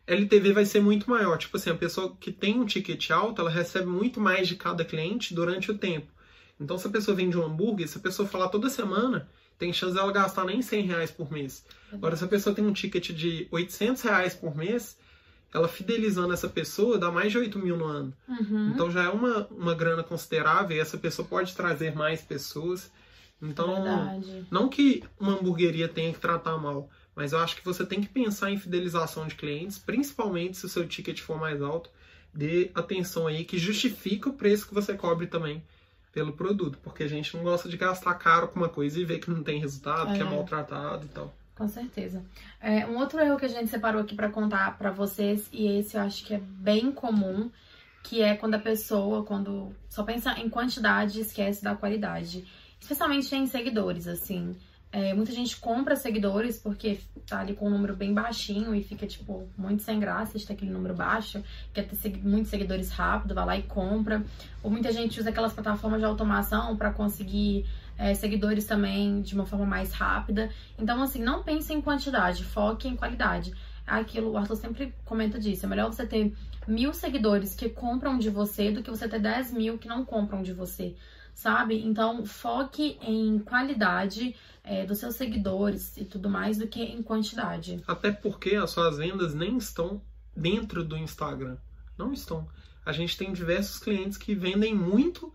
LTV 0.08 0.54
vai 0.54 0.66
ser 0.66 0.82
muito 0.82 1.10
maior. 1.10 1.38
Tipo 1.38 1.58
assim, 1.58 1.70
a 1.70 1.76
pessoa 1.76 2.16
que 2.20 2.32
tem 2.32 2.60
um 2.60 2.66
ticket 2.66 3.10
alto, 3.12 3.42
ela 3.42 3.50
recebe 3.50 3.88
muito 3.88 4.20
mais 4.20 4.48
de 4.48 4.56
cada 4.56 4.86
cliente 4.86 5.34
durante 5.34 5.72
o 5.72 5.78
tempo. 5.78 6.12
Então, 6.60 6.78
se 6.78 6.88
a 6.88 6.90
pessoa 6.90 7.16
vende 7.16 7.38
um 7.38 7.44
hambúrguer, 7.44 7.88
se 7.88 7.98
a 7.98 8.02
pessoa 8.02 8.28
falar 8.28 8.48
toda 8.50 8.70
semana, 8.70 9.30
tem 9.58 9.74
chance 9.74 9.94
dela 9.94 10.12
gastar 10.12 10.46
nem 10.46 10.62
100 10.62 10.86
reais 10.86 11.12
por 11.12 11.32
mês. 11.32 11.66
Agora, 11.92 12.16
se 12.16 12.24
a 12.24 12.28
pessoa 12.28 12.56
tem 12.56 12.66
um 12.66 12.74
ticket 12.74 13.12
de 13.12 13.48
800 13.52 14.02
reais 14.04 14.34
por 14.34 14.56
mês, 14.56 14.98
ela 15.54 15.68
fidelizando 15.68 16.34
essa 16.34 16.50
pessoa 16.50 16.98
dá 16.98 17.10
mais 17.10 17.32
de 17.32 17.38
8 17.38 17.58
mil 17.60 17.78
no 17.78 17.86
ano. 17.86 18.14
Uhum. 18.28 18.72
Então 18.74 18.92
já 18.92 19.04
é 19.04 19.10
uma, 19.10 19.48
uma 19.48 19.74
grana 19.74 20.04
considerável 20.04 20.76
e 20.76 20.80
essa 20.80 20.98
pessoa 20.98 21.26
pode 21.26 21.56
trazer 21.56 21.96
mais 21.96 22.22
pessoas. 22.22 22.92
Então, 23.42 23.84
Verdade. 23.84 24.48
não 24.52 24.68
que 24.68 25.04
uma 25.20 25.34
hamburgueria 25.34 25.88
tenha 25.88 26.12
que 26.12 26.20
tratar 26.20 26.58
mal, 26.58 26.90
mas 27.16 27.32
eu 27.32 27.40
acho 27.40 27.56
que 27.56 27.66
você 27.66 27.86
tem 27.86 28.02
que 28.02 28.10
pensar 28.10 28.52
em 28.52 28.58
fidelização 28.58 29.26
de 29.28 29.36
clientes, 29.36 29.78
principalmente 29.80 30.58
se 30.58 30.66
o 30.66 30.70
seu 30.70 30.88
ticket 30.88 31.22
for 31.22 31.40
mais 31.40 31.62
alto. 31.62 31.90
Dê 32.34 32.70
atenção 32.76 33.28
aí 33.28 33.46
que 33.46 33.58
justifica 33.58 34.28
o 34.30 34.34
preço 34.34 34.68
que 34.68 34.74
você 34.74 34.94
cobre 34.94 35.26
também 35.28 35.64
pelo 36.12 36.34
produto, 36.34 36.78
porque 36.84 37.04
a 37.04 37.08
gente 37.08 37.36
não 37.36 37.44
gosta 37.44 37.70
de 37.70 37.78
gastar 37.78 38.14
caro 38.16 38.48
com 38.50 38.60
uma 38.60 38.70
coisa 38.70 39.00
e 39.00 39.06
ver 39.06 39.20
que 39.20 39.30
não 39.32 39.42
tem 39.44 39.60
resultado, 39.60 40.14
que 40.14 40.22
é 40.22 40.26
É. 40.26 40.30
maltratado 40.30 41.06
e 41.06 41.10
tal. 41.10 41.34
Com 41.56 41.68
certeza. 41.70 42.22
É, 42.60 42.86
um 42.86 42.98
outro 42.98 43.20
erro 43.20 43.38
que 43.38 43.46
a 43.46 43.50
gente 43.50 43.70
separou 43.70 44.02
aqui 44.02 44.14
pra 44.16 44.30
contar 44.30 44.78
pra 44.78 44.92
vocês, 44.92 45.48
e 45.54 45.68
esse 45.68 45.96
eu 45.96 46.02
acho 46.02 46.26
que 46.26 46.34
é 46.34 46.40
bem 46.40 46.92
comum, 46.92 47.50
que 48.04 48.22
é 48.22 48.36
quando 48.36 48.56
a 48.56 48.60
pessoa, 48.60 49.24
quando 49.24 49.74
só 49.90 50.04
pensa 50.04 50.38
em 50.38 50.50
quantidade, 50.50 51.22
esquece 51.22 51.64
da 51.64 51.76
qualidade. 51.76 52.46
Especialmente 52.80 53.34
em 53.34 53.48
seguidores, 53.48 54.08
assim. 54.08 54.56
É, 54.96 55.14
muita 55.14 55.34
gente 55.34 55.58
compra 55.58 55.98
seguidores 55.98 56.58
porque 56.58 57.02
tá 57.28 57.42
ali 57.42 57.54
com 57.54 57.68
um 57.68 57.70
número 57.70 57.94
bem 57.94 58.14
baixinho 58.14 58.74
e 58.74 58.82
fica, 58.82 59.06
tipo, 59.06 59.46
muito 59.58 59.84
sem 59.84 60.00
graça 60.00 60.40
de 60.40 60.48
ter 60.48 60.54
aquele 60.54 60.72
número 60.72 60.94
baixo, 60.94 61.44
quer 61.74 61.86
ter 61.86 62.18
muitos 62.24 62.50
seguidores 62.50 62.92
rápido, 62.92 63.36
vai 63.36 63.46
lá 63.46 63.58
e 63.58 63.64
compra. 63.64 64.24
Ou 64.64 64.72
muita 64.72 64.94
gente 64.94 65.20
usa 65.20 65.32
aquelas 65.32 65.52
plataformas 65.52 66.00
de 66.00 66.06
automação 66.06 66.78
para 66.78 66.94
conseguir 66.94 67.66
é, 67.98 68.14
seguidores 68.14 68.64
também 68.64 69.22
de 69.22 69.36
uma 69.36 69.46
forma 69.46 69.66
mais 69.66 69.92
rápida. 69.92 70.50
Então, 70.80 71.04
assim, 71.04 71.22
não 71.22 71.44
pense 71.44 71.74
em 71.74 71.82
quantidade, 71.82 72.46
foque 72.46 72.88
em 72.88 72.96
qualidade. 72.96 73.54
Aquilo, 73.86 74.32
o 74.32 74.38
Arthur 74.38 74.56
sempre 74.56 74.96
comenta 75.04 75.38
disso. 75.38 75.66
É 75.66 75.68
melhor 75.68 75.92
você 75.92 76.06
ter 76.06 76.34
mil 76.66 76.94
seguidores 76.94 77.54
que 77.54 77.68
compram 77.68 78.18
de 78.18 78.30
você 78.30 78.72
do 78.72 78.82
que 78.82 78.90
você 78.90 79.10
ter 79.10 79.20
10 79.20 79.52
mil 79.52 79.78
que 79.78 79.90
não 79.90 80.06
compram 80.06 80.42
de 80.42 80.54
você 80.54 80.96
sabe? 81.36 81.84
Então, 81.86 82.26
foque 82.26 82.98
em 83.02 83.38
qualidade 83.40 84.36
é, 84.64 84.86
dos 84.86 84.98
seus 84.98 85.16
seguidores 85.16 85.96
e 85.98 86.06
tudo 86.06 86.30
mais 86.30 86.58
do 86.58 86.68
que 86.68 86.82
em 86.82 87.04
quantidade. 87.04 87.84
Até 87.86 88.10
porque 88.10 88.56
as 88.56 88.72
suas 88.72 88.98
vendas 88.98 89.36
nem 89.36 89.58
estão 89.58 90.02
dentro 90.36 90.84
do 90.84 90.98
Instagram. 90.98 91.58
Não 91.98 92.12
estão. 92.12 92.48
A 92.86 92.92
gente 92.92 93.18
tem 93.18 93.34
diversos 93.34 93.80
clientes 93.80 94.18
que 94.18 94.34
vendem 94.34 94.74
muito 94.74 95.32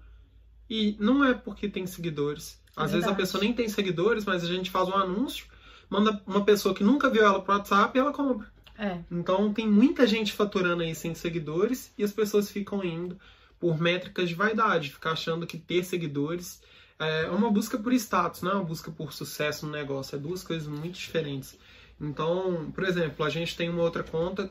e 0.68 0.96
não 0.98 1.24
é 1.24 1.34
porque 1.34 1.68
tem 1.68 1.86
seguidores. 1.86 2.60
É 2.76 2.82
Às 2.82 2.92
vezes 2.92 3.06
a 3.06 3.14
pessoa 3.14 3.42
nem 3.42 3.52
tem 3.52 3.68
seguidores, 3.68 4.24
mas 4.24 4.42
a 4.42 4.46
gente 4.46 4.70
faz 4.70 4.88
um 4.88 4.94
anúncio, 4.94 5.46
manda 5.88 6.20
uma 6.26 6.44
pessoa 6.44 6.74
que 6.74 6.82
nunca 6.82 7.10
viu 7.10 7.24
ela 7.24 7.42
pro 7.42 7.52
WhatsApp 7.52 7.96
e 7.96 8.00
ela 8.00 8.12
compra. 8.12 8.50
É. 8.78 9.00
Então 9.10 9.52
tem 9.52 9.68
muita 9.68 10.06
gente 10.06 10.32
faturando 10.32 10.82
aí 10.82 10.94
sem 10.94 11.14
seguidores 11.14 11.92
e 11.98 12.02
as 12.02 12.12
pessoas 12.12 12.50
ficam 12.50 12.82
indo 12.82 13.18
por 13.60 13.78
métricas 13.78 14.28
de 14.28 14.34
vaidade, 14.34 14.90
ficar 14.90 15.12
achando 15.12 15.46
que 15.46 15.58
ter 15.58 15.84
seguidores 15.84 16.62
é 17.00 17.30
uma 17.30 17.50
busca 17.50 17.78
por 17.78 17.94
status, 17.94 18.42
não 18.42 18.50
é 18.50 18.54
uma 18.54 18.64
busca 18.64 18.90
por 18.90 19.12
sucesso 19.12 19.64
no 19.64 19.72
negócio, 19.72 20.16
é 20.16 20.18
duas 20.18 20.42
coisas 20.42 20.68
muito 20.68 20.98
diferentes. 20.98 21.58
Então, 21.98 22.70
por 22.74 22.84
exemplo, 22.84 23.24
a 23.24 23.30
gente 23.30 23.56
tem 23.56 23.70
uma 23.70 23.82
outra 23.82 24.02
conta 24.02 24.50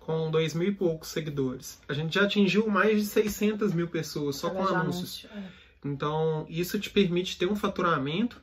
com 0.00 0.30
dois 0.30 0.54
mil 0.54 0.68
e 0.68 0.74
poucos 0.74 1.08
seguidores. 1.08 1.80
A 1.86 1.92
gente 1.92 2.14
já 2.14 2.24
atingiu 2.24 2.66
mais 2.66 3.02
de 3.02 3.06
600 3.06 3.74
mil 3.74 3.88
pessoas 3.88 4.36
só 4.36 4.48
com 4.48 4.66
anúncios. 4.66 5.26
É. 5.34 5.42
Então, 5.84 6.46
isso 6.48 6.78
te 6.78 6.88
permite 6.88 7.36
ter 7.36 7.46
um 7.46 7.56
faturamento 7.56 8.40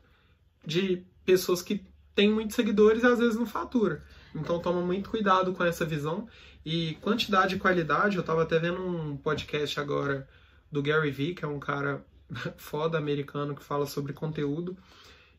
de 0.64 1.04
pessoas 1.26 1.62
que 1.62 1.84
têm 2.14 2.32
muitos 2.32 2.56
seguidores 2.56 3.02
e 3.02 3.08
às 3.08 3.18
vezes 3.18 3.36
não 3.36 3.48
fatura. 3.48 4.04
Então, 4.36 4.60
toma 4.60 4.82
muito 4.82 5.10
cuidado 5.10 5.54
com 5.54 5.64
essa 5.64 5.86
visão. 5.86 6.28
E 6.66 6.96
quantidade 7.02 7.56
e 7.56 7.60
qualidade, 7.60 8.18
eu 8.18 8.22
estava 8.22 8.44
até 8.44 8.60
vendo 8.60 8.82
um 8.82 9.18
podcast 9.18 9.80
agora 9.80 10.28
do 10.72 10.82
Gary 10.82 11.12
Vee, 11.12 11.34
que 11.34 11.46
é 11.46 11.48
um 11.48 11.60
cara 11.60 12.06
foda 12.58 12.98
americano 12.98 13.56
que 13.56 13.64
fala 13.64 13.86
sobre 13.86 14.14
conteúdo. 14.14 14.78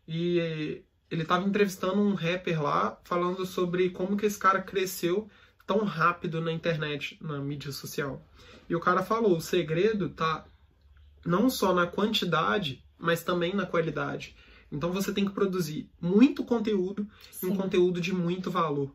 E 0.09 0.83
ele 1.11 1.22
estava 1.22 1.46
entrevistando 1.46 2.00
um 2.00 2.14
rapper 2.14 2.62
lá, 2.62 2.98
falando 3.04 3.44
sobre 3.44 3.90
como 3.90 4.16
que 4.16 4.26
esse 4.26 4.38
cara 4.38 4.62
cresceu 4.62 5.28
tão 5.66 5.85
rápido 5.85 6.40
na 6.40 6.52
internet, 6.52 7.18
na 7.20 7.38
mídia 7.38 7.72
social. 7.72 8.24
E 8.68 8.74
o 8.74 8.80
cara 8.80 9.02
falou, 9.02 9.37
o 9.37 9.40
segredo 9.40 10.09
tá 10.09 10.44
não 11.24 11.50
só 11.50 11.74
na 11.74 11.87
quantidade, 11.87 12.85
mas 12.98 13.22
também 13.22 13.54
na 13.54 13.66
qualidade. 13.66 14.35
Então 14.70 14.92
você 14.92 15.12
tem 15.12 15.24
que 15.24 15.33
produzir 15.33 15.90
muito 16.00 16.44
conteúdo 16.44 17.06
Sim. 17.30 17.48
e 17.48 17.50
um 17.50 17.56
conteúdo 17.56 18.00
de 18.00 18.12
muito 18.12 18.50
valor. 18.50 18.94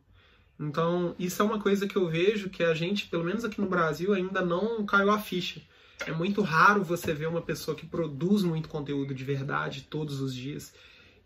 Então, 0.59 1.15
isso 1.19 1.41
é 1.41 1.45
uma 1.45 1.59
coisa 1.59 1.87
que 1.87 1.95
eu 1.95 2.07
vejo 2.07 2.49
que 2.49 2.63
a 2.63 2.73
gente, 2.73 3.07
pelo 3.07 3.23
menos 3.23 3.43
aqui 3.43 3.59
no 3.59 3.67
Brasil, 3.67 4.13
ainda 4.13 4.41
não 4.41 4.85
caiu 4.85 5.11
a 5.11 5.19
ficha. 5.19 5.61
É 6.05 6.11
muito 6.11 6.41
raro 6.41 6.83
você 6.83 7.13
ver 7.13 7.27
uma 7.27 7.41
pessoa 7.41 7.75
que 7.75 7.85
produz 7.85 8.43
muito 8.43 8.69
conteúdo 8.69 9.13
de 9.13 9.23
verdade 9.23 9.87
todos 9.89 10.21
os 10.21 10.33
dias. 10.33 10.73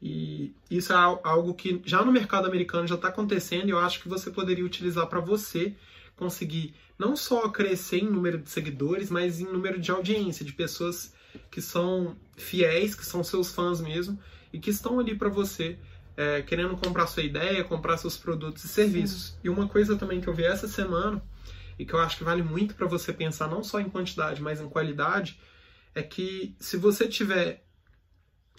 E 0.02 0.54
isso 0.70 0.94
é 0.94 0.96
algo 0.96 1.54
que 1.54 1.82
já 1.86 2.04
no 2.04 2.12
mercado 2.12 2.48
americano 2.48 2.88
já 2.88 2.96
está 2.96 3.10
acontecendo 3.10 3.68
e 3.68 3.72
eu 3.72 3.80
acho 3.80 4.02
que 4.02 4.08
você 4.08 4.32
poderia 4.32 4.65
utilizar 4.65 5.08
para 5.08 5.20
você 5.20 5.76
conseguir 6.15 6.74
não 6.98 7.15
só 7.15 7.50
crescer 7.50 8.00
em 8.00 8.10
número 8.10 8.38
de 8.38 8.50
seguidores, 8.50 9.10
mas 9.10 9.39
em 9.39 9.46
número 9.46 9.80
de 9.80 9.92
audiência, 9.92 10.46
de 10.46 10.54
pessoas 10.54 11.13
que 11.52 11.62
são 11.62 12.15
fiéis, 12.36 12.96
que 12.96 13.06
são 13.06 13.24
seus 13.24 13.52
fãs 13.52 13.82
mesmo 13.82 14.20
e 14.52 14.60
que 14.60 14.70
estão 14.70 15.00
ali 15.00 15.15
para 15.15 15.30
você 15.30 15.78
é, 16.20 16.42
querendo 16.42 16.76
comprar 16.76 17.08
sua 17.08 17.24
ideia, 17.24 17.64
comprar 17.64 17.96
seus 17.96 18.18
produtos 18.18 18.66
e 18.66 18.68
serviços. 18.68 19.28
Sim. 19.28 19.38
E 19.46 19.50
uma 19.50 19.70
coisa 19.70 19.96
também 19.96 20.20
que 20.20 20.28
eu 20.28 20.34
vi 20.34 20.44
essa 20.44 20.68
semana 20.68 21.24
e 21.78 21.86
que 21.86 21.94
eu 21.94 22.00
acho 22.00 22.18
que 22.18 22.26
vale 22.26 22.44
muito 22.44 22.76
para 22.76 22.86
você 22.88 23.14
pensar 23.14 23.48
não 23.48 23.64
só 23.64 23.80
em 23.80 23.90
quantidade, 23.90 24.42
mas 24.42 24.60
em 24.60 24.68
qualidade, 24.68 25.40
é 25.96 26.04
que 26.04 26.58
se 26.60 26.76
você 26.76 27.08
tiver 27.08 27.66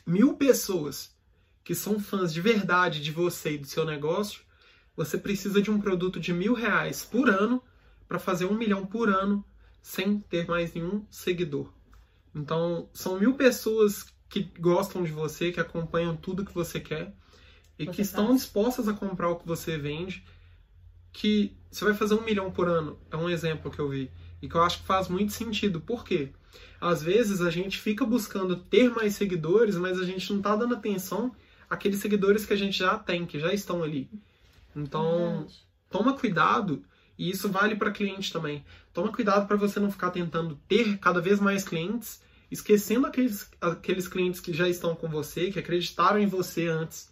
mil 0.06 0.38
pessoas 0.38 1.14
que 1.62 1.74
são 1.74 2.00
fãs 2.00 2.32
de 2.32 2.40
verdade 2.40 3.02
de 3.02 3.12
você 3.12 3.52
e 3.52 3.58
do 3.58 3.66
seu 3.66 3.84
negócio, 3.84 4.40
você 4.96 5.18
precisa 5.18 5.60
de 5.60 5.70
um 5.70 5.78
produto 5.78 6.18
de 6.18 6.32
mil 6.32 6.54
reais 6.54 7.04
por 7.04 7.28
ano 7.28 7.62
para 8.08 8.18
fazer 8.18 8.46
um 8.46 8.54
milhão 8.54 8.86
por 8.86 9.10
ano 9.10 9.44
sem 9.82 10.18
ter 10.18 10.48
mais 10.48 10.72
nenhum 10.72 11.04
seguidor. 11.10 11.70
Então, 12.34 12.88
são 12.94 13.20
mil 13.20 13.34
pessoas 13.34 14.06
que 14.30 14.50
gostam 14.58 15.02
de 15.02 15.12
você, 15.12 15.52
que 15.52 15.60
acompanham 15.60 16.16
tudo 16.16 16.44
que 16.44 16.54
você 16.54 16.80
quer 16.80 17.14
e 17.80 17.86
que 17.86 18.02
estão 18.02 18.34
dispostas 18.34 18.86
a 18.88 18.92
comprar 18.92 19.30
o 19.30 19.36
que 19.36 19.46
você 19.46 19.78
vende 19.78 20.22
que 21.12 21.56
você 21.70 21.84
vai 21.84 21.94
fazer 21.94 22.14
um 22.14 22.24
milhão 22.24 22.50
por 22.50 22.68
ano, 22.68 22.98
é 23.10 23.16
um 23.16 23.28
exemplo 23.28 23.70
que 23.70 23.78
eu 23.78 23.88
vi, 23.88 24.10
e 24.40 24.48
que 24.48 24.54
eu 24.54 24.62
acho 24.62 24.80
que 24.80 24.86
faz 24.86 25.08
muito 25.08 25.32
sentido. 25.32 25.80
Por 25.80 26.04
quê? 26.04 26.30
Às 26.80 27.02
vezes 27.02 27.40
a 27.40 27.50
gente 27.50 27.78
fica 27.78 28.04
buscando 28.04 28.56
ter 28.56 28.90
mais 28.90 29.14
seguidores, 29.14 29.76
mas 29.76 29.98
a 29.98 30.04
gente 30.04 30.30
não 30.30 30.38
está 30.38 30.54
dando 30.54 30.74
atenção 30.74 31.34
àqueles 31.68 32.00
seguidores 32.00 32.46
que 32.46 32.52
a 32.52 32.56
gente 32.56 32.78
já 32.78 32.98
tem, 32.98 33.26
que 33.26 33.40
já 33.40 33.52
estão 33.52 33.82
ali. 33.82 34.10
Então, 34.74 35.38
Verdade. 35.38 35.66
toma 35.90 36.12
cuidado, 36.16 36.84
e 37.18 37.30
isso 37.30 37.48
vale 37.48 37.76
para 37.76 37.90
cliente 37.90 38.32
também. 38.32 38.64
Toma 38.92 39.12
cuidado 39.12 39.46
para 39.46 39.56
você 39.56 39.80
não 39.80 39.90
ficar 39.90 40.10
tentando 40.10 40.58
ter 40.68 40.98
cada 40.98 41.20
vez 41.20 41.40
mais 41.40 41.64
clientes, 41.64 42.22
esquecendo 42.50 43.06
aqueles, 43.06 43.50
aqueles 43.60 44.08
clientes 44.08 44.40
que 44.40 44.52
já 44.52 44.68
estão 44.68 44.94
com 44.94 45.08
você, 45.08 45.50
que 45.50 45.58
acreditaram 45.58 46.18
em 46.18 46.26
você 46.26 46.66
antes 46.68 47.10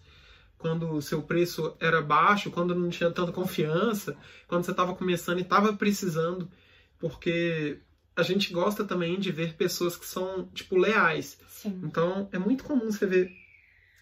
quando 0.58 0.90
o 0.90 1.00
seu 1.00 1.22
preço 1.22 1.76
era 1.78 2.02
baixo, 2.02 2.50
quando 2.50 2.74
não 2.74 2.90
tinha 2.90 3.10
tanta 3.10 3.32
confiança, 3.32 4.16
quando 4.46 4.64
você 4.64 4.72
estava 4.72 4.94
começando 4.94 5.38
e 5.38 5.42
estava 5.42 5.72
precisando, 5.72 6.50
porque 6.98 7.78
a 8.16 8.22
gente 8.22 8.52
gosta 8.52 8.84
também 8.84 9.18
de 9.18 9.30
ver 9.30 9.54
pessoas 9.54 9.96
que 9.96 10.04
são, 10.04 10.48
tipo, 10.52 10.76
leais. 10.76 11.38
Sim. 11.48 11.80
Então, 11.84 12.28
é 12.32 12.38
muito 12.38 12.64
comum 12.64 12.90
você 12.90 13.06
ver 13.06 13.32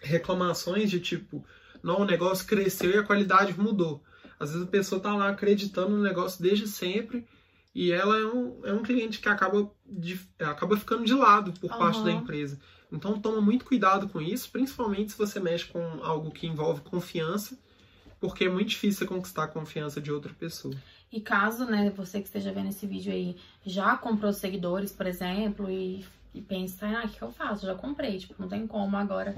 reclamações 0.00 0.90
de 0.90 1.00
tipo, 1.00 1.44
não, 1.82 2.00
o 2.00 2.04
negócio 2.04 2.46
cresceu 2.46 2.90
e 2.90 2.98
a 2.98 3.02
qualidade 3.02 3.58
mudou. 3.58 4.02
Às 4.38 4.50
vezes 4.50 4.66
a 4.66 4.70
pessoa 4.70 4.98
está 4.98 5.14
lá 5.14 5.28
acreditando 5.28 5.90
no 5.90 6.02
negócio 6.02 6.42
desde 6.42 6.66
sempre 6.66 7.26
e 7.74 7.92
ela 7.92 8.16
é 8.16 8.24
um, 8.24 8.60
é 8.64 8.72
um 8.72 8.82
cliente 8.82 9.20
que 9.20 9.28
acaba, 9.28 9.70
de, 9.84 10.18
acaba 10.38 10.76
ficando 10.76 11.04
de 11.04 11.14
lado 11.14 11.52
por 11.60 11.70
uhum. 11.70 11.78
parte 11.78 12.02
da 12.02 12.10
empresa. 12.10 12.58
Então 12.90 13.20
toma 13.20 13.40
muito 13.40 13.64
cuidado 13.64 14.08
com 14.08 14.20
isso, 14.20 14.50
principalmente 14.50 15.12
se 15.12 15.18
você 15.18 15.40
mexe 15.40 15.66
com 15.66 15.80
algo 16.02 16.30
que 16.30 16.46
envolve 16.46 16.80
confiança, 16.82 17.58
porque 18.20 18.44
é 18.44 18.48
muito 18.48 18.70
difícil 18.70 19.06
conquistar 19.06 19.44
a 19.44 19.48
confiança 19.48 20.00
de 20.00 20.12
outra 20.12 20.32
pessoa. 20.32 20.74
E 21.10 21.20
caso, 21.20 21.64
né, 21.66 21.90
você 21.90 22.20
que 22.20 22.26
esteja 22.26 22.52
vendo 22.52 22.68
esse 22.68 22.86
vídeo 22.86 23.12
aí, 23.12 23.36
já 23.64 23.96
comprou 23.96 24.32
seguidores, 24.32 24.92
por 24.92 25.06
exemplo, 25.06 25.70
e, 25.70 26.04
e 26.34 26.40
pensa, 26.40 26.86
ah, 26.86 27.06
o 27.06 27.08
que 27.08 27.22
eu 27.22 27.30
faço? 27.30 27.66
Já 27.66 27.74
comprei, 27.74 28.18
tipo, 28.18 28.34
não 28.38 28.48
tem 28.48 28.66
como 28.66 28.96
agora, 28.96 29.36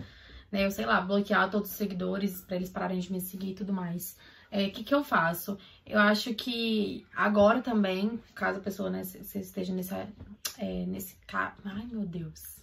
né, 0.53 0.65
eu 0.65 0.71
sei 0.71 0.87
lá, 0.87 1.01
bloquear 1.01 1.51
todos 1.51 1.71
os 1.71 1.77
seguidores 1.77 2.43
para 2.43 2.57
eles 2.57 2.71
pararem 2.71 2.99
de 2.99 3.13
me 3.13 3.21
seguir 3.21 3.51
e 3.51 3.55
tudo 3.55 3.73
mais. 3.73 4.17
O 4.51 4.57
é, 4.57 4.71
que, 4.71 4.83
que 4.83 4.95
eu 4.95 5.05
faço? 5.05 5.59
Eu 5.87 5.99
acho 6.01 6.35
que 6.35 7.07
agora 7.15 7.61
também, 7.61 8.19
caso 8.35 8.59
a 8.59 8.63
pessoa, 8.63 8.89
né, 8.89 9.05
você 9.05 9.41
esteja 9.41 9.75
nessa, 9.75 10.09
é, 10.59 10.87
nesse... 10.87 11.17
Ai, 11.65 11.87
meu 11.91 12.07
Deus 12.07 12.58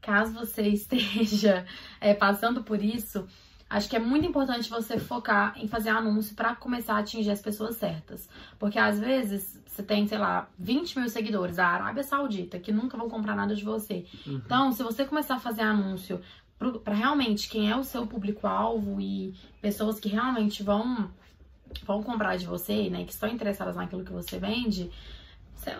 caso 0.00 0.32
você 0.32 0.62
esteja 0.68 1.66
é, 2.00 2.14
passando 2.14 2.62
por 2.62 2.82
isso, 2.82 3.26
acho 3.68 3.88
que 3.88 3.96
é 3.96 3.98
muito 3.98 4.26
importante 4.26 4.70
você 4.70 4.98
focar 4.98 5.54
em 5.56 5.68
fazer 5.68 5.90
anúncio 5.90 6.34
para 6.34 6.54
começar 6.54 6.94
a 6.94 6.98
atingir 6.98 7.30
as 7.30 7.42
pessoas 7.42 7.76
certas. 7.76 8.28
Porque 8.58 8.78
às 8.78 8.98
vezes 8.98 9.60
você 9.66 9.82
tem, 9.82 10.08
sei 10.08 10.18
lá, 10.18 10.48
20 10.58 10.98
mil 10.98 11.08
seguidores 11.08 11.56
da 11.56 11.66
Arábia 11.66 12.02
Saudita 12.02 12.58
que 12.58 12.72
nunca 12.72 12.96
vão 12.96 13.08
comprar 13.08 13.36
nada 13.36 13.54
de 13.54 13.64
você. 13.64 14.06
Uhum. 14.26 14.40
Então, 14.44 14.72
se 14.72 14.82
você 14.82 15.04
começar 15.04 15.36
a 15.36 15.40
fazer 15.40 15.62
anúncio 15.62 16.20
para 16.82 16.94
realmente 16.94 17.48
quem 17.48 17.70
é 17.70 17.76
o 17.76 17.84
seu 17.84 18.06
público-alvo 18.06 19.00
e 19.00 19.34
pessoas 19.60 20.00
que 20.00 20.08
realmente 20.08 20.62
vão, 20.62 21.08
vão 21.84 22.02
comprar 22.02 22.36
de 22.36 22.46
você, 22.46 22.90
né, 22.90 23.04
que 23.04 23.12
estão 23.12 23.28
interessadas 23.28 23.76
naquilo 23.76 24.04
que 24.04 24.12
você 24.12 24.38
vende, 24.38 24.90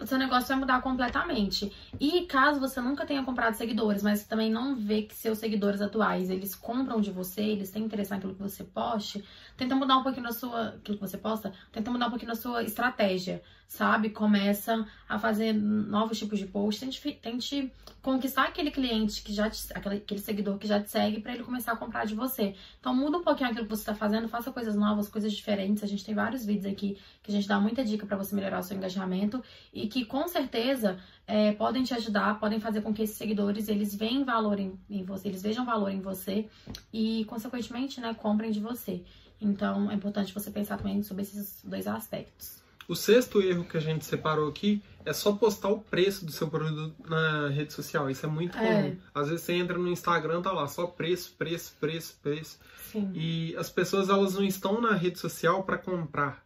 seu 0.06 0.18
negócio 0.18 0.48
vai 0.48 0.56
mudar 0.56 0.82
completamente. 0.82 1.72
E 2.00 2.22
caso 2.26 2.60
você 2.60 2.80
nunca 2.80 3.06
tenha 3.06 3.22
comprado 3.22 3.54
seguidores, 3.54 4.02
mas 4.02 4.26
também 4.26 4.50
não 4.50 4.74
vê 4.74 5.02
que 5.02 5.14
seus 5.14 5.38
seguidores 5.38 5.80
atuais, 5.80 6.30
eles 6.30 6.54
compram 6.54 7.00
de 7.00 7.10
você, 7.10 7.42
eles 7.42 7.70
têm 7.70 7.84
interesse 7.84 8.10
naquilo 8.10 8.34
que 8.34 8.42
você 8.42 8.64
poste, 8.64 9.24
tenta 9.56 9.74
mudar 9.74 9.98
um 9.98 10.02
pouquinho 10.02 10.26
da 10.26 10.32
sua, 10.32 10.68
aquilo 10.68 10.98
que 10.98 11.06
você 11.06 11.18
posta, 11.18 11.52
tenta 11.72 11.90
mudar 11.90 12.06
um 12.06 12.10
pouquinho 12.10 12.30
da 12.30 12.36
sua 12.36 12.62
estratégia, 12.62 13.42
sabe? 13.68 14.08
Começa 14.08 14.86
a 15.06 15.18
fazer 15.18 15.52
novos 15.52 16.18
tipos 16.18 16.38
de 16.38 16.46
posts, 16.46 16.80
tente, 16.80 17.18
tente 17.20 17.72
conquistar 18.00 18.44
aquele 18.44 18.70
cliente 18.70 19.22
que 19.22 19.32
já 19.32 19.50
te, 19.50 19.62
aquele, 19.74 20.18
seguidor 20.18 20.56
que 20.56 20.66
já 20.66 20.82
te 20.82 20.90
segue 20.90 21.20
para 21.20 21.34
ele 21.34 21.44
começar 21.44 21.72
a 21.72 21.76
comprar 21.76 22.06
de 22.06 22.14
você. 22.14 22.54
Então 22.80 22.94
muda 22.94 23.18
um 23.18 23.22
pouquinho 23.22 23.50
aquilo 23.50 23.66
que 23.66 23.70
você 23.70 23.82
está 23.82 23.94
fazendo, 23.94 24.26
faça 24.26 24.50
coisas 24.50 24.74
novas, 24.74 25.08
coisas 25.08 25.30
diferentes. 25.32 25.84
A 25.84 25.86
gente 25.86 26.02
tem 26.02 26.14
vários 26.14 26.46
vídeos 26.46 26.72
aqui 26.72 26.96
que 27.22 27.30
a 27.30 27.34
gente 27.34 27.46
dá 27.46 27.60
muita 27.60 27.84
dica 27.84 28.06
para 28.06 28.16
você 28.16 28.34
melhorar 28.34 28.60
o 28.60 28.62
seu 28.62 28.74
engajamento 28.74 29.44
e 29.72 29.86
que 29.86 30.06
com 30.06 30.26
certeza 30.26 30.98
é, 31.26 31.52
podem 31.52 31.82
te 31.82 31.92
ajudar, 31.92 32.40
podem 32.40 32.58
fazer 32.58 32.80
com 32.80 32.94
que 32.94 33.02
esses 33.02 33.16
seguidores 33.16 33.68
eles 33.68 33.94
vejam 33.94 34.24
valor 34.24 34.58
em, 34.58 34.80
em 34.88 35.04
você, 35.04 35.28
eles 35.28 35.42
vejam 35.42 35.66
valor 35.66 35.90
em 35.90 36.00
você 36.00 36.48
e 36.90 37.26
consequentemente, 37.26 38.00
né, 38.00 38.14
comprem 38.14 38.50
de 38.50 38.60
você. 38.60 39.04
Então 39.38 39.90
é 39.90 39.94
importante 39.94 40.32
você 40.32 40.50
pensar 40.50 40.78
também 40.78 41.02
sobre 41.02 41.22
esses 41.22 41.62
dois 41.62 41.86
aspectos. 41.86 42.66
O 42.88 42.96
sexto 42.96 43.42
erro 43.42 43.64
que 43.64 43.76
a 43.76 43.80
gente 43.80 44.06
separou 44.06 44.48
aqui 44.48 44.82
é 45.04 45.12
só 45.12 45.32
postar 45.32 45.68
o 45.68 45.78
preço 45.78 46.24
do 46.24 46.32
seu 46.32 46.48
produto 46.48 46.94
na 47.06 47.48
rede 47.48 47.70
social. 47.74 48.08
Isso 48.08 48.24
é 48.24 48.28
muito 48.28 48.56
é. 48.56 48.82
comum. 48.82 48.96
Às 49.14 49.28
vezes 49.28 49.44
você 49.44 49.52
entra 49.52 49.76
no 49.76 49.88
Instagram, 49.88 50.40
tá 50.40 50.52
lá 50.52 50.66
só 50.66 50.86
preço, 50.86 51.34
preço, 51.36 51.76
preço, 51.78 52.18
preço. 52.22 52.58
Sim. 52.90 53.10
E 53.14 53.54
as 53.56 53.68
pessoas 53.68 54.08
elas 54.08 54.34
não 54.34 54.42
estão 54.42 54.80
na 54.80 54.94
rede 54.94 55.18
social 55.18 55.62
para 55.64 55.76
comprar. 55.76 56.42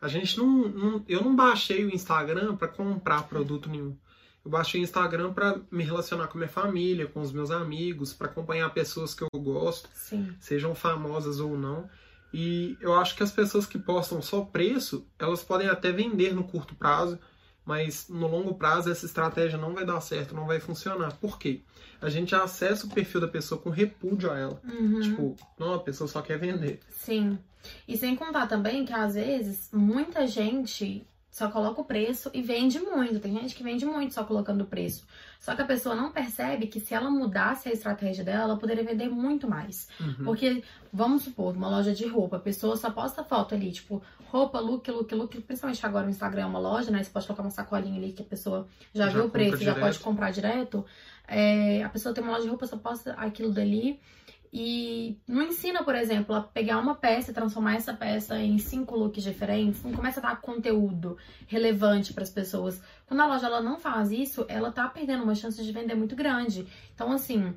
A 0.00 0.08
gente 0.08 0.38
não, 0.38 0.68
não, 0.68 1.04
eu 1.06 1.22
não 1.22 1.36
baixei 1.36 1.84
o 1.84 1.94
Instagram 1.94 2.56
para 2.56 2.68
comprar 2.68 3.24
produto 3.24 3.68
nenhum. 3.68 3.94
Eu 4.42 4.50
baixei 4.50 4.80
o 4.80 4.84
Instagram 4.84 5.32
para 5.32 5.60
me 5.70 5.84
relacionar 5.84 6.28
com 6.28 6.38
minha 6.38 6.48
família, 6.48 7.06
com 7.06 7.20
os 7.20 7.32
meus 7.32 7.50
amigos, 7.50 8.12
para 8.12 8.26
acompanhar 8.26 8.72
pessoas 8.72 9.14
que 9.14 9.22
eu 9.22 9.28
gosto, 9.40 9.88
Sim. 9.94 10.34
sejam 10.40 10.74
famosas 10.74 11.40
ou 11.40 11.56
não. 11.58 11.88
E 12.36 12.76
eu 12.80 12.92
acho 12.94 13.14
que 13.14 13.22
as 13.22 13.30
pessoas 13.30 13.64
que 13.64 13.78
postam 13.78 14.20
só 14.20 14.40
preço, 14.40 15.06
elas 15.16 15.44
podem 15.44 15.68
até 15.68 15.92
vender 15.92 16.34
no 16.34 16.42
curto 16.42 16.74
prazo, 16.74 17.16
mas 17.64 18.08
no 18.08 18.26
longo 18.26 18.56
prazo 18.56 18.90
essa 18.90 19.06
estratégia 19.06 19.56
não 19.56 19.72
vai 19.72 19.86
dar 19.86 20.00
certo, 20.00 20.34
não 20.34 20.44
vai 20.44 20.58
funcionar. 20.58 21.16
Por 21.18 21.38
quê? 21.38 21.62
A 22.02 22.08
gente 22.08 22.34
acessa 22.34 22.88
o 22.88 22.90
perfil 22.90 23.20
da 23.20 23.28
pessoa 23.28 23.60
com 23.60 23.70
repúdio 23.70 24.32
a 24.32 24.36
ela. 24.36 24.60
Uhum. 24.64 25.00
Tipo, 25.00 25.36
não, 25.56 25.74
a 25.74 25.78
pessoa 25.78 26.08
só 26.08 26.20
quer 26.20 26.36
vender. 26.36 26.80
Sim. 26.90 27.38
E 27.86 27.96
sem 27.96 28.16
contar 28.16 28.48
também 28.48 28.84
que 28.84 28.92
às 28.92 29.14
vezes 29.14 29.70
muita 29.72 30.26
gente 30.26 31.06
só 31.34 31.50
coloca 31.50 31.80
o 31.80 31.84
preço 31.84 32.30
e 32.32 32.40
vende 32.40 32.78
muito. 32.78 33.18
Tem 33.18 33.34
gente 33.34 33.56
que 33.56 33.64
vende 33.64 33.84
muito 33.84 34.14
só 34.14 34.22
colocando 34.22 34.60
o 34.60 34.66
preço. 34.66 35.04
Só 35.40 35.52
que 35.56 35.62
a 35.62 35.64
pessoa 35.64 35.92
não 35.92 36.12
percebe 36.12 36.68
que 36.68 36.78
se 36.78 36.94
ela 36.94 37.10
mudasse 37.10 37.68
a 37.68 37.72
estratégia 37.72 38.22
dela, 38.22 38.44
ela 38.44 38.56
poderia 38.56 38.84
vender 38.84 39.08
muito 39.08 39.50
mais. 39.50 39.88
Uhum. 39.98 40.26
Porque, 40.26 40.62
vamos 40.92 41.24
supor, 41.24 41.56
uma 41.56 41.68
loja 41.68 41.92
de 41.92 42.06
roupa, 42.06 42.36
a 42.36 42.38
pessoa 42.38 42.76
só 42.76 42.88
posta 42.88 43.24
foto 43.24 43.52
ali, 43.52 43.72
tipo, 43.72 44.00
roupa, 44.28 44.60
look, 44.60 44.88
look, 44.88 45.12
look. 45.12 45.40
Principalmente 45.40 45.84
agora 45.84 46.06
o 46.06 46.10
Instagram 46.10 46.42
é 46.42 46.46
uma 46.46 46.60
loja, 46.60 46.92
né? 46.92 47.02
Você 47.02 47.10
pode 47.10 47.26
colocar 47.26 47.42
uma 47.42 47.50
sacolinha 47.50 47.98
ali 47.98 48.12
que 48.12 48.22
a 48.22 48.26
pessoa 48.26 48.68
já, 48.94 49.06
já 49.06 49.12
viu 49.12 49.24
o 49.24 49.30
preço, 49.30 49.56
já 49.56 49.74
pode 49.74 49.98
comprar 49.98 50.30
direto. 50.30 50.86
É, 51.26 51.82
a 51.82 51.88
pessoa 51.88 52.14
tem 52.14 52.22
uma 52.22 52.34
loja 52.34 52.44
de 52.44 52.48
roupa, 52.48 52.64
só 52.64 52.76
posta 52.76 53.12
aquilo 53.14 53.52
dali 53.52 53.98
e 54.56 55.18
não 55.26 55.42
ensina, 55.42 55.82
por 55.82 55.96
exemplo, 55.96 56.32
a 56.32 56.40
pegar 56.40 56.78
uma 56.78 56.94
peça 56.94 57.32
e 57.32 57.34
transformar 57.34 57.74
essa 57.74 57.92
peça 57.92 58.38
em 58.38 58.56
cinco 58.56 58.94
looks 58.96 59.24
diferentes, 59.24 59.82
não 59.82 59.92
começa 59.92 60.20
a 60.20 60.22
dar 60.22 60.40
conteúdo 60.40 61.18
relevante 61.48 62.14
para 62.14 62.22
as 62.22 62.30
pessoas. 62.30 62.80
Quando 63.04 63.18
a 63.18 63.26
loja 63.26 63.46
ela 63.46 63.60
não 63.60 63.80
faz 63.80 64.12
isso, 64.12 64.46
ela 64.48 64.70
tá 64.70 64.86
perdendo 64.86 65.24
uma 65.24 65.34
chance 65.34 65.60
de 65.60 65.72
vender 65.72 65.96
muito 65.96 66.14
grande. 66.14 66.68
Então, 66.94 67.10
assim, 67.10 67.52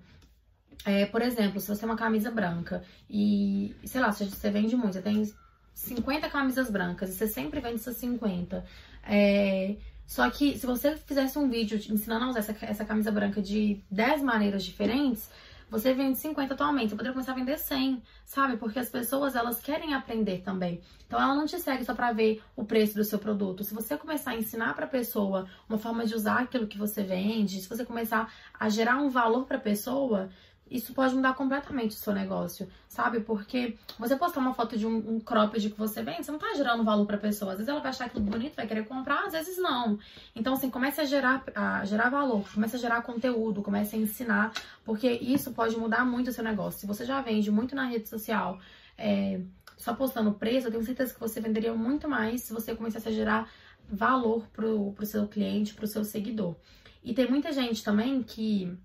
é, 0.86 1.06
por 1.06 1.22
exemplo, 1.22 1.60
se 1.60 1.68
você 1.68 1.82
tem 1.82 1.88
uma 1.88 1.95
camisa 1.95 2.32
branca 2.32 2.84
e, 3.08 3.76
sei 3.86 4.02
lá, 4.02 4.12
se 4.12 4.26
você 4.26 4.50
vende 4.50 4.76
muito, 4.76 4.93
você 4.93 5.02
tem 5.04 5.32
50 5.76 6.28
camisas 6.30 6.68
brancas 6.72 7.12
e 7.12 7.14
você 7.14 7.28
sempre 7.28 7.60
vende 7.60 7.76
essas 7.76 7.98
50. 7.98 8.66
É, 9.04 9.76
só 10.08 10.28
que 10.32 10.58
se 10.58 10.66
você 10.66 10.98
fizesse 10.98 11.38
um 11.38 11.48
vídeo 11.48 11.78
ensinando 11.93 12.26
a 12.26 12.30
usar 12.30 12.39
essa, 12.39 12.58
essa 12.62 12.86
camisa 12.86 13.12
branca 13.12 13.39
de 13.39 13.84
10 13.91 14.24
maneiras 14.24 14.64
diferentes, 14.64 15.30
você 15.70 15.93
vende 15.93 16.18
50 16.18 16.53
atualmente, 16.53 16.89
você 16.89 16.95
poderia 16.95 17.13
começar 17.13 17.34
a 17.34 17.36
vender 17.36 17.57
100, 17.57 18.01
sabe? 18.26 18.57
Porque 18.57 18.80
as 18.80 18.89
pessoas, 18.89 19.36
elas 19.36 19.59
querem 19.59 19.93
aprender 19.93 20.41
também. 20.41 20.82
Então, 21.05 21.22
ela 21.22 21.36
não 21.36 21.45
te 21.45 21.59
segue 21.59 21.84
só 21.84 21.93
para 21.93 22.11
ver 22.11 22.41
o 22.55 22.63
preço 22.63 22.95
do 22.95 23.03
seu 23.03 23.20
produto. 23.20 23.63
Se 23.63 23.74
você 23.74 23.97
começar 23.97 24.32
a 24.32 24.36
ensinar 24.36 24.74
para 24.76 24.86
a 24.86 24.89
pessoa 24.89 25.47
uma 25.68 25.78
forma 25.78 26.05
de 26.05 26.15
usar 26.15 26.39
aquilo 26.39 26.68
que 26.68 26.78
você 26.78 27.03
vende, 27.03 27.61
se 27.61 27.68
você 27.68 27.86
começar 27.86 28.32
a 28.57 28.70
gerar 28.70 28.97
um 28.97 29.09
valor 29.09 29.45
para 29.45 29.57
a 29.57 29.61
pessoa, 29.61 30.30
isso 30.70 30.93
pode 30.93 31.15
mudar 31.15 31.34
completamente 31.34 31.91
o 31.91 31.99
seu 31.99 32.13
negócio, 32.13 32.68
sabe? 32.88 33.20
Porque 33.22 33.78
você 33.97 34.15
postar 34.15 34.39
uma 34.39 34.53
foto 34.53 34.78
de 34.78 34.86
um, 34.86 35.15
um 35.15 35.20
cropped 35.20 35.70
que 35.70 35.78
você 35.78 36.01
vende, 36.03 36.26
você 36.26 36.32
não 36.32 36.39
tá 36.39 36.53
gerando 36.55 36.84
valor 36.84 37.05
pra 37.05 37.18
pessoa. 37.18 37.51
Às 37.51 37.57
vezes 37.57 37.70
ela 37.70 37.80
vai 37.80 37.89
achar 37.89 38.05
aquilo 38.05 38.24
bonito, 38.24 38.55
vai 38.55 38.68
querer 38.68 38.86
comprar, 38.86 39.26
às 39.26 39.34
vezes 39.34 39.57
não. 39.57 39.97
Então, 40.36 40.53
assim, 40.53 40.70
comece 40.70 41.01
a 41.01 41.05
gerar, 41.05 41.43
a 41.55 41.86
gerar 41.86 42.09
valor, 42.09 42.45
comece 42.53 42.76
a 42.76 42.80
gerar 42.80 43.01
conteúdo, 43.01 43.61
comece 43.61 43.95
a 43.95 43.99
ensinar, 43.99 44.51
porque 44.84 45.09
isso 45.09 45.51
pode 45.51 45.78
mudar 45.78 46.05
muito 46.05 46.30
o 46.30 46.34
seu 46.34 46.43
negócio. 46.43 46.80
Se 46.80 46.86
você 46.86 47.05
já 47.05 47.22
vende 47.22 47.51
muito 47.51 47.76
na 47.76 47.86
rede 47.86 48.09
social, 48.09 48.59
é, 48.97 49.39
só 49.78 49.93
postando 49.93 50.34
preço, 50.34 50.68
eu 50.68 50.72
tenho 50.72 50.84
certeza 50.84 51.13
que 51.13 51.20
você 51.20 51.39
venderia 51.39 51.74
muito 51.74 52.09
mais 52.09 52.41
se 52.41 52.53
você 52.53 52.76
começasse 52.76 53.07
a 53.07 53.11
gerar 53.11 53.49
valor 53.89 54.47
pro, 54.51 54.91
pro 54.93 55.05
seu 55.05 55.28
cliente, 55.28 55.74
pro 55.74 55.88
seu 55.88 56.03
seguidor. 56.03 56.55
E 57.03 57.13
tem 57.13 57.30
muita 57.30 57.53
gente 57.53 57.84
também 57.84 58.22
que 58.22 58.78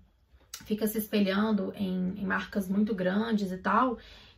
fica 0.65 0.87
se 0.87 0.97
espelhando 0.97 1.73
em, 1.75 2.13
em 2.17 2.25
marcas 2.25 2.67
muito 2.67 2.93
grandes 2.93 3.51
e 3.51 3.57
tal. 3.57 3.97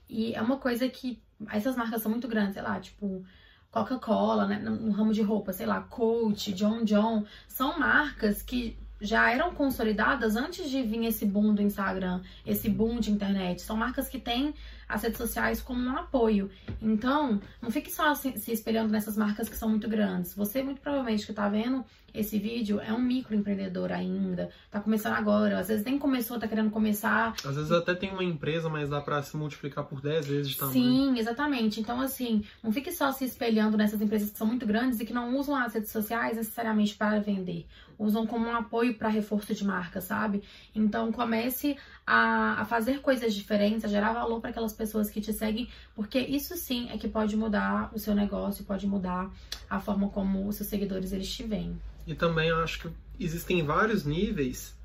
E 0.09 0.34
é 0.34 0.41
uma 0.41 0.57
coisa 0.57 0.88
que 0.88 1.21
essas 1.51 1.76
marcas 1.76 2.01
são 2.01 2.11
muito 2.11 2.28
grandes, 2.28 2.53
sei 2.53 2.63
lá, 2.63 2.80
tipo 2.80 3.26
Coca-Cola, 3.71 4.47
né, 4.47 4.57
no 4.57 4.91
ramo 4.91 5.11
de 5.11 5.21
roupa, 5.21 5.51
sei 5.51 5.65
lá, 5.65 5.82
Coach, 5.82 6.53
John 6.53 6.86
John, 6.86 7.26
são 7.47 7.78
marcas 7.78 8.41
que 8.41 8.78
já 9.01 9.30
eram 9.30 9.53
consolidadas 9.53 10.38
antes 10.38 10.69
de 10.69 10.82
vir 10.82 11.03
esse 11.05 11.26
boom 11.26 11.53
do 11.53 11.61
Instagram, 11.61 12.21
esse 12.45 12.69
boom 12.69 12.99
de 12.99 13.11
internet. 13.11 13.61
São 13.61 13.76
marcas 13.76 14.07
que 14.07 14.17
têm 14.17 14.53
as 14.88 15.03
redes 15.03 15.17
sociais 15.17 15.61
como 15.61 15.81
um 15.81 15.97
apoio. 15.97 16.49
Então, 16.81 17.39
não 17.61 17.71
fique 17.71 17.91
só 17.91 18.13
se, 18.15 18.38
se 18.38 18.51
espelhando 18.51 18.91
nessas 18.91 19.17
marcas 19.17 19.49
que 19.49 19.57
são 19.57 19.69
muito 19.69 19.88
grandes. 19.88 20.33
Você, 20.36 20.63
muito 20.63 20.81
provavelmente, 20.81 21.25
que 21.25 21.31
está 21.31 21.47
vendo 21.49 21.86
esse 22.19 22.39
vídeo, 22.39 22.79
é 22.79 22.93
um 22.93 23.01
microempreendedor 23.01 23.91
ainda, 23.91 24.49
tá 24.71 24.79
começando 24.79 25.13
agora, 25.13 25.59
às 25.59 25.67
vezes 25.67 25.83
nem 25.83 25.99
começou, 25.99 26.39
tá 26.39 26.47
querendo 26.47 26.71
começar. 26.71 27.36
Às 27.43 27.55
vezes 27.55 27.71
até 27.71 27.93
tem 27.93 28.11
uma 28.11 28.23
empresa, 28.23 28.69
mas 28.69 28.89
dá 28.89 29.01
para 29.01 29.21
se 29.21 29.36
multiplicar 29.36 29.83
por 29.83 30.01
10 30.01 30.27
vezes 30.27 30.49
de 30.49 30.57
tamanho. 30.57 30.73
Sim, 30.73 31.19
exatamente. 31.19 31.79
Então, 31.79 31.99
assim, 31.99 32.43
não 32.63 32.71
fique 32.71 32.91
só 32.91 33.11
se 33.11 33.25
espelhando 33.25 33.77
nessas 33.77 34.01
empresas 34.01 34.31
que 34.31 34.38
são 34.38 34.47
muito 34.47 34.65
grandes 34.65 34.99
e 34.99 35.05
que 35.05 35.13
não 35.13 35.36
usam 35.38 35.55
as 35.55 35.73
redes 35.73 35.91
sociais 35.91 36.38
necessariamente 36.38 36.95
para 36.95 37.19
vender. 37.19 37.65
Usam 37.97 38.25
como 38.25 38.47
um 38.47 38.55
apoio 38.55 38.97
para 38.97 39.09
reforço 39.09 39.53
de 39.53 39.65
marca, 39.65 40.01
sabe? 40.01 40.43
Então, 40.73 41.11
comece 41.11 41.77
a, 42.05 42.61
a 42.61 42.65
fazer 42.65 43.01
coisas 43.01 43.33
diferentes, 43.33 43.83
a 43.83 43.87
gerar 43.87 44.13
valor 44.13 44.39
para 44.39 44.51
aquelas 44.51 44.73
pessoas 44.73 45.09
que 45.09 45.19
te 45.19 45.33
seguem, 45.33 45.67
porque 45.95 46.19
isso 46.19 46.55
sim 46.55 46.89
é 46.89 46.97
que 46.97 47.07
pode 47.07 47.35
mudar 47.35 47.91
o 47.93 47.99
seu 47.99 48.13
negócio, 48.13 48.63
pode 48.63 48.85
mudar 48.85 49.31
a 49.69 49.79
forma 49.79 50.09
como 50.09 50.47
os 50.47 50.55
seus 50.55 50.69
seguidores 50.69 51.11
eles 51.11 51.31
te 51.31 51.43
veem. 51.43 51.79
E 52.05 52.13
também 52.13 52.49
eu 52.49 52.57
acho 52.63 52.79
que 52.81 52.89
existem 53.19 53.63
vários 53.63 54.05
níveis 54.05 54.75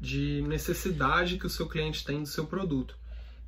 de 0.00 0.42
necessidade 0.46 1.38
que 1.38 1.46
o 1.46 1.50
seu 1.50 1.66
cliente 1.66 2.04
tem 2.04 2.22
do 2.22 2.28
seu 2.28 2.46
produto. 2.46 2.96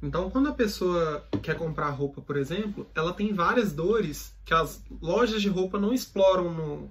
Então, 0.02 0.30
quando 0.30 0.48
a 0.48 0.52
pessoa 0.52 1.24
quer 1.42 1.56
comprar 1.56 1.90
roupa, 1.90 2.22
por 2.22 2.36
exemplo, 2.36 2.86
ela 2.94 3.12
tem 3.12 3.34
várias 3.34 3.72
dores 3.72 4.34
que 4.44 4.54
as 4.54 4.82
lojas 5.00 5.42
de 5.42 5.48
roupa 5.48 5.78
não 5.78 5.92
exploram 5.92 6.52
no, 6.52 6.90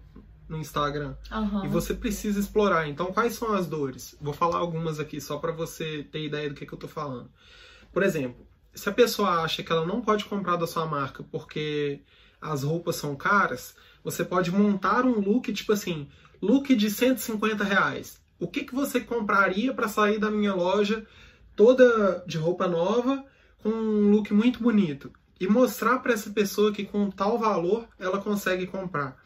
no 0.49 0.57
Instagram. 0.57 1.15
Uhum. 1.31 1.65
E 1.65 1.67
você 1.67 1.93
precisa 1.93 2.39
explorar. 2.39 2.89
Então, 2.89 3.13
quais 3.13 3.33
são 3.33 3.53
as 3.53 3.67
dores? 3.67 4.17
Vou 4.19 4.33
falar 4.33 4.57
algumas 4.57 4.99
aqui 4.99 5.21
só 5.21 5.37
para 5.37 5.51
você 5.51 6.03
ter 6.11 6.25
ideia 6.25 6.49
do 6.49 6.55
que, 6.55 6.65
que 6.65 6.73
eu 6.73 6.79
tô 6.79 6.87
falando. 6.87 7.29
Por 7.93 8.03
exemplo, 8.03 8.45
se 8.73 8.89
a 8.89 8.91
pessoa 8.91 9.43
acha 9.43 9.63
que 9.63 9.71
ela 9.71 9.85
não 9.85 10.01
pode 10.01 10.25
comprar 10.25 10.55
da 10.55 10.67
sua 10.67 10.85
marca 10.85 11.23
porque 11.23 12.01
as 12.41 12.63
roupas 12.63 12.95
são 12.95 13.15
caras, 13.15 13.75
você 14.03 14.23
pode 14.23 14.51
montar 14.51 15.05
um 15.05 15.19
look 15.19 15.51
tipo 15.53 15.73
assim, 15.73 16.07
look 16.41 16.75
de 16.75 16.89
150 16.89 17.63
reais. 17.63 18.19
O 18.39 18.47
que, 18.47 18.63
que 18.63 18.73
você 18.73 19.01
compraria 19.01 19.73
para 19.73 19.87
sair 19.87 20.17
da 20.17 20.31
minha 20.31 20.53
loja 20.53 21.05
toda 21.55 22.23
de 22.25 22.37
roupa 22.37 22.67
nova 22.67 23.23
com 23.61 23.69
um 23.69 24.09
look 24.11 24.33
muito 24.33 24.63
bonito 24.63 25.11
e 25.39 25.47
mostrar 25.47 25.99
para 25.99 26.13
essa 26.13 26.29
pessoa 26.29 26.71
que 26.71 26.85
com 26.85 27.09
tal 27.09 27.37
valor 27.37 27.87
ela 27.97 28.19
consegue 28.19 28.65
comprar. 28.67 29.17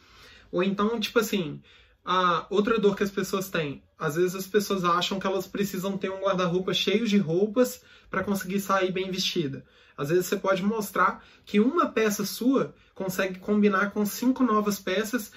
Ou 0.54 0.62
então, 0.62 0.99
tipo 0.99 1.18
assim, 1.18 1.60
a 2.06 2.45
outra 2.47 2.78
dor 2.78 2.95
que 2.95 3.01
as 3.01 3.10
pessoas 3.10 3.49
têm, 3.49 3.82
às 3.97 4.16
vezes 4.16 4.36
as 4.36 4.45
pessoas 4.45 4.86
acham 4.86 5.20
que 5.20 5.26
elas 5.26 5.47
precisam 5.47 5.97
ter 5.97 6.12
um 6.12 6.22
guarda-roupa 6.22 6.72
cheio 6.76 7.08
de 7.08 7.18
roupas 7.18 7.82
para 8.08 8.24
conseguir 8.24 8.60
sair 8.60 8.91
bem 8.91 9.10
vestida. 9.10 9.66
Às 9.97 10.10
vezes 10.10 10.28
você 10.28 10.38
pode 10.38 10.62
mostrar 10.62 11.26
que 11.43 11.60
uma 11.60 11.88
peça 11.88 12.24
sua 12.24 12.76
consegue 12.93 13.39
combinar 13.39 13.89
com 13.89 14.06
cinco 14.06 14.43
novas 14.43 14.80
peças, 14.80 15.32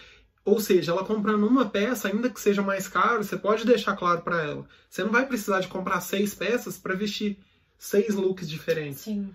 ou 0.44 0.60
seja, 0.60 0.92
ela 0.92 1.02
comprando 1.02 1.46
uma 1.46 1.64
peça, 1.64 2.08
ainda 2.08 2.28
que 2.28 2.38
seja 2.38 2.60
mais 2.60 2.86
caro, 2.86 3.24
você 3.24 3.38
pode 3.38 3.64
deixar 3.64 3.96
claro 3.96 4.20
para 4.20 4.42
ela. 4.42 4.66
Você 4.90 5.02
não 5.02 5.12
vai 5.12 5.24
precisar 5.24 5.60
de 5.60 5.68
comprar 5.68 6.02
seis 6.02 6.34
peças 6.34 6.76
para 6.76 6.94
vestir 6.94 7.38
seis 7.78 8.14
looks 8.14 8.46
diferentes. 8.46 9.00
Sim. 9.00 9.34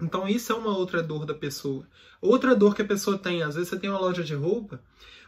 Então 0.00 0.28
isso 0.28 0.52
é 0.52 0.54
uma 0.54 0.76
outra 0.76 1.02
dor 1.02 1.24
da 1.24 1.34
pessoa. 1.34 1.86
Outra 2.20 2.54
dor 2.54 2.74
que 2.74 2.82
a 2.82 2.86
pessoa 2.86 3.18
tem, 3.18 3.42
às 3.42 3.54
vezes 3.54 3.70
você 3.70 3.78
tem 3.78 3.90
uma 3.90 4.00
loja 4.00 4.22
de 4.22 4.34
roupa, 4.34 4.80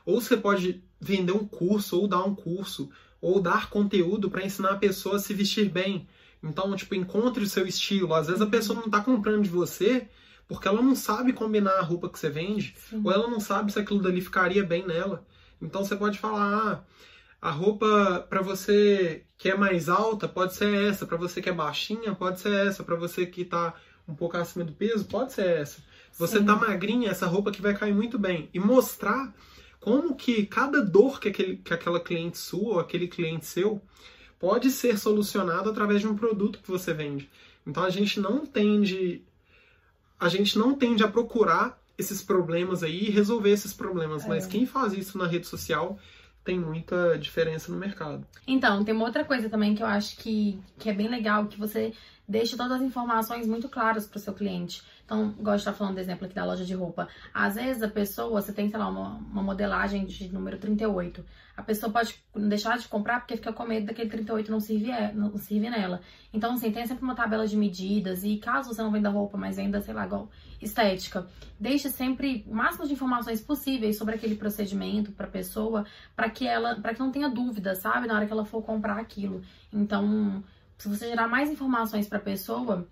Ou 0.05 0.21
você 0.21 0.37
pode 0.37 0.83
vender 1.01 1.33
um 1.33 1.47
curso, 1.47 1.99
ou 1.99 2.09
dar 2.09 2.25
um 2.25 2.35
curso, 2.35 2.91
ou 3.21 3.41
dar 3.41 3.69
conteúdo 3.69 4.31
para 4.31 4.45
ensinar 4.45 4.73
a 4.73 4.77
pessoa 4.77 5.17
a 5.17 5.19
se 5.19 5.35
vestir 5.35 5.69
bem. 5.69 6.09
Então, 6.43 6.75
tipo, 6.77 6.95
encontre 6.95 7.43
o 7.43 7.49
seu 7.49 7.67
estilo. 7.67 8.15
Às 8.15 8.29
vezes 8.29 8.43
a 8.43 8.47
pessoa 8.47 8.79
não 8.79 8.87
está 8.87 9.01
comprando 9.01 9.43
de 9.43 9.51
você 9.51 10.09
porque 10.49 10.67
ela 10.67 10.81
não 10.81 10.97
sabe 10.97 11.35
combinar 11.35 11.73
a 11.73 11.83
roupa 11.83 12.09
que 12.09 12.19
você 12.19 12.31
vende, 12.31 12.75
Sim. 12.89 13.03
ou 13.05 13.13
ela 13.13 13.29
não 13.29 13.39
sabe 13.39 13.71
se 13.71 13.79
aquilo 13.79 14.01
dali 14.01 14.23
ficaria 14.23 14.65
bem 14.65 14.87
nela. 14.87 15.23
Então 15.61 15.85
você 15.85 15.95
pode 15.95 16.19
falar, 16.19 16.57
ah, 16.73 16.85
a 17.41 17.51
roupa 17.51 18.27
para 18.31 18.41
você 18.41 19.25
que 19.37 19.51
é 19.51 19.57
mais 19.57 19.89
alta 19.91 20.27
pode 20.27 20.55
ser 20.55 20.89
essa, 20.89 21.07
para 21.07 21.19
você 21.19 21.43
que 21.43 21.51
é 21.51 21.53
baixinha 21.53 22.15
pode 22.15 22.41
ser 22.41 22.67
essa, 22.67 22.83
para 22.83 22.97
você 22.97 23.27
que 23.27 23.43
está 23.43 23.75
um 24.09 24.15
pouco 24.15 24.37
acima 24.37 24.65
do 24.65 24.73
peso 24.73 25.05
pode 25.05 25.33
ser 25.33 25.47
essa. 25.47 25.81
Se 26.11 26.19
você 26.19 26.39
Sim. 26.39 26.47
tá 26.47 26.57
magrinha, 26.57 27.11
essa 27.11 27.27
roupa 27.27 27.53
que 27.53 27.63
vai 27.63 27.77
cair 27.77 27.95
muito 27.95 28.19
bem. 28.19 28.49
E 28.53 28.59
mostrar 28.59 29.33
como 29.79 30.17
que 30.17 30.47
cada 30.47 30.83
dor 30.83 31.21
que, 31.21 31.29
aquele, 31.29 31.57
que 31.59 31.75
aquela 31.75 32.01
cliente 32.01 32.39
sua 32.39 32.75
ou 32.75 32.81
aquele 32.81 33.07
cliente 33.07 33.47
seu 33.47 33.81
pode 34.39 34.71
ser 34.71 34.99
solucionado 34.99 35.69
através 35.69 36.01
de 36.01 36.09
um 36.09 36.17
produto 36.17 36.61
que 36.61 36.71
você 36.71 36.93
vende. 36.95 37.29
Então 37.67 37.85
a 37.85 37.91
gente 37.91 38.19
não 38.19 38.47
tende 38.47 39.23
a 40.19 40.29
gente 40.29 40.59
não 40.59 40.75
tende 40.75 41.05
a 41.05 41.09
procurar 41.09 41.79
esses 41.97 42.23
problemas 42.23 42.83
aí 42.83 43.07
e 43.07 43.11
resolver 43.11 43.51
esses 43.51 43.73
problemas, 43.73 44.25
é. 44.25 44.29
mas 44.29 44.47
quem 44.47 44.67
faz 44.67 44.93
isso 44.93 45.17
na 45.19 45.27
rede 45.27 45.47
social 45.47 45.99
tem 46.45 46.59
muita 46.59 47.19
diferença 47.19 47.71
no 47.71 47.77
mercado. 47.77 48.27
Então, 48.47 48.83
tem 48.83 48.95
uma 48.95 49.05
outra 49.05 49.25
coisa 49.25 49.51
também 49.51 49.75
que 49.75 49.83
eu 49.83 49.87
acho 49.87 50.17
que, 50.17 50.59
que 50.79 50.89
é 50.89 50.95
bem 50.95 51.09
legal, 51.09 51.47
que 51.47 51.59
você 51.59 51.93
deixa 52.29 52.57
todas 52.57 52.73
as 52.73 52.83
informações 52.83 53.47
muito 53.47 53.69
claras 53.69 54.07
para 54.07 54.19
o 54.19 54.21
seu 54.21 54.35
cliente. 54.35 54.83
Então, 55.05 55.31
de 55.31 55.51
estar 55.55 55.73
falando 55.73 55.95
do 55.95 56.01
exemplo 56.01 56.27
aqui 56.27 56.35
da 56.35 56.45
loja 56.45 56.67
de 56.67 56.75
roupa. 56.75 57.09
Às 57.33 57.55
vezes 57.55 57.83
a 57.83 57.89
pessoa, 57.89 58.43
você 58.43 58.53
tem, 58.53 58.69
sei 58.69 58.79
lá, 58.79 58.89
uma, 58.89 59.17
uma 59.17 59.43
modelagem 59.43 60.05
de 60.05 60.29
número 60.31 60.59
38. 60.59 61.25
A 61.57 61.63
pessoa 61.63 61.91
pode 61.91 62.23
deixar 62.37 62.77
de 62.77 62.87
comprar 62.87 63.21
porque 63.21 63.37
fica 63.37 63.51
com 63.51 63.65
medo 63.65 63.87
daquele 63.87 64.11
38 64.11 64.51
não 64.51 64.61
servir, 64.61 64.91
é, 64.91 65.11
não 65.13 65.35
servir 65.39 65.71
nela. 65.71 66.03
Então, 66.31 66.53
assim, 66.53 66.71
tem 66.71 66.87
sempre 66.87 67.03
uma 67.03 67.15
tabela 67.15 67.47
de 67.47 67.57
medidas 67.57 68.23
e 68.23 68.37
caso 68.37 68.75
você 68.75 68.83
não 68.83 68.93
venda 68.93 69.09
roupa, 69.09 69.39
mas 69.39 69.57
venda, 69.57 69.81
sei 69.81 69.95
lá, 69.95 70.05
igual 70.05 70.29
estética, 70.61 71.27
deixe 71.59 71.89
sempre 71.89 72.45
o 72.47 72.55
máximo 72.55 72.87
de 72.87 72.93
informações 72.93 73.41
possíveis 73.41 73.97
sobre 73.97 74.17
aquele 74.17 74.35
procedimento 74.35 75.13
para 75.13 75.27
a 75.27 75.31
pessoa, 75.31 75.87
para 76.15 76.29
que 76.29 76.47
ela, 76.47 76.77
para 76.77 76.93
que 76.93 77.01
não 77.01 77.11
tenha 77.11 77.31
dúvida, 77.31 77.75
sabe, 77.75 78.07
na 78.07 78.15
hora 78.15 78.27
que 78.27 78.33
ela 78.33 78.45
for 78.45 78.63
comprar 78.63 78.99
aquilo. 78.99 79.41
Então, 79.73 80.45
se 80.79 80.89
você 80.89 81.09
gerar 81.09 81.27
mais 81.27 81.51
informações 81.51 82.07
para 82.07 82.19
a 82.19 82.23
pessoa, 82.23 82.87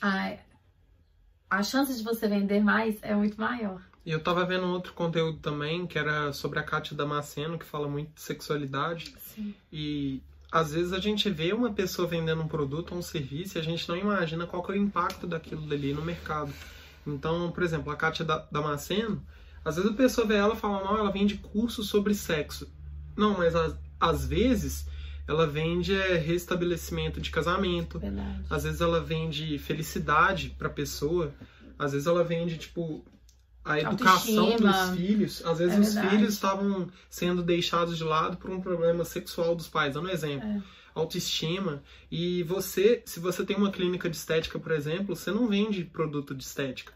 a, 0.00 1.62
chance 1.62 1.94
de 1.96 2.02
você 2.02 2.28
vender 2.28 2.62
mais 2.62 2.96
é 3.02 3.14
muito 3.14 3.38
maior. 3.40 3.82
E 4.06 4.12
eu 4.12 4.22
tava 4.22 4.46
vendo 4.46 4.66
outro 4.66 4.92
conteúdo 4.92 5.38
também, 5.38 5.86
que 5.86 5.98
era 5.98 6.32
sobre 6.32 6.60
a 6.60 6.62
Kátia 6.62 6.96
Damasceno, 6.96 7.58
que 7.58 7.66
fala 7.66 7.88
muito 7.88 8.14
de 8.14 8.20
sexualidade. 8.20 9.14
Sim. 9.18 9.52
E 9.70 10.22
às 10.50 10.72
vezes 10.72 10.92
a 10.92 11.00
gente 11.00 11.28
vê 11.28 11.52
uma 11.52 11.72
pessoa 11.72 12.08
vendendo 12.08 12.40
um 12.40 12.48
produto 12.48 12.92
ou 12.92 12.98
um 12.98 13.02
serviço 13.02 13.58
e 13.58 13.60
a 13.60 13.64
gente 13.64 13.86
não 13.88 13.96
imagina 13.96 14.46
qual 14.46 14.62
que 14.62 14.72
é 14.72 14.76
o 14.76 14.78
impacto 14.78 15.26
daquilo 15.26 15.66
dali 15.66 15.92
no 15.92 16.02
mercado. 16.02 16.52
Então, 17.06 17.50
por 17.50 17.62
exemplo, 17.62 17.92
a 17.92 17.96
Kátia 17.96 18.24
Damasceno, 18.50 19.22
às 19.64 19.76
vezes 19.76 19.90
a 19.90 19.94
pessoa 19.94 20.26
vê 20.26 20.36
ela 20.36 20.54
e 20.54 20.58
fala, 20.58 20.84
não, 20.84 20.96
ela 20.96 21.10
vende 21.10 21.36
curso 21.36 21.82
sobre 21.82 22.14
sexo. 22.14 22.70
Não, 23.16 23.36
mas 23.36 23.54
às 24.00 24.24
vezes 24.24 24.86
ela 25.28 25.46
vende 25.46 25.94
é, 25.94 26.16
restabelecimento 26.16 27.20
de 27.20 27.30
casamento. 27.30 27.98
Verdade. 27.98 28.46
Às 28.48 28.64
vezes 28.64 28.80
ela 28.80 28.98
vende 28.98 29.58
felicidade 29.58 30.54
para 30.56 30.68
a 30.68 30.70
pessoa. 30.70 31.34
Às 31.78 31.92
vezes 31.92 32.06
ela 32.06 32.24
vende 32.24 32.56
tipo 32.56 33.04
a 33.62 33.78
educação 33.78 34.52
Autoestima. 34.52 34.72
dos 34.72 34.96
filhos. 34.96 35.44
Às 35.44 35.58
vezes 35.58 35.76
é 35.76 35.80
os 35.80 35.94
verdade. 35.94 36.16
filhos 36.16 36.32
estavam 36.32 36.88
sendo 37.10 37.42
deixados 37.42 37.98
de 37.98 38.04
lado 38.04 38.38
por 38.38 38.50
um 38.50 38.58
problema 38.58 39.04
sexual 39.04 39.54
dos 39.54 39.68
pais. 39.68 39.92
Dando 39.92 40.06
um 40.08 40.10
exemplo. 40.10 40.48
É. 40.48 40.62
Autoestima. 40.94 41.82
E 42.10 42.42
você, 42.44 43.02
se 43.04 43.20
você 43.20 43.44
tem 43.44 43.54
uma 43.54 43.70
clínica 43.70 44.08
de 44.08 44.16
estética, 44.16 44.58
por 44.58 44.72
exemplo, 44.72 45.14
você 45.14 45.30
não 45.30 45.46
vende 45.46 45.84
produto 45.84 46.34
de 46.34 46.42
estética. 46.42 46.94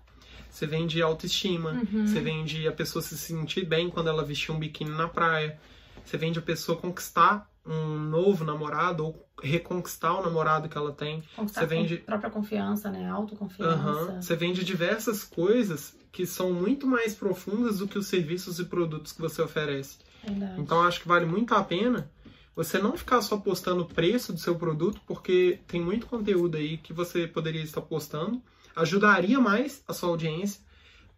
Você 0.50 0.66
vende 0.66 1.00
autoestima, 1.00 1.72
uhum. 1.72 2.06
você 2.06 2.20
vende 2.20 2.66
a 2.66 2.72
pessoa 2.72 3.00
se 3.02 3.16
sentir 3.16 3.64
bem 3.64 3.88
quando 3.88 4.08
ela 4.08 4.24
vestir 4.24 4.52
um 4.52 4.58
biquíni 4.58 4.90
na 4.90 5.08
praia. 5.08 5.58
Você 6.04 6.16
vende 6.16 6.38
a 6.38 6.42
pessoa 6.42 6.76
conquistar 6.76 7.51
um 7.64 7.98
novo 7.98 8.44
namorado 8.44 9.04
ou 9.04 9.28
reconquistar 9.40 10.14
o 10.18 10.22
namorado 10.22 10.68
que 10.68 10.76
ela 10.76 10.92
tem. 10.92 11.22
Conquistar 11.36 11.60
você 11.60 11.66
vende 11.66 11.96
própria 11.98 12.30
confiança, 12.30 12.90
né? 12.90 13.08
Autoconfiança. 13.08 14.12
Uhum. 14.12 14.22
Você 14.22 14.36
vende 14.36 14.64
diversas 14.64 15.24
coisas 15.24 15.96
que 16.10 16.26
são 16.26 16.52
muito 16.52 16.86
mais 16.86 17.14
profundas 17.14 17.78
do 17.78 17.88
que 17.88 17.98
os 17.98 18.06
serviços 18.06 18.58
e 18.58 18.64
produtos 18.64 19.12
que 19.12 19.20
você 19.20 19.40
oferece. 19.40 19.98
Verdade. 20.22 20.60
Então 20.60 20.82
acho 20.82 21.00
que 21.00 21.08
vale 21.08 21.24
muito 21.24 21.54
a 21.54 21.62
pena 21.62 22.10
você 22.54 22.78
não 22.78 22.96
ficar 22.96 23.22
só 23.22 23.38
postando 23.38 23.82
o 23.82 23.86
preço 23.86 24.32
do 24.32 24.38
seu 24.38 24.54
produto, 24.54 25.00
porque 25.06 25.60
tem 25.66 25.80
muito 25.80 26.06
conteúdo 26.06 26.56
aí 26.56 26.76
que 26.76 26.92
você 26.92 27.26
poderia 27.26 27.62
estar 27.62 27.80
postando, 27.80 28.42
ajudaria 28.76 29.40
mais 29.40 29.82
a 29.88 29.94
sua 29.94 30.10
audiência 30.10 30.60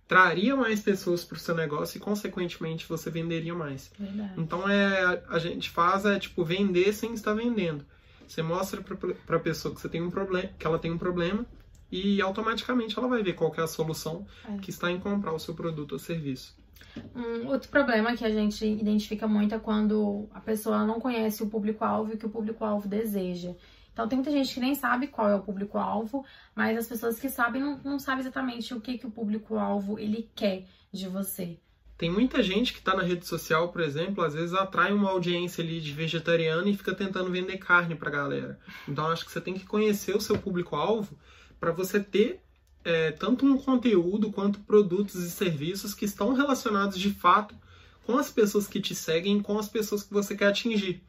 traria 0.07 0.55
mais 0.57 0.81
pessoas 0.81 1.25
para 1.25 1.37
o 1.37 1.41
seu 1.41 1.55
negócio 1.55 1.99
e, 1.99 2.01
consequentemente, 2.01 2.87
você 2.89 3.11
venderia 3.11 3.55
mais. 3.55 3.91
Verdade. 3.99 4.33
Então, 4.37 4.69
é, 4.69 5.23
a 5.29 5.39
gente 5.39 5.71
faz 5.71 6.05
é 6.05 6.19
tipo 6.19 6.45
vender 6.45 6.93
sem 6.93 7.15
estar 7.15 7.35
vendendo. 7.35 7.85
Você 8.27 8.43
mostra 8.43 8.83
para 8.83 9.37
a 9.37 9.41
pessoa 9.41 9.75
que 9.75 9.81
você 9.81 9.89
tem 9.89 10.03
um 10.03 10.11
problema, 10.11 10.51
que 10.59 10.67
ela 10.67 10.79
tem 10.79 10.91
um 10.91 10.99
problema 10.99 11.45
e 11.91 12.21
automaticamente 12.21 12.99
ela 12.99 13.07
vai 13.07 13.23
ver 13.23 13.35
qual 13.35 13.55
é 13.57 13.61
a 13.61 13.67
solução 13.67 14.27
é. 14.49 14.59
que 14.59 14.71
está 14.71 14.91
em 14.91 14.99
comprar 14.99 15.33
o 15.33 15.39
seu 15.39 15.55
produto 15.55 15.93
ou 15.93 15.99
serviço. 15.99 16.57
Um 17.15 17.49
outro 17.49 17.69
problema 17.69 18.17
que 18.17 18.25
a 18.25 18.31
gente 18.31 18.65
identifica 18.65 19.27
muito 19.27 19.55
é 19.55 19.59
quando 19.59 20.29
a 20.33 20.41
pessoa 20.41 20.85
não 20.85 21.01
conhece 21.01 21.43
o 21.43 21.49
público-alvo 21.49 22.13
e 22.13 22.15
o 22.15 22.19
que 22.19 22.27
o 22.27 22.31
público-alvo 22.31 22.89
deseja. 22.89 23.53
Então 23.95 24.09
tem 24.09 24.19
muita 24.19 24.33
gente 24.33 24.53
que 24.53 24.61
nem 24.61 24.75
sabe 24.75 25.07
qual 25.07 25.31
é 25.31 25.37
o 25.37 25.43
público-alvo, 25.43 26.27
mas 26.55 26.77
as 26.77 26.87
pessoas 26.87 27.19
que 27.19 27.29
sabem 27.29 27.63
não, 27.63 27.81
não 27.83 27.99
sabem 27.99 28.21
exatamente 28.21 28.75
o 28.75 28.81
que, 28.81 28.99
que 28.99 29.07
o 29.07 29.11
público-alvo 29.11 29.99
ele 29.99 30.29
quer 30.35 30.67
de 30.93 31.09
você. 31.09 31.57
Tem 31.97 32.11
muita 32.11 32.43
gente 32.43 32.73
que 32.73 32.81
está 32.81 32.97
na 32.97 33.05
rede 33.05 33.25
social, 33.25 33.69
por 33.69 33.81
exemplo, 33.81 34.25
às 34.25 34.35
vezes 34.35 34.53
atrai 34.53 34.93
uma 34.93 35.11
audiência 35.11 35.63
ali 35.63 35.81
de 35.81 35.93
vegetariano 35.93 36.69
e 36.69 36.77
fica 36.77 36.93
tentando 36.93 37.31
vender 37.31 37.57
carne 37.59 37.95
para 37.95 38.09
a 38.09 38.13
galera. 38.13 38.59
Então 38.89 39.07
acho 39.07 39.25
que 39.25 39.31
você 39.31 39.41
tem 39.41 39.55
que 39.55 39.65
conhecer 39.65 40.15
o 40.17 40.21
seu 40.21 40.37
público-alvo 40.37 41.17
para 41.61 41.71
você 41.71 42.01
ter 42.01 42.41
é, 42.85 43.13
tanto 43.13 43.47
um 43.47 43.57
conteúdo 43.57 44.33
quanto 44.33 44.59
produtos 44.61 45.15
e 45.23 45.31
serviços 45.31 45.95
que 45.95 46.05
estão 46.05 46.35
relacionados 46.35 46.99
de 46.99 47.11
fato 47.11 47.55
com 48.05 48.19
as 48.19 48.29
pessoas 48.29 48.67
que 48.67 48.81
te 48.81 48.95
seguem, 48.95 49.41
com 49.41 49.57
as 49.57 49.69
pessoas 49.69 50.03
que 50.03 50.13
você 50.13 50.37
quer 50.37 50.49
atingir. 50.49 51.01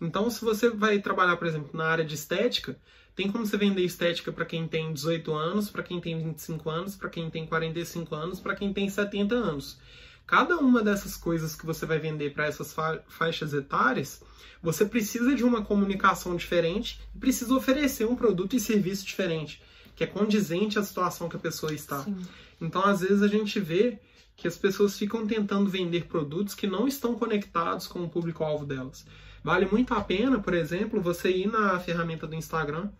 Então, 0.00 0.28
se 0.30 0.44
você 0.44 0.68
vai 0.70 0.98
trabalhar, 0.98 1.36
por 1.36 1.46
exemplo, 1.46 1.70
na 1.72 1.86
área 1.86 2.04
de 2.04 2.14
estética, 2.14 2.78
tem 3.14 3.32
como 3.32 3.46
você 3.46 3.56
vender 3.56 3.82
estética 3.82 4.30
para 4.30 4.44
quem 4.44 4.68
tem 4.68 4.92
18 4.92 5.32
anos, 5.32 5.70
para 5.70 5.82
quem 5.82 6.00
tem 6.00 6.22
25 6.22 6.68
anos, 6.68 6.94
para 6.94 7.08
quem 7.08 7.30
tem 7.30 7.46
45 7.46 8.14
anos, 8.14 8.40
para 8.40 8.54
quem 8.54 8.72
tem 8.72 8.90
70 8.90 9.34
anos. 9.34 9.78
Cada 10.26 10.58
uma 10.58 10.82
dessas 10.82 11.16
coisas 11.16 11.56
que 11.56 11.64
você 11.64 11.86
vai 11.86 11.98
vender 11.98 12.34
para 12.34 12.46
essas 12.46 12.74
fa 12.74 13.00
faixas 13.08 13.54
etárias, 13.54 14.22
você 14.62 14.84
precisa 14.84 15.34
de 15.34 15.44
uma 15.44 15.64
comunicação 15.64 16.36
diferente 16.36 17.00
e 17.14 17.18
precisa 17.18 17.54
oferecer 17.54 18.04
um 18.06 18.16
produto 18.16 18.54
e 18.54 18.60
serviço 18.60 19.06
diferente, 19.06 19.62
que 19.94 20.04
é 20.04 20.06
condizente 20.06 20.78
à 20.78 20.82
situação 20.82 21.28
que 21.28 21.36
a 21.36 21.40
pessoa 21.40 21.72
está. 21.72 22.02
Sim. 22.02 22.20
Então, 22.60 22.84
às 22.84 23.00
vezes 23.00 23.22
a 23.22 23.28
gente 23.28 23.58
vê 23.60 23.98
que 24.36 24.46
as 24.46 24.58
pessoas 24.58 24.98
ficam 24.98 25.26
tentando 25.26 25.70
vender 25.70 26.04
produtos 26.04 26.54
que 26.54 26.66
não 26.66 26.86
estão 26.86 27.14
conectados 27.14 27.86
com 27.86 28.02
o 28.02 28.08
público-alvo 28.08 28.66
delas. 28.66 29.06
Vale 29.46 29.64
muito 29.66 29.94
a 29.94 30.00
pena, 30.00 30.40
por 30.40 30.54
exemplo, 30.54 31.00
você 31.00 31.30
ir 31.30 31.46
na 31.46 31.78
ferramenta 31.78 32.26
do 32.26 32.34
Instagram, 32.34 32.90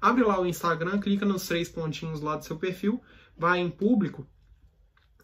abre 0.00 0.24
lá 0.24 0.40
o 0.40 0.44
Instagram, 0.44 0.98
clica 0.98 1.24
nos 1.24 1.46
três 1.46 1.68
pontinhos 1.68 2.20
lá 2.20 2.34
do 2.34 2.44
seu 2.44 2.56
perfil, 2.56 3.00
vai 3.38 3.60
em 3.60 3.70
público 3.70 4.26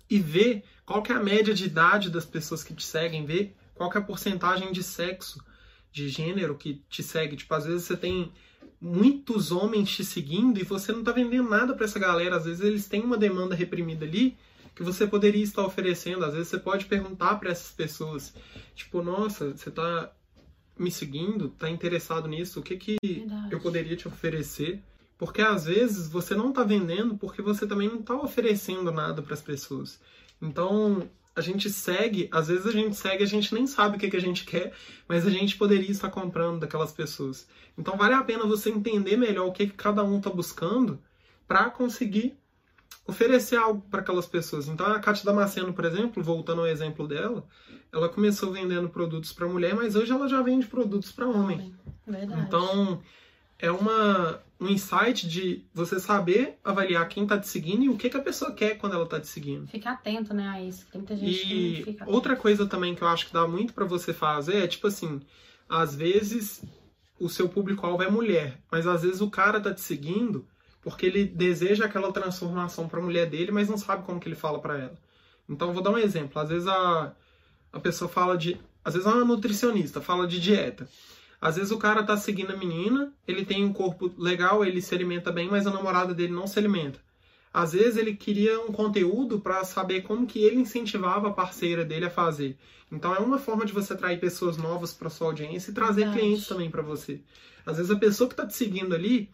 e 0.08 0.20
vê 0.20 0.62
qual 0.86 1.02
que 1.02 1.10
é 1.10 1.16
a 1.16 1.20
média 1.20 1.52
de 1.52 1.64
idade 1.64 2.10
das 2.10 2.24
pessoas 2.24 2.62
que 2.62 2.72
te 2.72 2.84
seguem, 2.84 3.26
vê 3.26 3.54
qual 3.74 3.90
que 3.90 3.98
é 3.98 4.00
a 4.00 4.04
porcentagem 4.04 4.70
de 4.70 4.84
sexo, 4.84 5.44
de 5.90 6.08
gênero 6.08 6.54
que 6.54 6.80
te 6.88 7.02
segue. 7.02 7.34
Tipo, 7.34 7.54
às 7.54 7.64
vezes 7.66 7.82
você 7.82 7.96
tem 7.96 8.30
muitos 8.80 9.50
homens 9.50 9.90
te 9.90 10.04
seguindo 10.04 10.60
e 10.60 10.62
você 10.62 10.92
não 10.92 11.00
está 11.00 11.10
vendendo 11.10 11.50
nada 11.50 11.74
para 11.74 11.86
essa 11.86 11.98
galera. 11.98 12.36
Às 12.36 12.44
vezes 12.44 12.60
eles 12.60 12.86
têm 12.86 13.02
uma 13.02 13.18
demanda 13.18 13.56
reprimida 13.56 14.04
ali 14.04 14.38
que 14.76 14.84
você 14.84 15.08
poderia 15.08 15.42
estar 15.42 15.66
oferecendo. 15.66 16.24
Às 16.24 16.34
vezes 16.34 16.46
você 16.46 16.58
pode 16.60 16.84
perguntar 16.84 17.34
para 17.34 17.50
essas 17.50 17.72
pessoas, 17.72 18.32
tipo, 18.76 19.02
nossa, 19.02 19.50
você 19.50 19.70
está 19.70 20.12
me 20.78 20.90
seguindo, 20.90 21.48
tá 21.50 21.68
interessado 21.68 22.28
nisso, 22.28 22.60
o 22.60 22.62
que 22.62 22.76
que 22.76 22.96
Verdade. 23.02 23.52
eu 23.52 23.60
poderia 23.60 23.96
te 23.96 24.06
oferecer? 24.06 24.82
Porque 25.16 25.42
às 25.42 25.64
vezes 25.64 26.08
você 26.08 26.34
não 26.34 26.52
tá 26.52 26.62
vendendo 26.62 27.16
porque 27.16 27.42
você 27.42 27.66
também 27.66 27.88
não 27.88 28.00
tá 28.00 28.14
oferecendo 28.14 28.92
nada 28.92 29.20
para 29.20 29.34
as 29.34 29.42
pessoas. 29.42 30.00
Então, 30.40 31.08
a 31.34 31.40
gente 31.40 31.70
segue, 31.70 32.28
às 32.32 32.48
vezes 32.48 32.66
a 32.66 32.70
gente 32.70 32.96
segue, 32.96 33.22
a 33.22 33.26
gente 33.26 33.54
nem 33.54 33.66
sabe 33.66 33.96
o 33.96 34.00
que, 34.00 34.10
que 34.10 34.16
a 34.16 34.20
gente 34.20 34.44
quer, 34.44 34.72
mas 35.08 35.26
a 35.26 35.30
gente 35.30 35.56
poderia 35.56 35.90
estar 35.90 36.10
comprando 36.10 36.60
daquelas 36.60 36.92
pessoas. 36.92 37.48
Então, 37.76 37.96
vale 37.96 38.14
a 38.14 38.22
pena 38.22 38.44
você 38.44 38.70
entender 38.70 39.16
melhor 39.16 39.46
o 39.46 39.52
que, 39.52 39.66
que 39.66 39.72
cada 39.72 40.02
um 40.04 40.20
tá 40.20 40.30
buscando 40.30 41.00
para 41.46 41.70
conseguir 41.70 42.36
oferecer 43.06 43.56
algo 43.56 43.80
para 43.90 44.00
aquelas 44.00 44.26
pessoas. 44.26 44.68
Então 44.68 44.86
a 44.86 45.00
Kátia 45.00 45.24
Damasceno, 45.24 45.72
por 45.72 45.84
exemplo, 45.84 46.22
voltando 46.22 46.60
ao 46.60 46.66
exemplo 46.66 47.08
dela, 47.08 47.44
ela 47.92 48.08
começou 48.08 48.52
vendendo 48.52 48.88
produtos 48.88 49.32
para 49.32 49.48
mulher, 49.48 49.74
mas 49.74 49.96
hoje 49.96 50.12
ela 50.12 50.28
já 50.28 50.42
vende 50.42 50.66
produtos 50.66 51.10
para 51.10 51.26
homem. 51.26 51.74
Verdade. 52.06 52.42
Então 52.42 53.00
é 53.58 53.70
uma 53.70 54.40
um 54.60 54.68
insight 54.68 55.28
de 55.28 55.64
você 55.72 56.00
saber 56.00 56.58
avaliar 56.64 57.08
quem 57.08 57.22
está 57.22 57.38
te 57.38 57.46
seguindo 57.46 57.84
e 57.84 57.88
o 57.88 57.96
que, 57.96 58.10
que 58.10 58.16
a 58.16 58.22
pessoa 58.22 58.52
quer 58.52 58.76
quando 58.76 58.94
ela 58.94 59.04
está 59.04 59.20
te 59.20 59.28
seguindo. 59.28 59.68
Ficar 59.68 59.92
atento, 59.92 60.34
né, 60.34 60.48
a 60.48 60.60
isso. 60.60 60.84
Tem 60.90 61.00
muita 61.00 61.16
gente 61.16 61.46
que 61.46 61.54
E 61.54 61.76
não 61.78 61.84
fica 61.84 62.10
outra 62.10 62.36
coisa 62.36 62.66
também 62.66 62.94
que 62.94 63.02
eu 63.02 63.08
acho 63.08 63.26
que 63.26 63.32
dá 63.32 63.46
muito 63.46 63.72
para 63.72 63.84
você 63.84 64.12
fazer 64.12 64.64
é 64.64 64.66
tipo 64.66 64.88
assim, 64.88 65.20
às 65.68 65.94
vezes 65.94 66.64
o 67.20 67.28
seu 67.28 67.48
público-alvo 67.48 68.02
é 68.02 68.10
mulher, 68.10 68.60
mas 68.70 68.86
às 68.86 69.02
vezes 69.02 69.20
o 69.20 69.30
cara 69.30 69.60
tá 69.60 69.72
te 69.72 69.80
seguindo 69.80 70.44
porque 70.88 71.06
ele 71.06 71.24
deseja 71.24 71.84
aquela 71.84 72.12
transformação 72.12 72.88
para 72.88 72.98
a 72.98 73.02
mulher 73.02 73.28
dele, 73.28 73.52
mas 73.52 73.68
não 73.68 73.76
sabe 73.76 74.04
como 74.04 74.18
que 74.18 74.28
ele 74.28 74.34
fala 74.34 74.58
para 74.58 74.78
ela. 74.78 74.98
Então 75.48 75.72
vou 75.72 75.82
dar 75.82 75.90
um 75.90 75.98
exemplo. 75.98 76.40
Às 76.40 76.48
vezes 76.48 76.66
a, 76.66 77.12
a 77.72 77.80
pessoa 77.80 78.08
fala 78.08 78.36
de, 78.36 78.60
às 78.84 78.94
vezes 78.94 79.06
uma 79.06 79.24
nutricionista 79.24 80.00
fala 80.00 80.26
de 80.26 80.40
dieta. 80.40 80.88
Às 81.40 81.56
vezes 81.56 81.70
o 81.70 81.78
cara 81.78 82.02
tá 82.02 82.16
seguindo 82.16 82.52
a 82.52 82.56
menina, 82.56 83.12
ele 83.26 83.44
tem 83.44 83.64
um 83.64 83.72
corpo 83.72 84.12
legal, 84.18 84.64
ele 84.64 84.82
se 84.82 84.94
alimenta 84.94 85.30
bem, 85.30 85.48
mas 85.48 85.66
a 85.66 85.70
namorada 85.70 86.12
dele 86.12 86.32
não 86.32 86.46
se 86.46 86.58
alimenta. 86.58 86.98
Às 87.52 87.72
vezes 87.72 87.96
ele 87.96 88.14
queria 88.14 88.60
um 88.60 88.72
conteúdo 88.72 89.40
para 89.40 89.64
saber 89.64 90.02
como 90.02 90.26
que 90.26 90.40
ele 90.40 90.56
incentivava 90.56 91.28
a 91.28 91.32
parceira 91.32 91.84
dele 91.84 92.06
a 92.06 92.10
fazer. 92.10 92.56
Então 92.90 93.14
é 93.14 93.18
uma 93.18 93.38
forma 93.38 93.64
de 93.64 93.72
você 93.72 93.92
atrair 93.92 94.18
pessoas 94.18 94.56
novas 94.56 94.92
para 94.92 95.10
sua 95.10 95.28
audiência 95.28 95.70
e 95.70 95.74
trazer 95.74 96.02
Verdade. 96.02 96.18
clientes 96.18 96.46
também 96.46 96.70
para 96.70 96.82
você. 96.82 97.20
Às 97.64 97.76
vezes 97.76 97.90
a 97.90 97.96
pessoa 97.96 98.28
que 98.28 98.34
tá 98.34 98.46
te 98.46 98.54
seguindo 98.54 98.94
ali, 98.94 99.30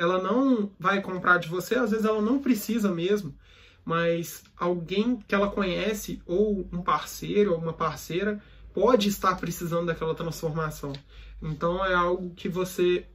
ela 0.00 0.18
não 0.22 0.70
vai 0.78 1.02
comprar 1.02 1.36
de 1.36 1.46
você, 1.46 1.74
às 1.74 1.90
vezes 1.90 2.06
ela 2.06 2.22
não 2.22 2.38
precisa 2.38 2.90
mesmo, 2.90 3.36
mas 3.84 4.42
alguém 4.56 5.16
que 5.28 5.34
ela 5.34 5.50
conhece 5.50 6.22
ou 6.24 6.66
um 6.72 6.80
parceiro 6.80 7.52
ou 7.52 7.58
uma 7.58 7.74
parceira 7.74 8.42
pode 8.72 9.08
estar 9.08 9.36
precisando 9.36 9.86
daquela 9.86 10.14
transformação. 10.14 10.94
Então 11.42 11.84
é 11.84 11.92
algo 11.92 12.34
que 12.34 12.48
você 12.48 13.06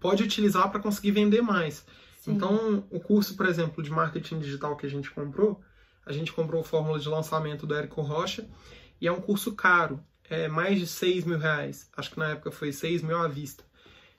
pode 0.00 0.22
utilizar 0.22 0.70
para 0.70 0.80
conseguir 0.80 1.10
vender 1.10 1.42
mais. 1.42 1.84
Sim. 2.22 2.32
Então, 2.32 2.86
o 2.90 2.98
curso, 2.98 3.36
por 3.36 3.44
exemplo, 3.44 3.82
de 3.82 3.90
marketing 3.90 4.38
digital 4.38 4.76
que 4.76 4.86
a 4.86 4.88
gente 4.88 5.10
comprou, 5.10 5.60
a 6.06 6.12
gente 6.12 6.32
comprou 6.32 6.62
o 6.62 6.64
Fórmula 6.64 6.98
de 6.98 7.08
Lançamento 7.08 7.66
do 7.66 7.74
Érico 7.74 8.00
Rocha, 8.00 8.48
e 8.98 9.06
é 9.06 9.12
um 9.12 9.20
curso 9.20 9.52
caro, 9.52 10.02
é 10.30 10.48
mais 10.48 10.78
de 10.78 10.86
6 10.86 11.24
mil 11.24 11.38
reais. 11.38 11.90
Acho 11.94 12.12
que 12.12 12.18
na 12.18 12.30
época 12.30 12.50
foi 12.50 12.72
6 12.72 13.02
mil 13.02 13.18
à 13.18 13.28
vista. 13.28 13.62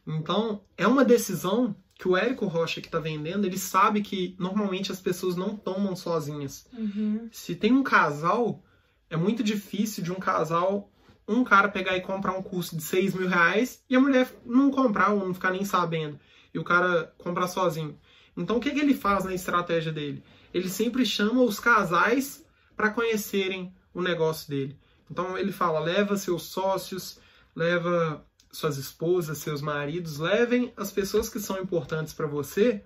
Então, 0.06 0.62
é 0.78 0.88
uma 0.88 1.06
decisão 1.06 1.76
que 1.96 2.08
o 2.08 2.18
Érico 2.18 2.46
Rocha 2.48 2.82
que 2.82 2.88
está 2.88 3.00
vendendo, 3.00 3.46
ele 3.46 3.58
sabe 3.58 4.02
que 4.02 4.36
normalmente 4.38 4.92
as 4.92 5.00
pessoas 5.00 5.36
não 5.36 5.56
tomam 5.56 5.96
sozinhas. 5.96 6.66
Uhum. 6.74 7.30
Se 7.32 7.56
tem 7.56 7.72
um 7.72 7.84
casal, 7.84 8.62
é 9.10 9.16
muito 9.16 9.44
difícil 9.44 10.04
de 10.04 10.12
um 10.12 10.16
casal, 10.16 10.92
um 11.28 11.44
cara 11.44 11.70
pegar 11.70 11.96
e 11.96 12.02
comprar 12.02 12.38
um 12.38 12.44
curso 12.44 12.76
de 12.76 12.84
6 12.84 13.14
mil 13.14 13.28
reais 13.28 13.84
e 13.90 13.96
a 13.96 14.00
mulher 14.00 14.30
não 14.46 14.70
comprar 14.72 15.12
ou 15.12 15.26
não 15.26 15.34
ficar 15.34 15.52
nem 15.52 15.64
sabendo. 15.64 16.20
E 16.54 16.60
o 16.60 16.64
cara 16.64 17.14
comprar 17.18 17.48
sozinho. 17.48 17.98
Então 18.36 18.58
o 18.58 18.60
que, 18.60 18.72
que 18.72 18.80
ele 18.80 18.94
faz 18.94 19.24
na 19.24 19.34
estratégia 19.34 19.92
dele? 19.92 20.24
Ele 20.54 20.70
sempre 20.70 21.06
chama 21.06 21.42
os 21.42 21.60
casais 21.60 22.46
para 22.76 22.90
conhecerem 22.90 23.74
o 23.94 24.02
negócio 24.02 24.50
dele. 24.50 24.78
Então 25.10 25.38
ele 25.38 25.52
fala: 25.52 25.80
leva 25.80 26.18
seus 26.18 26.44
sócios, 26.44 27.20
leva 27.56 28.26
suas 28.54 28.78
esposas, 28.78 29.40
seus 29.40 29.62
maridos, 29.62 30.18
levem 30.20 30.72
as 30.78 30.92
pessoas 30.92 31.28
que 31.28 31.40
são 31.40 31.60
importantes 31.60 32.14
para 32.14 32.28
você. 32.28 32.82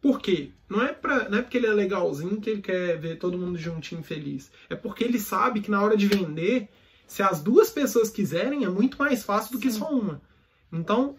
Por 0.00 0.20
quê? 0.20 0.52
Não 0.68 0.80
é, 0.82 0.92
pra, 0.92 1.28
não 1.28 1.38
é 1.38 1.42
porque 1.42 1.56
ele 1.58 1.66
é 1.66 1.70
legalzinho 1.72 2.40
que 2.40 2.48
ele 2.50 2.62
quer 2.62 2.96
ver 2.98 3.16
todo 3.18 3.36
mundo 3.36 3.58
juntinho 3.58 4.02
feliz. 4.02 4.50
É 4.68 4.76
porque 4.76 5.02
ele 5.02 5.18
sabe 5.18 5.60
que 5.60 5.70
na 5.70 5.82
hora 5.82 5.96
de 5.96 6.06
vender, 6.06 6.68
se 7.06 7.22
as 7.22 7.42
duas 7.42 7.70
pessoas 7.70 8.08
quiserem, 8.10 8.64
é 8.64 8.68
muito 8.68 8.96
mais 8.98 9.24
fácil 9.24 9.52
do 9.52 9.58
que 9.58 9.70
Sim. 9.70 9.78
só 9.80 9.90
uma. 9.90 10.22
Então, 10.72 11.16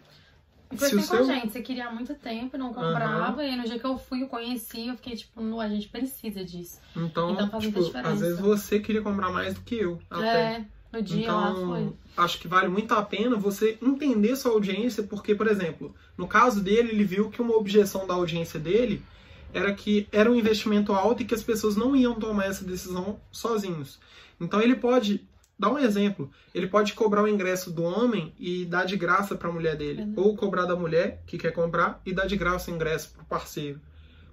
E 0.72 0.78
foi 0.78 0.88
se 0.88 0.96
o 0.96 1.00
assim 1.00 1.08
com 1.10 1.16
seu. 1.18 1.24
a 1.26 1.36
gente, 1.36 1.52
você 1.52 1.62
queria 1.62 1.88
há 1.88 1.92
muito 1.92 2.16
tempo, 2.16 2.58
não 2.58 2.74
comprava, 2.74 3.44
e 3.44 3.50
aí 3.50 3.58
no 3.58 3.66
dia 3.66 3.78
que 3.78 3.86
eu 3.86 3.98
fui, 3.98 4.24
eu 4.24 4.28
conheci, 4.28 4.88
eu 4.88 4.96
fiquei 4.96 5.16
tipo, 5.16 5.42
"Nu, 5.42 5.60
a 5.60 5.68
gente 5.68 5.90
precisa 5.90 6.44
disso. 6.46 6.80
Então, 6.96 7.32
Então 7.34 7.50
faz 7.50 7.64
muita 7.64 7.68
tipo, 7.80 7.84
diferença. 7.84 8.14
às 8.14 8.20
vezes 8.22 8.40
você 8.40 8.80
queria 8.80 9.02
comprar 9.02 9.30
mais 9.32 9.54
do 9.54 9.62
que 9.62 9.76
eu. 9.76 10.00
Até. 10.10 10.26
É, 10.56 10.66
no 10.92 11.02
dia 11.02 11.32
lá 11.32 11.54
foi. 11.54 11.82
Então, 11.82 11.98
acho 12.18 12.40
que 12.40 12.48
vale 12.48 12.68
muito 12.68 12.94
a 12.94 13.02
pena 13.02 13.36
você 13.36 13.78
entender 13.82 14.36
sua 14.36 14.52
audiência, 14.52 15.04
porque, 15.04 15.34
por 15.36 15.48
exemplo, 15.48 15.96
no 16.18 16.28
caso 16.28 16.62
dele, 16.62 16.90
ele 16.92 17.04
viu 17.04 17.30
que 17.30 17.42
uma 17.42 17.56
objeção 17.56 18.06
da 18.06 18.14
audiência 18.14 18.60
dele 18.60 19.02
era 19.54 19.74
que 19.74 20.08
era 20.12 20.32
um 20.32 20.36
investimento 20.36 20.94
alto 20.94 21.22
e 21.22 21.26
que 21.26 21.34
as 21.34 21.44
pessoas 21.44 21.76
não 21.76 21.96
iam 21.96 22.16
tomar 22.16 22.46
essa 22.46 22.64
decisão 22.64 23.20
sozinhos. 23.32 24.00
Então 24.40 24.62
ele 24.62 24.76
pode 24.76 25.28
dar 25.60 25.72
um 25.72 25.78
exemplo, 25.78 26.32
ele 26.56 26.68
pode 26.68 26.94
cobrar 26.94 27.22
o 27.22 27.28
ingresso 27.28 27.70
do 27.70 27.84
homem 27.84 28.34
e 28.40 28.66
dar 28.66 28.86
de 28.86 28.98
graça 28.98 29.36
para 29.36 29.48
a 29.50 29.52
mulher 29.52 29.76
dele, 29.76 30.02
Uhum. 30.02 30.14
ou 30.16 30.36
cobrar 30.36 30.66
da 30.66 30.76
mulher 30.76 31.22
que 31.28 31.38
quer 31.38 31.52
comprar 31.52 32.02
e 32.06 32.12
dar 32.14 32.26
de 32.26 32.36
graça 32.36 32.72
o 32.72 32.74
ingresso 32.74 33.12
para 33.14 33.22
o 33.22 33.26
parceiro. 33.26 33.80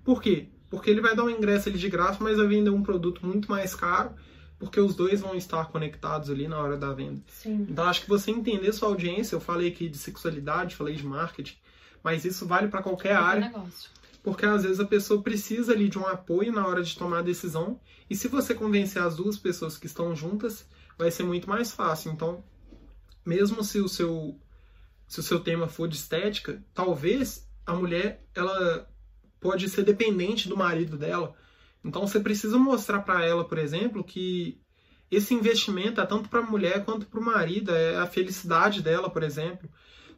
Por 0.05 0.23
quê? 0.23 0.47
Porque 0.71 0.89
ele 0.89 1.01
vai 1.03 1.15
dar 1.15 1.25
um 1.25 1.31
ingresso 1.31 1.69
ali 1.69 1.77
de 1.79 1.89
graça, 1.91 2.23
mas 2.23 2.39
vai 2.39 2.47
vender 2.47 2.71
um 2.71 2.83
produto 2.83 3.27
muito 3.27 3.51
mais 3.51 3.75
caro, 3.75 4.13
porque 4.59 4.81
os 4.81 4.95
dois 4.95 5.21
vão 5.21 5.35
estar 5.35 5.67
conectados 5.67 6.31
ali 6.31 6.49
na 6.49 6.59
hora 6.59 6.77
da 6.77 6.93
venda. 6.93 7.23
Sim. 7.29 7.67
Então 7.69 7.85
acho 7.85 8.03
que 8.03 8.09
você 8.09 8.31
entender 8.31 8.73
sua 8.73 8.89
audiência, 8.89 9.37
eu 9.37 9.41
falei 9.41 9.69
aqui 9.69 9.89
de 9.89 9.99
sexualidade, 9.99 10.75
falei 10.75 10.95
de 10.95 11.07
marketing, 11.07 11.57
mas 12.03 12.25
isso 12.25 12.47
vale 12.47 12.69
para 12.69 12.83
qualquer 12.83 13.17
área, 13.17 13.47
negócio. 13.47 13.91
porque 14.23 14.45
às 14.45 14.63
vezes 14.65 14.81
a 14.81 14.85
pessoa 14.85 15.23
precisa 15.23 15.73
ali 15.73 15.89
de 15.89 15.99
um 15.99 16.07
apoio 16.07 16.53
na 16.53 16.67
hora 16.67 16.83
de 16.83 16.97
tomar 16.97 17.19
a 17.19 17.23
decisão, 17.23 17.81
e 18.11 18.17
se 18.17 18.29
você 18.29 18.55
convencer 18.55 19.03
as 19.03 19.17
duas 19.17 19.37
pessoas 19.37 19.79
que 19.79 19.87
estão 19.87 20.15
juntas, 20.15 20.67
vai 20.97 21.11
ser 21.11 21.23
muito 21.23 21.49
mais 21.49 21.71
fácil. 21.73 22.11
Então, 22.13 22.43
mesmo 23.25 23.63
se 23.63 23.79
o 23.79 23.89
seu 23.89 24.39
se 25.07 25.21
o 25.21 25.23
seu 25.23 25.41
tema 25.41 25.69
for 25.69 25.89
de 25.89 25.97
estética, 25.97 26.63
talvez 26.75 27.49
a 27.65 27.73
mulher 27.73 28.23
ela 28.35 28.87
pode 29.41 29.69
ser 29.69 29.83
dependente 29.83 30.49
do 30.49 30.57
marido 30.57 30.99
dela. 30.99 31.35
Então 31.85 32.07
você 32.07 32.21
precisa 32.21 32.59
mostrar 32.59 33.01
para 33.01 33.25
ela, 33.25 33.45
por 33.45 33.59
exemplo, 33.59 34.03
que 34.05 34.61
esse 35.11 35.33
investimento 35.33 36.01
é 36.01 36.07
tanto 36.07 36.29
para 36.29 36.41
a 36.41 36.43
mulher 36.43 36.85
quanto 36.85 37.07
para 37.07 37.21
o 37.21 37.25
marido, 37.25 37.71
é 37.71 37.97
a 37.97 38.07
felicidade 38.07 38.83
dela, 38.83 39.09
por 39.09 39.23
exemplo. 39.23 39.69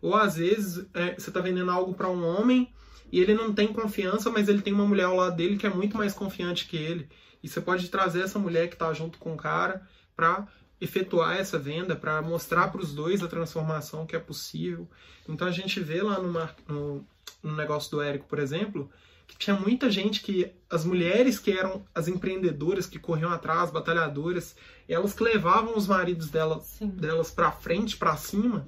Ou 0.02 0.16
às 0.16 0.36
vezes 0.36 0.86
é, 0.94 1.14
você 1.14 1.30
está 1.30 1.40
vendendo 1.40 1.70
algo 1.70 1.94
para 1.94 2.08
um 2.08 2.24
homem 2.24 2.72
e 3.12 3.20
ele 3.20 3.34
não 3.34 3.52
tem 3.52 3.68
confiança, 3.68 4.30
mas 4.30 4.48
ele 4.48 4.62
tem 4.62 4.72
uma 4.72 4.86
mulher 4.86 5.04
ao 5.04 5.16
lado 5.16 5.36
dele 5.36 5.56
que 5.56 5.66
é 5.66 5.70
muito 5.70 5.96
mais 5.96 6.14
confiante 6.14 6.66
que 6.66 6.76
ele. 6.76 7.08
E 7.42 7.48
você 7.48 7.61
pode 7.61 7.88
trazer 7.88 8.22
essa 8.22 8.38
mulher 8.38 8.68
que 8.68 8.74
está 8.74 8.92
junto 8.92 9.18
com 9.18 9.34
o 9.34 9.36
cara 9.36 9.86
para 10.16 10.46
efetuar 10.80 11.36
essa 11.36 11.58
venda, 11.58 11.94
para 11.94 12.22
mostrar 12.22 12.68
para 12.68 12.80
os 12.80 12.94
dois 12.94 13.22
a 13.22 13.28
transformação 13.28 14.06
que 14.06 14.16
é 14.16 14.18
possível. 14.18 14.88
Então 15.28 15.46
a 15.46 15.50
gente 15.50 15.78
vê 15.80 16.02
lá 16.02 16.18
no, 16.18 16.32
no, 16.68 17.06
no 17.42 17.56
negócio 17.56 17.90
do 17.90 18.00
Érico, 18.00 18.26
por 18.26 18.38
exemplo, 18.38 18.90
que 19.31 19.39
tinha 19.39 19.55
muita 19.55 19.89
gente 19.89 20.20
que 20.22 20.53
as 20.68 20.85
mulheres 20.85 21.39
que 21.39 21.53
eram 21.53 21.85
as 21.95 22.09
empreendedoras 22.09 22.85
que 22.87 22.99
corriam 22.99 23.31
atrás, 23.31 23.70
batalhadoras, 23.70 24.57
elas 24.89 25.14
que 25.14 25.22
levavam 25.22 25.76
os 25.78 25.87
maridos 25.87 26.28
delas 26.28 26.64
Sim. 26.64 26.89
delas 26.89 27.31
para 27.31 27.53
frente, 27.53 27.97
para 27.97 28.16
cima, 28.16 28.66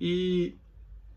e 0.00 0.56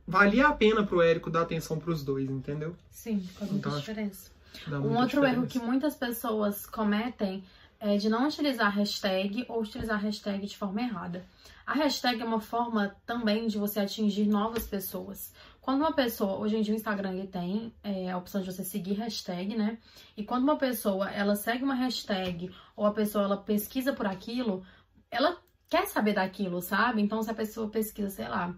valia 0.08 0.48
a 0.48 0.54
pena 0.54 0.86
pro 0.86 1.02
Érico 1.02 1.32
dar 1.32 1.42
atenção 1.42 1.80
pros 1.80 2.04
dois, 2.04 2.30
entendeu? 2.30 2.76
Sim, 2.92 3.20
faz 3.40 3.50
muita 3.50 3.70
Então, 3.70 3.80
diferença. 3.80 4.30
Dá 4.68 4.78
Um 4.78 4.82
muita 4.84 5.00
outro 5.02 5.26
erro 5.26 5.42
diferença. 5.46 5.60
que 5.60 5.66
muitas 5.66 5.96
pessoas 5.96 6.66
cometem 6.68 7.44
é 7.80 7.98
de 7.98 8.08
não 8.08 8.28
utilizar 8.28 8.72
hashtag 8.74 9.46
ou 9.50 9.62
utilizar 9.62 10.00
hashtag 10.00 10.46
de 10.46 10.56
forma 10.58 10.82
errada. 10.82 11.26
A 11.66 11.74
hashtag 11.74 12.22
é 12.22 12.26
uma 12.26 12.40
forma 12.40 12.96
também 13.06 13.48
de 13.48 13.58
você 13.58 13.80
atingir 13.80 14.28
novas 14.28 14.66
pessoas. 14.68 15.34
Quando 15.66 15.82
uma 15.82 15.94
pessoa, 15.94 16.38
hoje 16.38 16.58
em 16.58 16.62
dia 16.62 16.76
o 16.76 16.78
Instagram 16.78 17.14
ele 17.14 17.26
tem 17.26 17.74
é, 17.84 18.12
a 18.12 18.18
opção 18.20 18.40
de 18.40 18.52
você 18.52 18.64
seguir 18.64 18.94
hashtag, 18.94 19.58
né? 19.58 19.80
E 20.16 20.24
quando 20.24 20.44
uma 20.44 20.60
pessoa 20.60 21.10
ela 21.10 21.36
segue 21.36 21.64
uma 21.64 21.74
hashtag 21.74 22.54
ou 22.76 22.86
a 22.86 22.94
pessoa 22.94 23.24
ela 23.24 23.36
pesquisa 23.36 23.92
por 23.92 24.06
aquilo, 24.06 24.64
ela 25.10 25.42
quer 25.68 25.88
saber 25.88 26.14
daquilo, 26.14 26.62
sabe? 26.62 27.02
Então 27.02 27.24
se 27.24 27.32
a 27.32 27.34
pessoa 27.34 27.68
pesquisa, 27.68 28.12
sei 28.12 28.28
lá, 28.28 28.56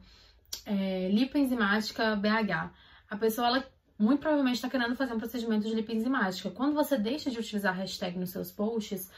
é, 0.65 1.07
lipoenzimática 1.07 2.13
BH, 2.17 2.73
a 3.09 3.15
pessoa 3.15 3.47
ela 3.47 3.71
muito 3.97 4.19
provavelmente 4.19 4.55
está 4.55 4.69
querendo 4.69 4.97
fazer 4.97 5.13
um 5.13 5.17
procedimento 5.17 5.65
de 5.65 5.73
lipoenzimática. 5.73 6.51
Quando 6.51 6.73
você 6.73 6.97
deixa 6.97 7.31
de 7.31 7.39
utilizar 7.39 7.73
hashtag 7.73 8.19
nos 8.19 8.31
seus 8.31 8.51
posts, 8.51 9.09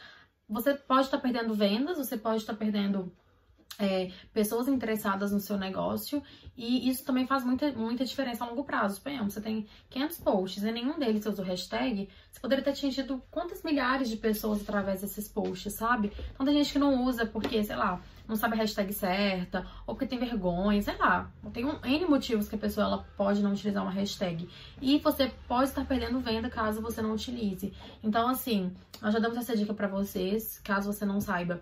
você 0.48 0.76
pode 0.76 1.06
estar 1.06 1.18
perdendo 1.18 1.56
vendas, 1.56 1.98
você 1.98 2.16
pode 2.16 2.38
estar 2.38 2.54
perdendo 2.54 3.12
é, 3.78 4.12
pessoas 4.34 4.68
interessadas 4.68 5.32
no 5.32 5.40
seu 5.40 5.58
negócio 5.58 6.22
e 6.58 6.90
isso 6.90 7.06
também 7.06 7.26
faz 7.26 7.46
muita, 7.46 7.72
muita 7.72 8.04
diferença 8.04 8.44
a 8.44 8.48
longo 8.48 8.66
prazo. 8.66 8.96
Suponhamos, 8.96 9.34
você 9.34 9.42
tem 9.42 9.66
500 9.90 10.18
posts 10.18 10.64
e 10.64 10.72
nenhum 10.72 11.00
deles 11.00 11.26
usa 11.26 11.42
o 11.42 11.46
hashtag, 11.46 12.10
você 12.30 12.40
poderia 12.40 12.64
ter 12.64 12.72
atingido 12.72 13.24
quantas 13.32 13.64
milhares 13.64 14.10
de 14.10 14.18
pessoas 14.18 14.62
através 14.62 15.02
desses 15.02 15.30
posts, 15.30 15.74
sabe? 15.74 16.12
Então 16.34 16.46
tem 16.46 16.56
gente 16.56 16.74
que 16.74 16.80
não 16.80 17.06
usa 17.06 17.26
porque, 17.26 17.64
sei 17.64 17.78
lá, 17.78 18.02
não 18.28 18.36
sabe 18.36 18.56
a 18.56 18.58
hashtag 18.58 18.94
certa, 18.94 19.66
ou 19.88 19.96
porque 19.96 20.06
tem 20.06 20.20
vergonha, 20.20 20.82
sei 20.82 20.98
lá. 20.98 21.32
Tem 21.52 21.66
um 21.66 21.80
N 21.84 22.06
motivos 22.06 22.48
que 22.48 22.56
a 22.56 22.60
pessoa 22.60 22.86
ela 22.86 23.06
pode 23.18 23.42
não 23.42 23.54
utilizar 23.54 23.82
uma 23.82 23.92
hashtag. 23.92 24.48
E 24.82 25.00
você 25.00 25.32
pode 25.48 25.70
estar 25.70 25.86
perdendo 25.86 26.20
venda 26.20 26.50
caso 26.50 26.82
você 26.82 27.02
não 27.02 27.14
utilize. 27.14 27.74
Então, 28.04 28.28
assim, 28.28 28.72
nós 29.02 29.14
já 29.14 29.20
damos 29.20 29.38
essa 29.38 29.56
dica 29.56 29.74
para 29.74 29.88
vocês, 29.88 30.60
caso 30.64 30.94
você 30.94 31.06
não 31.06 31.20
saiba 31.20 31.60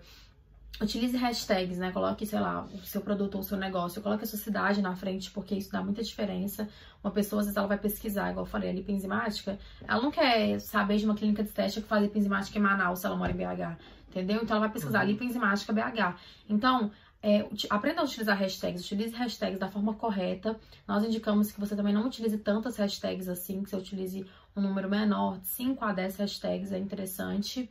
Utilize 0.80 1.16
hashtags, 1.16 1.76
né? 1.76 1.90
Coloque, 1.90 2.24
sei 2.24 2.38
lá, 2.38 2.64
o 2.72 2.78
seu 2.84 3.00
produto 3.00 3.34
ou 3.34 3.40
o 3.40 3.44
seu 3.44 3.58
negócio, 3.58 4.00
coloque 4.00 4.22
a 4.22 4.26
sua 4.26 4.38
cidade 4.38 4.80
na 4.80 4.94
frente, 4.94 5.30
porque 5.30 5.56
isso 5.56 5.72
dá 5.72 5.82
muita 5.82 6.02
diferença. 6.04 6.68
Uma 7.02 7.10
pessoa, 7.10 7.40
às 7.40 7.46
vezes, 7.46 7.56
ela 7.56 7.66
vai 7.66 7.78
pesquisar, 7.78 8.30
igual 8.30 8.46
eu 8.46 8.50
falei, 8.50 8.70
a 8.70 8.72
lipoenzimática, 8.72 9.58
ela 9.86 10.00
não 10.00 10.10
quer 10.10 10.60
saber 10.60 10.98
de 10.98 11.04
uma 11.04 11.16
clínica 11.16 11.42
de 11.42 11.50
teste 11.50 11.80
que 11.80 11.88
faz 11.88 12.02
lipoenzimática 12.02 12.56
em 12.56 12.62
Manaus, 12.62 13.00
se 13.00 13.06
ela 13.06 13.16
mora 13.16 13.32
em 13.32 13.36
BH, 13.36 13.76
entendeu? 14.08 14.40
Então, 14.40 14.56
ela 14.56 14.66
vai 14.66 14.72
pesquisar 14.72 15.00
uhum. 15.00 15.10
lipoenzimática 15.10 15.72
BH. 15.72 16.16
Então, 16.48 16.92
é, 17.20 17.44
aprenda 17.68 18.00
a 18.00 18.04
utilizar 18.04 18.38
hashtags, 18.38 18.84
utilize 18.84 19.14
hashtags 19.16 19.58
da 19.58 19.68
forma 19.68 19.94
correta. 19.94 20.56
Nós 20.86 21.02
indicamos 21.02 21.50
que 21.50 21.58
você 21.58 21.74
também 21.74 21.92
não 21.92 22.06
utilize 22.06 22.38
tantas 22.38 22.76
hashtags 22.76 23.28
assim, 23.28 23.64
que 23.64 23.70
você 23.70 23.76
utilize 23.76 24.24
um 24.54 24.60
número 24.60 24.88
menor, 24.88 25.40
5 25.42 25.84
a 25.84 25.92
10 25.92 26.16
hashtags 26.18 26.72
é 26.72 26.78
interessante 26.78 27.68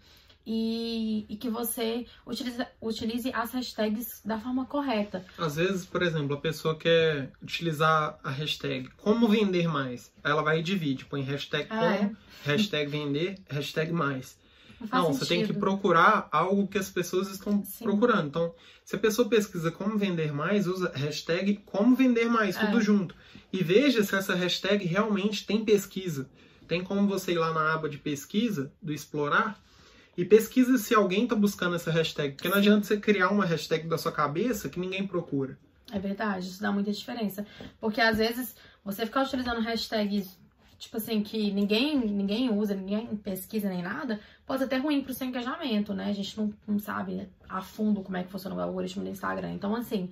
e, 0.49 1.25
e, 1.27 1.35
que 1.35 1.49
você 1.49 2.05
utilize, 2.25 2.65
utilize 2.81 3.31
as 3.33 3.51
hashtags 3.51 4.21
da 4.23 4.39
forma 4.39 4.65
correta. 4.65 5.25
Às 5.37 5.57
vezes, 5.57 5.85
por 5.85 6.01
exemplo, 6.01 6.37
a 6.37 6.39
pessoa 6.39 6.73
quer 6.73 7.33
utilizar 7.43 8.17
a 8.23 8.29
hashtag 8.29 8.89
como 8.95 9.27
vender 9.27 9.67
mais. 9.67 10.09
Aí 10.23 10.31
ela 10.31 10.41
vai 10.41 10.59
e 10.59 10.63
divide, 10.63 11.03
põe 11.03 11.21
hashtag 11.21 11.67
ah, 11.69 11.75
como, 11.75 11.91
é? 11.91 12.11
hashtag 12.49 12.89
vender, 12.89 13.37
hashtag 13.49 13.91
mais. 13.91 14.39
Não, 14.79 15.01
Não 15.03 15.13
você 15.13 15.25
tem 15.25 15.45
que 15.45 15.51
procurar 15.51 16.29
algo 16.31 16.65
que 16.65 16.77
as 16.77 16.89
pessoas 16.89 17.29
estão 17.29 17.61
Sim. 17.65 17.83
procurando. 17.83 18.27
Então, 18.27 18.55
se 18.85 18.95
a 18.95 18.99
pessoa 18.99 19.27
pesquisa 19.27 19.69
como 19.69 19.97
vender 19.97 20.31
mais, 20.31 20.65
usa 20.65 20.93
hashtag 20.95 21.61
como 21.65 21.93
vender 21.93 22.29
mais, 22.29 22.55
é. 22.55 22.65
tudo 22.65 22.79
junto. 22.79 23.13
E 23.51 23.61
veja 23.61 24.01
se 24.01 24.15
essa 24.15 24.33
hashtag 24.33 24.85
realmente 24.85 25.45
tem 25.45 25.65
pesquisa. 25.65 26.29
Tem 26.69 26.81
como 26.81 27.05
você 27.05 27.33
ir 27.33 27.37
lá 27.37 27.51
na 27.53 27.73
aba 27.73 27.89
de 27.89 27.97
pesquisa, 27.97 28.71
do 28.81 28.93
explorar, 28.93 29.61
e 30.17 30.25
pesquisa 30.25 30.79
se 30.79 30.95
alguém 30.95 31.23
está 31.23 31.35
buscando 31.35 31.75
essa 31.75 31.91
hashtag. 31.91 32.33
Porque 32.33 32.49
não 32.49 32.57
adianta 32.57 32.87
você 32.87 32.97
criar 32.97 33.29
uma 33.29 33.45
hashtag 33.45 33.87
da 33.87 33.99
sua 33.99 34.11
cabeça 34.11 34.67
que 34.67 34.79
ninguém 34.79 35.05
procura. 35.05 35.57
É 35.91 35.99
verdade, 35.99 36.47
isso 36.47 36.61
dá 36.61 36.71
muita 36.71 36.91
diferença. 36.91 37.45
Porque 37.79 38.01
às 38.01 38.17
vezes 38.17 38.55
você 38.83 39.05
ficar 39.05 39.23
utilizando 39.23 39.61
hashtags, 39.61 40.37
tipo 40.79 40.97
assim, 40.97 41.21
que 41.21 41.51
ninguém, 41.51 41.97
ninguém 41.97 42.49
usa, 42.49 42.73
ninguém 42.73 43.15
pesquisa 43.17 43.69
nem 43.69 43.83
nada, 43.83 44.19
pode 44.45 44.59
ser 44.59 44.65
até 44.65 44.77
ruim 44.77 45.03
pro 45.03 45.13
seu 45.13 45.27
engajamento, 45.27 45.93
né? 45.93 46.09
A 46.09 46.13
gente 46.13 46.35
não, 46.35 46.51
não 46.67 46.79
sabe 46.79 47.29
a 47.47 47.61
fundo 47.61 48.01
como 48.01 48.17
é 48.17 48.23
que 48.23 48.31
funciona 48.31 48.55
o 48.55 48.59
algoritmo 48.59 49.03
do 49.03 49.09
Instagram. 49.11 49.51
Então, 49.51 49.75
assim, 49.75 50.09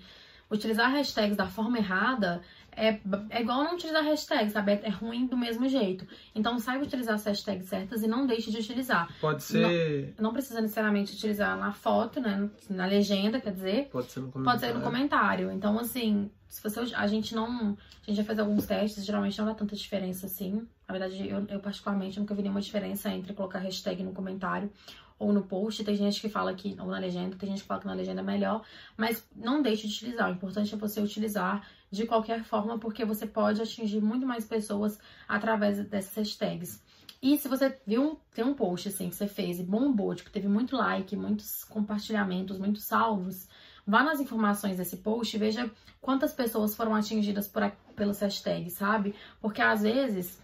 utilizar 0.51 0.91
hashtags 0.91 1.35
da 1.35 1.47
forma 1.47 1.79
errada 1.79 2.41
é, 2.75 2.99
é 3.29 3.41
igual 3.41 3.63
não 3.63 3.75
utilizar 3.75 4.03
hashtags, 4.03 4.53
sabe? 4.53 4.73
É 4.83 4.89
ruim 4.89 5.25
do 5.25 5.37
mesmo 5.37 5.67
jeito. 5.67 6.07
Então 6.33 6.59
saiba 6.59 6.83
utilizar 6.83 7.15
as 7.15 7.25
hashtags 7.25 7.67
certas 7.67 8.03
e 8.03 8.07
não 8.07 8.27
deixe 8.27 8.51
de 8.51 8.57
utilizar. 8.57 9.09
Pode 9.19 9.43
ser. 9.43 10.13
Não, 10.17 10.25
não 10.25 10.33
precisa 10.33 10.61
necessariamente 10.61 11.13
utilizar 11.13 11.57
na 11.57 11.71
foto, 11.71 12.19
né? 12.19 12.49
Na 12.69 12.85
legenda, 12.85 13.39
quer 13.39 13.53
dizer. 13.53 13.89
Pode 13.91 14.11
ser 14.11 14.19
no 14.19 14.31
comentário. 14.31 14.59
Pode 14.59 14.73
ser 14.73 14.77
no 14.77 14.83
comentário. 14.83 15.51
Então, 15.51 15.79
assim, 15.79 16.29
se 16.47 16.61
você. 16.61 16.93
A 16.95 17.07
gente 17.07 17.33
não. 17.33 17.77
A 18.05 18.09
gente 18.09 18.17
já 18.17 18.23
fez 18.23 18.39
alguns 18.39 18.65
testes, 18.65 19.05
geralmente 19.05 19.37
não 19.39 19.45
dá 19.45 19.53
tanta 19.53 19.75
diferença 19.75 20.25
assim. 20.25 20.67
Na 20.87 20.97
verdade, 20.97 21.27
eu, 21.27 21.45
eu 21.49 21.59
particularmente 21.59 22.19
nunca 22.19 22.35
vi 22.35 22.43
nenhuma 22.43 22.61
diferença 22.61 23.09
entre 23.09 23.33
colocar 23.33 23.59
hashtag 23.59 24.03
no 24.03 24.11
comentário 24.11 24.71
ou 25.17 25.31
no 25.33 25.43
post. 25.43 25.83
Tem 25.83 25.95
gente 25.95 26.21
que 26.21 26.29
fala 26.29 26.53
que, 26.53 26.75
ou 26.79 26.87
na 26.87 26.99
legenda, 26.99 27.35
tem 27.35 27.49
gente 27.49 27.61
que 27.61 27.67
fala 27.67 27.81
que 27.81 27.87
na 27.87 27.93
legenda 27.93 28.21
é 28.21 28.23
melhor, 28.23 28.63
mas 28.95 29.27
não 29.35 29.61
deixe 29.61 29.87
de 29.87 29.93
utilizar. 29.95 30.29
O 30.29 30.33
importante 30.33 30.73
é 30.73 30.77
você 30.77 30.99
utilizar 30.99 31.67
de 31.95 32.05
qualquer 32.05 32.43
forma, 32.43 32.77
porque 32.77 33.05
você 33.05 33.25
pode 33.25 33.61
atingir 33.61 34.01
muito 34.01 34.25
mais 34.25 34.45
pessoas 34.45 34.99
através 35.27 35.83
dessas 35.87 36.15
hashtags. 36.15 36.83
E 37.21 37.37
se 37.37 37.47
você 37.47 37.75
viu, 37.87 38.19
tem 38.33 38.45
um 38.45 38.53
post 38.53 38.89
assim 38.89 39.09
que 39.09 39.15
você 39.15 39.27
fez 39.27 39.59
e 39.59 39.63
bombou, 39.63 40.13
tipo, 40.13 40.29
teve 40.29 40.47
muito 40.47 40.75
like, 40.75 41.15
muitos 41.15 41.63
compartilhamentos, 41.63 42.59
muitos 42.59 42.83
salvos, 42.83 43.47
vá 43.87 44.03
nas 44.03 44.19
informações 44.19 44.77
desse 44.77 44.97
post 44.97 45.35
e 45.35 45.39
veja 45.39 45.71
quantas 46.01 46.33
pessoas 46.33 46.75
foram 46.75 46.93
atingidas 46.93 47.47
por, 47.47 47.71
pelos 47.95 48.19
hashtags, 48.19 48.73
sabe? 48.73 49.15
Porque 49.41 49.61
às 49.61 49.81
vezes 49.81 50.39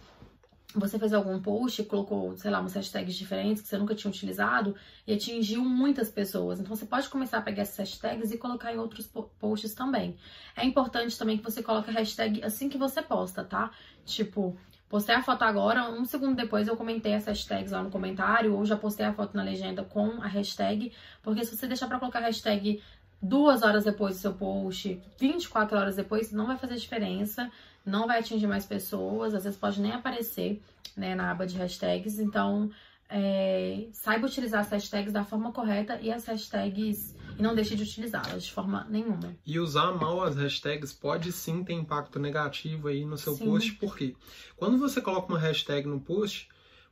você 0.74 0.98
fez 0.98 1.12
algum 1.12 1.40
post, 1.40 1.82
colocou, 1.84 2.36
sei 2.36 2.50
lá, 2.50 2.60
umas 2.60 2.74
hashtags 2.74 3.14
diferentes 3.14 3.62
que 3.62 3.68
você 3.68 3.76
nunca 3.76 3.94
tinha 3.94 4.10
utilizado 4.10 4.74
e 5.06 5.12
atingiu 5.12 5.62
muitas 5.62 6.10
pessoas. 6.10 6.60
Então 6.60 6.74
você 6.74 6.86
pode 6.86 7.08
começar 7.08 7.38
a 7.38 7.42
pegar 7.42 7.62
essas 7.62 7.78
hashtags 7.78 8.30
e 8.30 8.38
colocar 8.38 8.72
em 8.72 8.78
outros 8.78 9.06
posts 9.38 9.74
também. 9.74 10.16
É 10.56 10.64
importante 10.64 11.18
também 11.18 11.36
que 11.36 11.44
você 11.44 11.62
coloque 11.62 11.90
a 11.90 11.92
hashtag 11.92 12.42
assim 12.42 12.68
que 12.68 12.78
você 12.78 13.02
posta, 13.02 13.44
tá? 13.44 13.70
Tipo, 14.04 14.56
postei 14.88 15.14
a 15.14 15.22
foto 15.22 15.42
agora, 15.42 15.90
um 15.90 16.04
segundo 16.04 16.36
depois 16.36 16.68
eu 16.68 16.76
comentei 16.76 17.14
as 17.14 17.26
hashtags 17.26 17.72
lá 17.72 17.82
no 17.82 17.90
comentário 17.90 18.54
ou 18.54 18.64
já 18.64 18.76
postei 18.76 19.06
a 19.06 19.12
foto 19.12 19.36
na 19.36 19.42
legenda 19.42 19.84
com 19.84 20.22
a 20.22 20.26
hashtag, 20.26 20.92
porque 21.22 21.44
se 21.44 21.56
você 21.56 21.66
deixar 21.66 21.86
para 21.86 21.98
colocar 21.98 22.18
a 22.20 22.26
hashtag 22.26 22.82
duas 23.22 23.62
horas 23.62 23.84
depois 23.84 24.16
do 24.16 24.20
seu 24.20 24.34
post, 24.34 25.00
24 25.18 25.78
horas 25.78 25.96
depois, 25.96 26.32
não 26.32 26.46
vai 26.46 26.58
fazer 26.58 26.76
diferença 26.76 27.50
não 27.84 28.06
vai 28.06 28.20
atingir 28.20 28.46
mais 28.46 28.64
pessoas, 28.64 29.34
às 29.34 29.44
vezes 29.44 29.58
pode 29.58 29.80
nem 29.80 29.92
aparecer 29.92 30.62
né, 30.96 31.14
na 31.14 31.30
aba 31.30 31.46
de 31.46 31.56
hashtags. 31.56 32.18
Então, 32.18 32.70
é, 33.08 33.86
saiba 33.92 34.26
utilizar 34.26 34.60
as 34.60 34.70
hashtags 34.70 35.12
da 35.12 35.24
forma 35.24 35.52
correta 35.52 35.98
e 36.00 36.10
as 36.10 36.24
hashtags 36.24 37.14
e 37.38 37.42
não 37.42 37.54
deixe 37.54 37.74
de 37.74 37.82
utilizá-las 37.82 38.44
de 38.44 38.52
forma 38.52 38.86
nenhuma. 38.88 39.34
E 39.44 39.58
usar 39.58 39.92
mal 39.92 40.22
as 40.22 40.36
hashtags 40.36 40.92
pode 40.92 41.32
sim 41.32 41.64
ter 41.64 41.72
impacto 41.72 42.18
negativo 42.18 42.88
aí 42.88 43.04
no 43.04 43.18
seu 43.18 43.34
sim. 43.34 43.44
post, 43.44 43.72
porque 43.72 44.14
quando 44.56 44.78
você 44.78 45.00
coloca 45.00 45.32
uma 45.32 45.38
hashtag 45.38 45.88
no 45.88 46.00
post, 46.00 46.48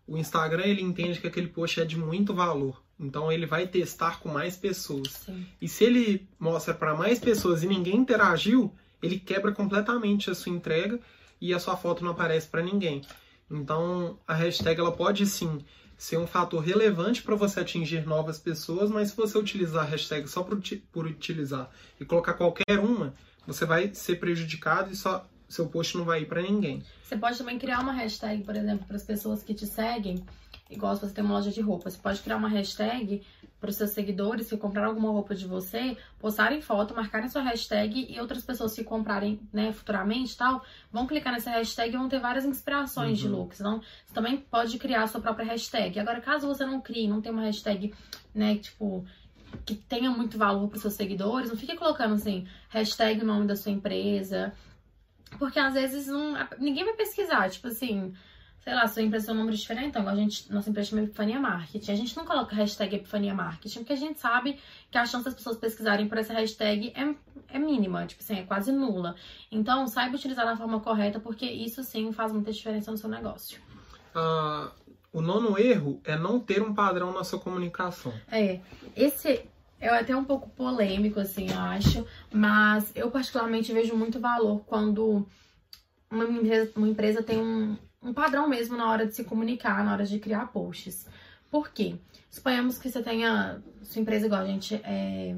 o 0.06 0.16
Instagram 0.16 0.64
ele 0.64 0.82
entende 0.82 1.20
que 1.20 1.26
aquele 1.26 1.48
post 1.48 1.80
é 1.80 1.84
de 1.84 1.96
muito 1.96 2.34
valor. 2.34 2.82
Então 3.00 3.32
ele 3.32 3.46
vai 3.46 3.66
testar 3.66 4.20
com 4.20 4.28
mais 4.28 4.56
pessoas. 4.56 5.08
Sim. 5.08 5.46
E 5.60 5.66
se 5.66 5.84
ele 5.84 6.28
mostra 6.38 6.74
para 6.74 6.94
mais 6.94 7.18
pessoas 7.18 7.62
e 7.62 7.66
ninguém 7.66 7.96
interagiu, 7.96 8.72
ele 9.02 9.18
quebra 9.18 9.52
completamente 9.52 10.30
a 10.30 10.34
sua 10.34 10.52
entrega 10.52 11.00
e 11.40 11.54
a 11.54 11.58
sua 11.58 11.76
foto 11.76 12.04
não 12.04 12.12
aparece 12.12 12.46
para 12.46 12.62
ninguém. 12.62 13.00
Então, 13.50 14.18
a 14.28 14.34
hashtag 14.34 14.78
ela 14.78 14.92
pode 14.92 15.26
sim 15.26 15.64
ser 15.96 16.18
um 16.18 16.26
fator 16.26 16.62
relevante 16.62 17.22
para 17.22 17.34
você 17.34 17.60
atingir 17.60 18.06
novas 18.06 18.38
pessoas, 18.38 18.90
mas 18.90 19.10
se 19.10 19.16
você 19.16 19.36
utilizar 19.36 19.84
a 19.84 19.88
hashtag 19.88 20.28
só 20.28 20.42
por, 20.42 20.60
por 20.92 21.06
utilizar 21.06 21.70
e 21.98 22.04
colocar 22.04 22.34
qualquer 22.34 22.78
uma, 22.78 23.14
você 23.46 23.64
vai 23.64 23.92
ser 23.94 24.16
prejudicado 24.16 24.92
e 24.92 24.96
só 24.96 25.26
seu 25.48 25.66
post 25.66 25.96
não 25.96 26.04
vai 26.04 26.22
ir 26.22 26.26
para 26.26 26.40
ninguém. 26.40 26.82
Você 27.02 27.16
pode 27.16 27.36
também 27.36 27.58
criar 27.58 27.80
uma 27.80 27.92
hashtag, 27.92 28.44
por 28.44 28.54
exemplo, 28.54 28.86
para 28.86 28.96
as 28.96 29.02
pessoas 29.02 29.42
que 29.42 29.52
te 29.52 29.66
seguem, 29.66 30.24
igual 30.70 30.94
se 30.94 31.02
você 31.02 31.12
tem 31.12 31.24
uma 31.24 31.34
loja 31.34 31.50
de 31.50 31.60
roupa, 31.60 31.90
você 31.90 31.98
pode 31.98 32.20
criar 32.20 32.36
uma 32.36 32.48
hashtag 32.48 33.22
para 33.60 33.68
os 33.68 33.76
seus 33.76 33.90
seguidores 33.90 34.48
que 34.48 34.56
compraram 34.56 34.88
alguma 34.88 35.10
roupa 35.10 35.34
de 35.34 35.46
você, 35.46 35.96
postarem 36.18 36.62
foto, 36.62 36.94
marcarem 36.94 37.28
sua 37.28 37.42
hashtag 37.42 38.06
e 38.08 38.18
outras 38.18 38.42
pessoas 38.42 38.74
que 38.74 38.82
comprarem, 38.82 39.38
né, 39.52 39.70
futuramente 39.72 40.36
tal, 40.36 40.64
vão 40.90 41.06
clicar 41.06 41.32
nessa 41.32 41.50
hashtag 41.50 41.92
e 41.92 41.98
vão 41.98 42.08
ter 42.08 42.20
várias 42.20 42.46
inspirações 42.46 43.10
uhum. 43.10 43.14
de 43.14 43.28
looks. 43.28 43.60
Então, 43.60 43.82
você 44.06 44.14
também 44.14 44.38
pode 44.38 44.78
criar 44.78 45.02
a 45.02 45.06
sua 45.06 45.20
própria 45.20 45.44
hashtag. 45.44 45.98
Agora, 46.00 46.20
caso 46.20 46.46
você 46.46 46.64
não 46.64 46.80
crie, 46.80 47.06
não 47.06 47.20
tenha 47.20 47.34
uma 47.34 47.42
hashtag, 47.42 47.92
né, 48.34 48.56
tipo, 48.56 49.04
que 49.66 49.74
tenha 49.74 50.10
muito 50.10 50.38
valor 50.38 50.68
para 50.68 50.76
os 50.76 50.82
seus 50.82 50.94
seguidores, 50.94 51.50
não 51.50 51.56
fique 51.56 51.76
colocando 51.76 52.14
assim, 52.14 52.46
hashtag 52.70 53.20
o 53.20 53.26
nome 53.26 53.46
da 53.46 53.56
sua 53.56 53.72
empresa, 53.72 54.54
porque 55.38 55.58
às 55.58 55.74
vezes 55.74 56.06
não, 56.06 56.34
ninguém 56.58 56.84
vai 56.84 56.94
pesquisar, 56.94 57.50
tipo 57.50 57.68
assim, 57.68 58.14
sei 58.60 58.74
lá, 58.74 58.86
sua 58.86 59.02
empresa 59.02 59.26
tem 59.26 59.34
um 59.34 59.38
número 59.38 59.56
diferente, 59.56 59.88
então 59.88 60.06
a 60.06 60.14
gente, 60.14 60.52
nossa 60.52 60.68
empresa 60.68 60.90
chama 60.90 61.02
Epifania 61.02 61.40
Marketing. 61.40 61.92
A 61.92 61.96
gente 61.96 62.16
não 62.16 62.24
coloca 62.24 62.54
hashtag 62.54 62.96
Epifania 62.96 63.34
Marketing, 63.34 63.78
porque 63.78 63.92
a 63.94 63.96
gente 63.96 64.20
sabe 64.20 64.58
que 64.90 64.98
a 64.98 65.06
chance 65.06 65.24
das 65.24 65.34
pessoas 65.34 65.56
pesquisarem 65.56 66.08
por 66.08 66.18
essa 66.18 66.32
hashtag 66.34 66.92
é, 66.94 67.14
é 67.56 67.58
mínima, 67.58 68.06
tipo 68.06 68.22
assim, 68.22 68.38
é 68.38 68.42
quase 68.42 68.70
nula. 68.70 69.14
Então, 69.50 69.86
saiba 69.86 70.16
utilizar 70.16 70.44
da 70.44 70.56
forma 70.56 70.80
correta, 70.80 71.18
porque 71.18 71.46
isso 71.46 71.82
sim 71.82 72.12
faz 72.12 72.32
muita 72.32 72.52
diferença 72.52 72.90
no 72.90 72.98
seu 72.98 73.08
negócio. 73.08 73.60
Ah, 74.14 74.70
o 75.12 75.22
nono 75.22 75.58
erro 75.58 76.00
é 76.04 76.16
não 76.16 76.38
ter 76.38 76.62
um 76.62 76.74
padrão 76.74 77.12
na 77.12 77.24
sua 77.24 77.38
comunicação. 77.38 78.12
É, 78.30 78.60
esse 78.94 79.44
é 79.80 79.88
até 79.88 80.14
um 80.14 80.24
pouco 80.24 80.50
polêmico, 80.50 81.18
assim, 81.18 81.50
eu 81.50 81.58
acho, 81.58 82.06
mas 82.30 82.92
eu 82.94 83.10
particularmente 83.10 83.72
vejo 83.72 83.96
muito 83.96 84.20
valor 84.20 84.60
quando 84.66 85.26
uma 86.10 86.24
empresa, 86.24 86.72
uma 86.76 86.88
empresa 86.88 87.22
tem 87.22 87.38
um, 87.38 87.76
um 88.02 88.12
padrão 88.12 88.48
mesmo 88.48 88.76
na 88.76 88.90
hora 88.90 89.06
de 89.06 89.14
se 89.14 89.24
comunicar, 89.24 89.84
na 89.84 89.92
hora 89.92 90.04
de 90.04 90.18
criar 90.18 90.46
posts. 90.52 91.06
Por 91.50 91.70
quê? 91.70 91.96
Suponhamos 92.28 92.78
que 92.78 92.90
você 92.90 93.02
tenha 93.02 93.62
sua 93.82 94.02
empresa 94.02 94.26
igual 94.26 94.42
a 94.42 94.46
gente 94.46 94.74
é, 94.84 95.36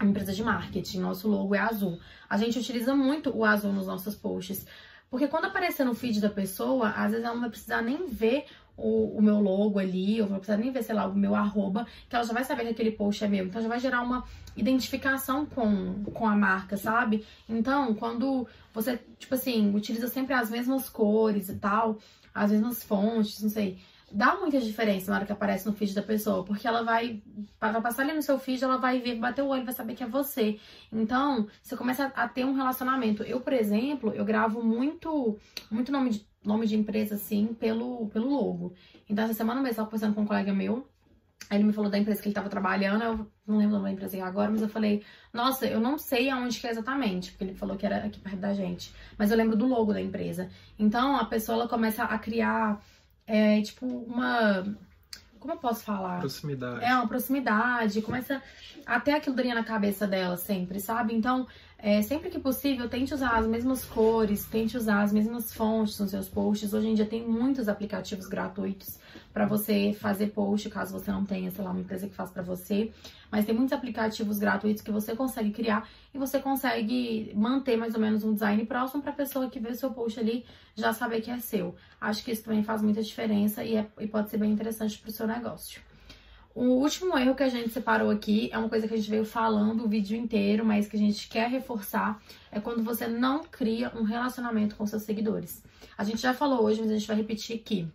uma 0.00 0.10
empresa 0.10 0.32
de 0.32 0.42
marketing, 0.42 1.00
nosso 1.00 1.28
logo 1.28 1.54
é 1.54 1.58
azul. 1.58 1.98
A 2.28 2.36
gente 2.36 2.58
utiliza 2.58 2.94
muito 2.94 3.36
o 3.36 3.44
azul 3.44 3.72
nos 3.72 3.86
nossos 3.86 4.14
posts. 4.14 4.66
Porque 5.10 5.26
quando 5.26 5.46
aparecer 5.46 5.84
no 5.84 5.94
feed 5.94 6.20
da 6.20 6.28
pessoa, 6.28 6.90
às 6.90 7.10
vezes 7.10 7.24
ela 7.24 7.34
não 7.34 7.40
vai 7.40 7.50
precisar 7.50 7.82
nem 7.82 8.06
ver 8.06 8.44
o, 8.78 9.18
o, 9.18 9.22
meu 9.22 9.40
logo 9.40 9.78
ali, 9.78 10.22
ou 10.22 10.28
não 10.28 10.36
precisar 10.36 10.56
nem 10.56 10.70
ver, 10.70 10.82
sei 10.82 10.94
lá, 10.94 11.06
o 11.06 11.14
meu 11.14 11.34
arroba, 11.34 11.86
que 12.08 12.14
ela 12.14 12.24
já 12.24 12.32
vai 12.32 12.44
saber 12.44 12.62
que 12.62 12.70
aquele 12.70 12.92
post 12.92 13.22
é 13.24 13.28
meu. 13.28 13.46
Então 13.46 13.60
já 13.60 13.68
vai 13.68 13.80
gerar 13.80 14.02
uma 14.02 14.24
identificação 14.56 15.44
com, 15.44 16.04
com 16.04 16.26
a 16.26 16.36
marca, 16.36 16.76
sabe? 16.76 17.26
Então, 17.48 17.94
quando 17.94 18.46
você, 18.72 18.98
tipo 19.18 19.34
assim, 19.34 19.74
utiliza 19.74 20.08
sempre 20.08 20.34
as 20.34 20.48
mesmas 20.50 20.88
cores 20.88 21.48
e 21.48 21.56
tal, 21.56 21.98
as 22.34 22.52
mesmas 22.52 22.82
fontes, 22.82 23.42
não 23.42 23.50
sei 23.50 23.78
dá 24.10 24.36
muita 24.36 24.60
diferença 24.60 25.10
na 25.10 25.18
hora 25.18 25.26
que 25.26 25.32
aparece 25.32 25.66
no 25.66 25.72
feed 25.72 25.94
da 25.94 26.02
pessoa, 26.02 26.44
porque 26.44 26.66
ela 26.66 26.82
vai, 26.82 27.22
vai 27.60 27.80
passar 27.80 28.02
ali 28.02 28.14
no 28.14 28.22
seu 28.22 28.38
feed, 28.38 28.62
ela 28.62 28.78
vai 28.78 29.00
ver, 29.00 29.16
bater 29.16 29.42
o 29.42 29.48
olho, 29.48 29.64
vai 29.64 29.74
saber 29.74 29.94
que 29.94 30.02
é 30.02 30.06
você. 30.06 30.58
Então, 30.90 31.46
você 31.62 31.76
começa 31.76 32.06
a 32.06 32.28
ter 32.28 32.44
um 32.44 32.54
relacionamento. 32.54 33.22
Eu, 33.22 33.40
por 33.40 33.52
exemplo, 33.52 34.12
eu 34.14 34.24
gravo 34.24 34.62
muito, 34.62 35.38
muito 35.70 35.92
nome 35.92 36.10
de, 36.10 36.26
nome 36.48 36.66
de 36.66 36.76
empresa, 36.76 37.14
assim, 37.14 37.54
pelo, 37.54 38.08
pelo 38.08 38.28
logo. 38.28 38.74
Então, 39.08 39.24
essa 39.24 39.34
semana 39.34 39.60
mesmo, 39.60 39.72
eu 39.72 39.76
tava 39.76 39.88
conversando 39.88 40.14
com 40.14 40.22
um 40.22 40.26
colega 40.26 40.52
meu, 40.52 40.86
Aí 41.50 41.56
ele 41.56 41.64
me 41.64 41.72
falou 41.72 41.90
da 41.90 41.96
empresa 41.96 42.20
que 42.20 42.28
ele 42.28 42.32
estava 42.32 42.48
trabalhando, 42.50 43.02
eu 43.02 43.30
não 43.46 43.56
lembro 43.56 43.76
o 43.76 43.78
nome 43.78 43.84
da 43.84 43.92
empresa 43.92 44.22
agora, 44.22 44.50
mas 44.50 44.60
eu 44.60 44.68
falei, 44.68 45.02
nossa, 45.32 45.66
eu 45.66 45.80
não 45.80 45.96
sei 45.96 46.28
aonde 46.28 46.60
que 46.60 46.66
é 46.66 46.70
exatamente, 46.70 47.30
porque 47.30 47.44
ele 47.44 47.54
falou 47.54 47.76
que 47.76 47.86
era 47.86 48.04
aqui 48.04 48.20
perto 48.20 48.38
da 48.38 48.52
gente. 48.52 48.92
Mas 49.16 49.30
eu 49.30 49.36
lembro 49.36 49.56
do 49.56 49.66
logo 49.66 49.94
da 49.94 50.00
empresa. 50.00 50.50
Então 50.78 51.16
a 51.16 51.24
pessoa 51.24 51.56
ela 51.60 51.68
começa 51.68 52.04
a 52.04 52.18
criar 52.18 52.82
é 53.26 53.60
tipo 53.62 53.86
uma. 53.86 54.64
Como 55.38 55.54
eu 55.54 55.58
posso 55.58 55.84
falar? 55.84 56.18
Proximidade. 56.18 56.84
É, 56.84 56.94
uma 56.94 57.06
proximidade. 57.06 58.02
Começa 58.02 58.42
a 58.84 58.98
ter 58.98 59.12
aquilo 59.12 59.36
dali 59.36 59.54
na 59.54 59.62
cabeça 59.62 60.06
dela 60.06 60.36
sempre, 60.36 60.80
sabe? 60.80 61.14
Então, 61.14 61.46
é, 61.80 62.02
sempre 62.02 62.28
que 62.28 62.40
possível, 62.40 62.88
tente 62.88 63.14
usar 63.14 63.38
as 63.38 63.46
mesmas 63.46 63.84
cores, 63.84 64.44
tente 64.44 64.76
usar 64.76 65.00
as 65.02 65.12
mesmas 65.12 65.54
fontes 65.54 65.98
nos 66.00 66.10
seus 66.10 66.28
posts. 66.28 66.74
Hoje 66.74 66.88
em 66.88 66.94
dia 66.94 67.06
tem 67.06 67.24
muitos 67.24 67.68
aplicativos 67.68 68.26
gratuitos 68.26 68.98
para 69.32 69.46
você 69.46 69.92
fazer 69.92 70.28
post, 70.30 70.68
caso 70.70 70.92
você 70.92 71.12
não 71.12 71.24
tenha, 71.24 71.52
sei 71.52 71.64
lá, 71.64 71.70
uma 71.70 71.78
empresa 71.78 72.08
que 72.08 72.14
faz 72.14 72.30
para 72.30 72.42
você. 72.42 72.92
Mas 73.30 73.46
tem 73.46 73.54
muitos 73.54 73.72
aplicativos 73.72 74.40
gratuitos 74.40 74.82
que 74.82 74.90
você 74.90 75.14
consegue 75.14 75.52
criar 75.52 75.88
e 76.12 76.18
você 76.18 76.40
consegue 76.40 77.32
manter 77.36 77.76
mais 77.76 77.94
ou 77.94 78.00
menos 78.00 78.24
um 78.24 78.32
design 78.32 78.66
próximo 78.66 79.00
para 79.00 79.12
a 79.12 79.14
pessoa 79.14 79.48
que 79.48 79.60
vê 79.60 79.68
o 79.68 79.76
seu 79.76 79.92
post 79.92 80.18
ali 80.18 80.44
já 80.74 80.92
saber 80.92 81.20
que 81.20 81.30
é 81.30 81.38
seu. 81.38 81.76
Acho 82.00 82.24
que 82.24 82.32
isso 82.32 82.42
também 82.42 82.64
faz 82.64 82.82
muita 82.82 83.00
diferença 83.04 83.62
e, 83.62 83.76
é, 83.76 83.86
e 84.00 84.08
pode 84.08 84.30
ser 84.30 84.38
bem 84.38 84.50
interessante 84.50 84.98
para 84.98 85.10
o 85.10 85.12
seu 85.12 85.28
negócio. 85.28 85.87
O 86.60 86.80
último 86.80 87.16
erro 87.16 87.36
que 87.36 87.44
a 87.44 87.48
gente 87.48 87.70
separou 87.70 88.10
aqui 88.10 88.50
é 88.52 88.58
uma 88.58 88.68
coisa 88.68 88.88
que 88.88 88.92
a 88.92 88.96
gente 88.96 89.08
veio 89.08 89.24
falando 89.24 89.84
o 89.84 89.88
vídeo 89.88 90.16
inteiro, 90.16 90.64
mas 90.64 90.88
que 90.88 90.96
a 90.96 90.98
gente 90.98 91.28
quer 91.28 91.48
reforçar, 91.48 92.20
é 92.50 92.58
quando 92.58 92.82
você 92.82 93.06
não 93.06 93.44
cria 93.44 93.92
um 93.94 94.02
relacionamento 94.02 94.74
com 94.74 94.84
seus 94.84 95.04
seguidores. 95.04 95.62
A 95.96 96.02
gente 96.02 96.20
já 96.20 96.34
falou 96.34 96.64
hoje, 96.64 96.80
mas 96.80 96.90
a 96.90 96.94
gente 96.94 97.06
vai 97.06 97.16
repetir 97.16 97.54
aqui. 97.54 97.86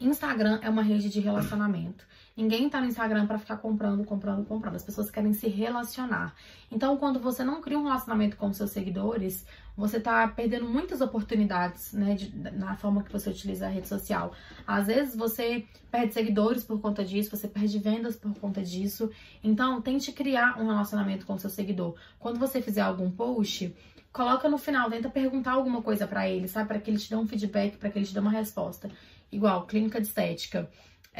Instagram 0.00 0.60
é 0.62 0.70
uma 0.70 0.80
rede 0.80 1.10
de 1.10 1.20
relacionamento. 1.20 2.06
Ninguém 2.38 2.70
tá 2.70 2.80
no 2.80 2.86
Instagram 2.86 3.26
para 3.26 3.36
ficar 3.36 3.56
comprando, 3.56 4.04
comprando, 4.04 4.46
comprando. 4.46 4.76
As 4.76 4.84
pessoas 4.84 5.10
querem 5.10 5.32
se 5.32 5.48
relacionar. 5.48 6.36
Então, 6.70 6.96
quando 6.96 7.18
você 7.18 7.42
não 7.42 7.60
cria 7.60 7.76
um 7.76 7.82
relacionamento 7.82 8.36
com 8.36 8.52
seus 8.52 8.70
seguidores, 8.70 9.44
você 9.76 9.98
tá 9.98 10.28
perdendo 10.28 10.64
muitas 10.64 11.00
oportunidades, 11.00 11.92
né, 11.92 12.14
de, 12.14 12.32
na 12.52 12.76
forma 12.76 13.02
que 13.02 13.10
você 13.10 13.28
utiliza 13.28 13.66
a 13.66 13.68
rede 13.68 13.88
social. 13.88 14.32
Às 14.64 14.86
vezes 14.86 15.16
você 15.16 15.66
perde 15.90 16.14
seguidores 16.14 16.62
por 16.62 16.80
conta 16.80 17.04
disso, 17.04 17.36
você 17.36 17.48
perde 17.48 17.76
vendas 17.80 18.14
por 18.14 18.32
conta 18.38 18.62
disso. 18.62 19.10
Então, 19.42 19.82
tente 19.82 20.12
criar 20.12 20.60
um 20.60 20.68
relacionamento 20.68 21.26
com 21.26 21.36
seu 21.36 21.50
seguidor. 21.50 21.96
Quando 22.20 22.38
você 22.38 22.62
fizer 22.62 22.82
algum 22.82 23.10
post, 23.10 23.74
coloca 24.12 24.48
no 24.48 24.58
final, 24.58 24.88
tenta 24.88 25.10
perguntar 25.10 25.54
alguma 25.54 25.82
coisa 25.82 26.06
para 26.06 26.28
ele, 26.28 26.46
sabe, 26.46 26.68
para 26.68 26.78
que 26.78 26.88
ele 26.88 26.98
te 26.98 27.10
dê 27.10 27.16
um 27.16 27.26
feedback, 27.26 27.76
para 27.78 27.90
que 27.90 27.98
ele 27.98 28.06
te 28.06 28.14
dê 28.14 28.20
uma 28.20 28.30
resposta. 28.30 28.88
Igual, 29.32 29.66
clínica 29.66 30.00
de 30.00 30.06
estética 30.06 30.70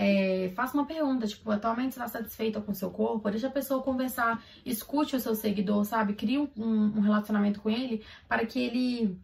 é, 0.00 0.52
faça 0.54 0.74
uma 0.74 0.86
pergunta, 0.86 1.26
tipo, 1.26 1.50
atualmente 1.50 1.90
está 1.90 2.06
satisfeita 2.06 2.60
com 2.60 2.70
o 2.70 2.74
seu 2.74 2.88
corpo? 2.88 3.28
Deixa 3.32 3.48
a 3.48 3.50
pessoa 3.50 3.82
conversar, 3.82 4.40
escute 4.64 5.16
o 5.16 5.20
seu 5.20 5.34
seguidor, 5.34 5.84
sabe? 5.84 6.12
Crie 6.12 6.38
um, 6.38 6.48
um 6.56 7.00
relacionamento 7.00 7.60
com 7.60 7.68
ele 7.68 8.04
para 8.28 8.46
que 8.46 8.60
ele 8.60 9.20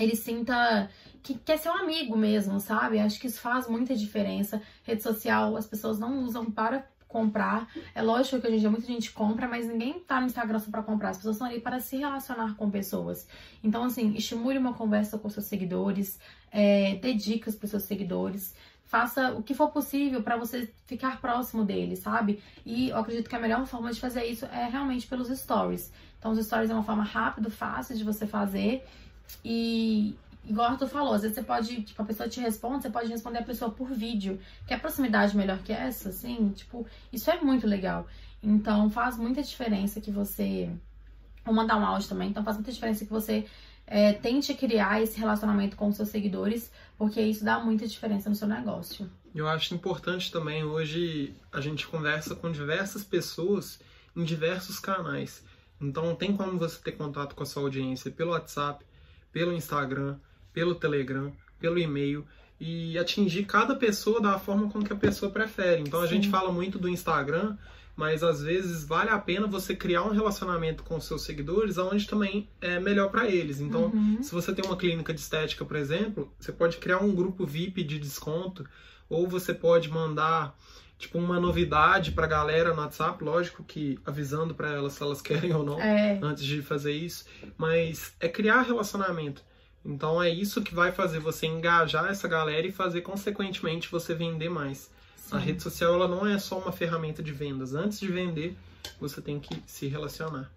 ele 0.00 0.16
sinta 0.16 0.90
que 1.22 1.34
quer 1.34 1.56
ser 1.56 1.68
um 1.68 1.76
amigo 1.76 2.16
mesmo, 2.16 2.58
sabe? 2.58 2.98
Acho 2.98 3.20
que 3.20 3.28
isso 3.28 3.40
faz 3.40 3.68
muita 3.68 3.94
diferença. 3.94 4.60
Rede 4.82 5.04
social, 5.04 5.56
as 5.56 5.66
pessoas 5.66 6.00
não 6.00 6.24
usam 6.24 6.50
para 6.50 6.84
comprar. 7.06 7.68
É 7.94 8.02
lógico 8.02 8.40
que 8.40 8.46
hoje 8.48 8.56
em 8.56 8.60
dia 8.60 8.70
muita 8.70 8.86
gente 8.86 9.12
compra, 9.12 9.46
mas 9.46 9.68
ninguém 9.68 10.00
tá 10.00 10.18
no 10.18 10.26
Instagram 10.26 10.58
só 10.58 10.70
para 10.70 10.82
comprar. 10.82 11.10
As 11.10 11.18
pessoas 11.18 11.36
estão 11.36 11.46
ali 11.46 11.60
para 11.60 11.78
se 11.78 11.98
relacionar 11.98 12.56
com 12.56 12.68
pessoas. 12.68 13.28
Então, 13.62 13.84
assim, 13.84 14.14
estimule 14.14 14.58
uma 14.58 14.74
conversa 14.74 15.16
com 15.16 15.28
seus 15.28 15.46
seguidores, 15.46 16.18
é, 16.50 16.96
dê 16.96 17.14
dicas 17.14 17.54
para 17.54 17.68
seus 17.68 17.84
seguidores 17.84 18.52
faça 18.92 19.32
o 19.32 19.42
que 19.42 19.54
for 19.54 19.70
possível 19.70 20.22
para 20.22 20.36
você 20.36 20.70
ficar 20.84 21.18
próximo 21.18 21.64
dele, 21.64 21.96
sabe? 21.96 22.42
E 22.62 22.90
eu 22.90 22.98
acredito 22.98 23.26
que 23.26 23.34
a 23.34 23.40
melhor 23.40 23.64
forma 23.64 23.90
de 23.90 23.98
fazer 23.98 24.26
isso 24.26 24.44
é 24.44 24.68
realmente 24.68 25.06
pelos 25.06 25.28
stories. 25.28 25.90
Então, 26.18 26.32
os 26.32 26.44
stories 26.44 26.68
é 26.68 26.74
uma 26.74 26.82
forma 26.82 27.02
rápida, 27.02 27.48
fácil 27.48 27.96
de 27.96 28.04
você 28.04 28.26
fazer. 28.26 28.84
E, 29.42 30.14
igual 30.44 30.68
o 30.68 30.72
Arthur 30.72 30.88
falou, 30.88 31.14
às 31.14 31.22
vezes 31.22 31.34
você 31.34 31.42
pode, 31.42 31.80
tipo, 31.84 32.02
a 32.02 32.04
pessoa 32.04 32.28
te 32.28 32.38
responde, 32.40 32.82
você 32.82 32.90
pode 32.90 33.08
responder 33.08 33.38
a 33.38 33.44
pessoa 33.44 33.70
por 33.70 33.88
vídeo. 33.88 34.38
Quer 34.66 34.78
proximidade 34.78 35.34
melhor 35.34 35.60
que 35.60 35.72
essa, 35.72 36.10
assim? 36.10 36.50
Tipo, 36.50 36.86
isso 37.10 37.30
é 37.30 37.40
muito 37.40 37.66
legal. 37.66 38.06
Então, 38.42 38.90
faz 38.90 39.16
muita 39.16 39.42
diferença 39.42 40.02
que 40.02 40.10
você. 40.10 40.70
Vou 41.46 41.54
mandar 41.54 41.78
um 41.78 41.86
áudio 41.86 42.10
também, 42.10 42.28
então 42.28 42.44
faz 42.44 42.58
muita 42.58 42.70
diferença 42.70 43.06
que 43.06 43.10
você 43.10 43.46
é, 43.86 44.12
tente 44.12 44.54
criar 44.54 45.02
esse 45.02 45.18
relacionamento 45.18 45.76
com 45.76 45.88
os 45.88 45.96
seus 45.96 46.08
seguidores, 46.08 46.70
porque 46.96 47.20
isso 47.20 47.44
dá 47.44 47.58
muita 47.58 47.86
diferença 47.86 48.28
no 48.28 48.36
seu 48.36 48.48
negócio. 48.48 49.10
Eu 49.34 49.48
acho 49.48 49.74
importante 49.74 50.30
também, 50.30 50.62
hoje 50.62 51.34
a 51.50 51.60
gente 51.60 51.86
conversa 51.86 52.34
com 52.34 52.50
diversas 52.50 53.02
pessoas 53.02 53.80
em 54.14 54.24
diversos 54.24 54.78
canais. 54.78 55.42
Então 55.80 56.14
tem 56.14 56.36
como 56.36 56.58
você 56.58 56.78
ter 56.82 56.92
contato 56.92 57.34
com 57.34 57.42
a 57.42 57.46
sua 57.46 57.62
audiência 57.62 58.10
pelo 58.10 58.32
WhatsApp, 58.32 58.84
pelo 59.32 59.52
Instagram, 59.52 60.16
pelo 60.52 60.74
Telegram, 60.74 61.32
pelo 61.58 61.78
e-mail 61.78 62.26
e 62.60 62.96
atingir 62.96 63.44
cada 63.44 63.74
pessoa 63.74 64.20
da 64.20 64.38
forma 64.38 64.70
como 64.70 64.84
que 64.84 64.92
a 64.92 64.96
pessoa 64.96 65.32
prefere. 65.32 65.80
Então 65.80 66.00
Sim. 66.00 66.06
a 66.06 66.08
gente 66.08 66.28
fala 66.28 66.52
muito 66.52 66.78
do 66.78 66.88
Instagram, 66.88 67.56
mas 67.94 68.22
às 68.22 68.42
vezes 68.42 68.84
vale 68.84 69.10
a 69.10 69.18
pena 69.18 69.46
você 69.46 69.74
criar 69.74 70.02
um 70.02 70.10
relacionamento 70.10 70.82
com 70.82 71.00
seus 71.00 71.22
seguidores 71.22 71.78
aonde 71.78 72.06
também 72.06 72.48
é 72.60 72.80
melhor 72.80 73.10
para 73.10 73.28
eles. 73.28 73.60
Então, 73.60 73.86
uhum. 73.86 74.22
se 74.22 74.32
você 74.32 74.52
tem 74.54 74.64
uma 74.64 74.76
clínica 74.76 75.12
de 75.12 75.20
estética, 75.20 75.64
por 75.64 75.76
exemplo, 75.76 76.32
você 76.38 76.52
pode 76.52 76.78
criar 76.78 76.98
um 76.98 77.14
grupo 77.14 77.44
VIP 77.44 77.84
de 77.84 77.98
desconto 77.98 78.66
ou 79.08 79.28
você 79.28 79.52
pode 79.52 79.90
mandar 79.90 80.56
tipo 80.98 81.18
uma 81.18 81.38
novidade 81.38 82.12
para 82.12 82.26
galera 82.26 82.72
no 82.72 82.80
WhatsApp, 82.80 83.22
lógico 83.22 83.64
que 83.64 83.98
avisando 84.06 84.54
para 84.54 84.70
elas 84.70 84.94
se 84.94 85.02
elas 85.02 85.20
querem 85.22 85.52
ou 85.52 85.64
não 85.64 85.80
é. 85.80 86.18
antes 86.22 86.44
de 86.44 86.62
fazer 86.62 86.92
isso, 86.92 87.26
mas 87.58 88.14
é 88.20 88.28
criar 88.28 88.62
relacionamento. 88.62 89.42
Então 89.84 90.22
é 90.22 90.30
isso 90.30 90.62
que 90.62 90.74
vai 90.74 90.92
fazer 90.92 91.18
você 91.18 91.46
engajar 91.46 92.08
essa 92.08 92.28
galera 92.28 92.66
e 92.66 92.72
fazer 92.72 93.00
consequentemente 93.00 93.90
você 93.90 94.14
vender 94.14 94.48
mais. 94.48 94.90
A 95.32 95.38
rede 95.38 95.62
social 95.62 95.94
ela 95.94 96.06
não 96.06 96.26
é 96.26 96.38
só 96.38 96.58
uma 96.58 96.72
ferramenta 96.72 97.22
de 97.22 97.32
vendas. 97.32 97.74
Antes 97.74 97.98
de 97.98 98.08
vender, 98.08 98.56
você 99.00 99.20
tem 99.20 99.40
que 99.40 99.62
se 99.66 99.86
relacionar. 99.86 100.50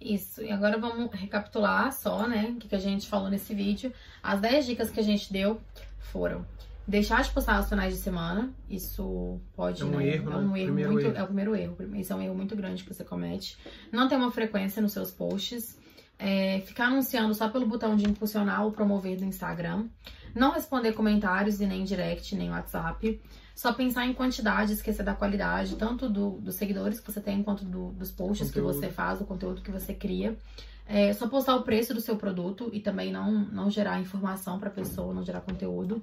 Isso, 0.00 0.42
e 0.42 0.50
agora 0.52 0.78
vamos 0.78 1.10
recapitular 1.12 1.92
só, 1.92 2.28
né, 2.28 2.54
o 2.54 2.56
que, 2.56 2.72
a 2.74 2.78
gente 2.78 3.08
falou 3.08 3.28
nesse 3.28 3.52
vídeo. 3.52 3.92
As 4.22 4.40
10 4.40 4.66
dicas 4.66 4.90
que 4.90 5.00
a 5.00 5.02
gente 5.02 5.32
deu 5.32 5.60
foram 5.98 6.46
deixar 6.86 7.22
de 7.22 7.30
postar 7.30 7.56
aos 7.56 7.68
finais 7.68 7.94
de 7.94 8.00
semana, 8.00 8.50
isso 8.70 9.38
pode, 9.54 9.82
é 9.82 9.84
um 9.84 9.90
né, 9.90 10.08
erro, 10.08 10.32
é 10.32 10.36
um 10.36 10.52
né? 10.52 10.60
erro 10.60 10.66
primeiro 10.66 10.92
muito, 10.92 11.06
erro. 11.06 11.16
é 11.16 11.22
o 11.22 11.26
primeiro 11.26 11.54
erro, 11.54 11.76
isso 11.96 12.12
é 12.12 12.16
um 12.16 12.22
erro 12.22 12.34
muito 12.34 12.56
grande 12.56 12.82
que 12.82 12.94
você 12.94 13.04
comete. 13.04 13.58
Não 13.92 14.08
ter 14.08 14.16
uma 14.16 14.32
frequência 14.32 14.80
nos 14.80 14.92
seus 14.92 15.10
posts, 15.10 15.76
é, 16.18 16.60
ficar 16.60 16.86
anunciando 16.86 17.34
só 17.34 17.48
pelo 17.48 17.66
botão 17.66 17.94
de 17.94 18.08
impulsionar 18.08 18.64
ou 18.64 18.72
promover 18.72 19.18
do 19.18 19.24
Instagram, 19.24 19.86
não 20.34 20.52
responder 20.52 20.92
comentários 20.92 21.60
e 21.60 21.66
nem 21.66 21.84
direct, 21.84 22.34
nem 22.34 22.50
WhatsApp, 22.50 23.20
só 23.58 23.72
pensar 23.72 24.06
em 24.06 24.14
quantidade, 24.14 24.72
esquecer 24.72 25.02
da 25.02 25.14
qualidade, 25.14 25.74
tanto 25.74 26.08
do, 26.08 26.38
dos 26.38 26.54
seguidores 26.54 27.00
que 27.00 27.10
você 27.10 27.20
tem, 27.20 27.42
quanto 27.42 27.64
do, 27.64 27.90
dos 27.90 28.08
posts 28.08 28.52
que 28.52 28.60
você 28.60 28.88
faz, 28.88 29.18
do 29.18 29.24
conteúdo 29.24 29.62
que 29.62 29.72
você 29.72 29.92
cria. 29.92 30.38
É, 30.86 31.12
só 31.12 31.26
postar 31.26 31.56
o 31.56 31.64
preço 31.64 31.92
do 31.92 32.00
seu 32.00 32.14
produto 32.14 32.70
e 32.72 32.78
também 32.78 33.10
não, 33.10 33.32
não 33.32 33.68
gerar 33.68 34.00
informação 34.00 34.60
para 34.60 34.68
a 34.68 34.72
pessoa, 34.72 35.12
não 35.12 35.24
gerar 35.24 35.40
conteúdo. 35.40 36.00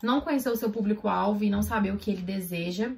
Não 0.00 0.20
conhecer 0.20 0.48
o 0.48 0.54
seu 0.54 0.70
público-alvo 0.70 1.42
e 1.42 1.50
não 1.50 1.60
saber 1.60 1.92
o 1.92 1.96
que 1.96 2.08
ele 2.08 2.22
deseja. 2.22 2.92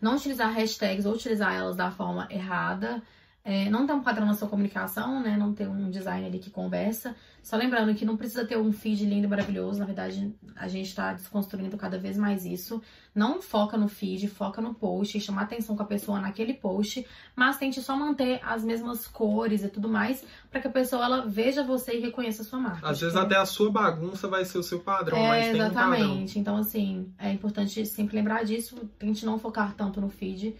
Não 0.00 0.16
utilizar 0.16 0.52
hashtags 0.52 1.06
ou 1.06 1.14
utilizar 1.14 1.54
elas 1.54 1.76
da 1.76 1.92
forma 1.92 2.26
errada. 2.32 3.00
É, 3.46 3.68
não 3.68 3.86
tem 3.86 3.94
um 3.94 4.02
padrão 4.02 4.26
na 4.26 4.32
sua 4.32 4.48
comunicação, 4.48 5.20
né? 5.20 5.36
Não 5.36 5.52
tem 5.52 5.68
um 5.68 5.90
design 5.90 6.26
ali 6.26 6.38
que 6.38 6.48
conversa. 6.48 7.14
Só 7.42 7.56
lembrando 7.58 7.94
que 7.94 8.02
não 8.02 8.16
precisa 8.16 8.42
ter 8.46 8.56
um 8.56 8.72
feed 8.72 9.04
lindo 9.04 9.26
e 9.26 9.28
maravilhoso. 9.28 9.78
Na 9.78 9.84
verdade, 9.84 10.34
a 10.56 10.66
gente 10.66 10.86
está 10.88 11.12
desconstruindo 11.12 11.76
cada 11.76 11.98
vez 11.98 12.16
mais 12.16 12.46
isso. 12.46 12.80
Não 13.14 13.42
foca 13.42 13.76
no 13.76 13.86
feed, 13.86 14.28
foca 14.28 14.62
no 14.62 14.72
post, 14.72 15.20
chamar 15.20 15.42
atenção 15.42 15.76
com 15.76 15.82
a 15.82 15.86
pessoa 15.86 16.18
naquele 16.20 16.54
post, 16.54 17.06
mas 17.36 17.58
tente 17.58 17.82
só 17.82 17.94
manter 17.94 18.40
as 18.42 18.64
mesmas 18.64 19.06
cores 19.06 19.62
e 19.62 19.68
tudo 19.68 19.90
mais, 19.90 20.24
para 20.50 20.62
que 20.62 20.68
a 20.68 20.72
pessoa 20.72 21.04
ela 21.04 21.26
veja 21.26 21.62
você 21.62 21.98
e 21.98 22.00
reconheça 22.00 22.40
a 22.40 22.44
sua 22.46 22.58
marca. 22.58 22.88
Às 22.88 22.98
vezes 22.98 23.14
até 23.14 23.36
a 23.36 23.44
sua 23.44 23.70
bagunça 23.70 24.26
vai 24.26 24.46
ser 24.46 24.56
o 24.56 24.62
seu 24.62 24.80
padrão, 24.80 25.18
é, 25.18 25.28
mas 25.28 25.46
tem 25.48 25.60
exatamente. 25.60 26.38
um 26.38 26.40
então, 26.40 26.56
assim, 26.56 27.12
é 27.18 27.30
importante 27.30 27.84
sempre 27.84 28.16
lembrar 28.16 28.42
disso. 28.42 28.88
Tente 28.98 29.26
não 29.26 29.38
focar 29.38 29.74
tanto 29.74 30.00
no 30.00 30.08
feed 30.08 30.56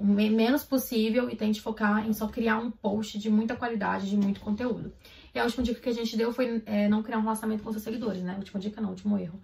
o 0.00 0.06
menos 0.06 0.64
possível 0.64 1.28
e 1.28 1.36
tente 1.36 1.60
focar 1.60 2.08
em 2.08 2.12
só 2.12 2.26
criar 2.26 2.58
um 2.58 2.70
post 2.70 3.18
de 3.18 3.28
muita 3.28 3.54
qualidade, 3.54 4.08
de 4.08 4.16
muito 4.16 4.40
conteúdo. 4.40 4.92
E 5.34 5.38
a 5.38 5.44
última 5.44 5.62
dica 5.62 5.78
que 5.78 5.88
a 5.88 5.92
gente 5.92 6.16
deu 6.16 6.32
foi 6.32 6.62
é, 6.64 6.88
não 6.88 7.02
criar 7.02 7.18
um 7.18 7.22
relacionamento 7.22 7.62
com 7.62 7.70
seus 7.70 7.84
seguidores, 7.84 8.22
né? 8.22 8.34
Última 8.36 8.58
dica 8.58 8.80
não, 8.80 8.90
último 8.90 9.18
erro. 9.18 9.40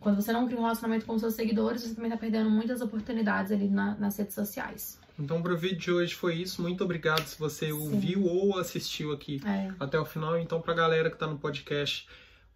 Quando 0.00 0.16
você 0.16 0.32
não 0.32 0.46
cria 0.46 0.58
um 0.58 0.62
relacionamento 0.62 1.04
com 1.04 1.18
seus 1.18 1.34
seguidores, 1.34 1.82
você 1.82 1.94
também 1.94 2.10
tá 2.10 2.16
perdendo 2.16 2.48
muitas 2.48 2.80
oportunidades 2.80 3.52
ali 3.52 3.68
na, 3.68 3.96
nas 3.96 4.16
redes 4.16 4.34
sociais. 4.34 4.98
Então, 5.18 5.42
para 5.42 5.52
o 5.52 5.56
vídeo 5.56 5.78
de 5.78 5.90
hoje 5.90 6.14
foi 6.14 6.36
isso. 6.36 6.62
Muito 6.62 6.82
obrigado 6.82 7.26
se 7.26 7.38
você 7.38 7.66
Sim. 7.66 7.72
ouviu 7.72 8.24
ou 8.24 8.58
assistiu 8.58 9.12
aqui 9.12 9.40
é. 9.44 9.70
até 9.78 9.98
o 9.98 10.04
final. 10.04 10.38
Então, 10.38 10.60
para 10.60 10.72
a 10.72 10.76
galera 10.76 11.10
que 11.10 11.16
está 11.16 11.26
no 11.26 11.36
podcast 11.36 12.08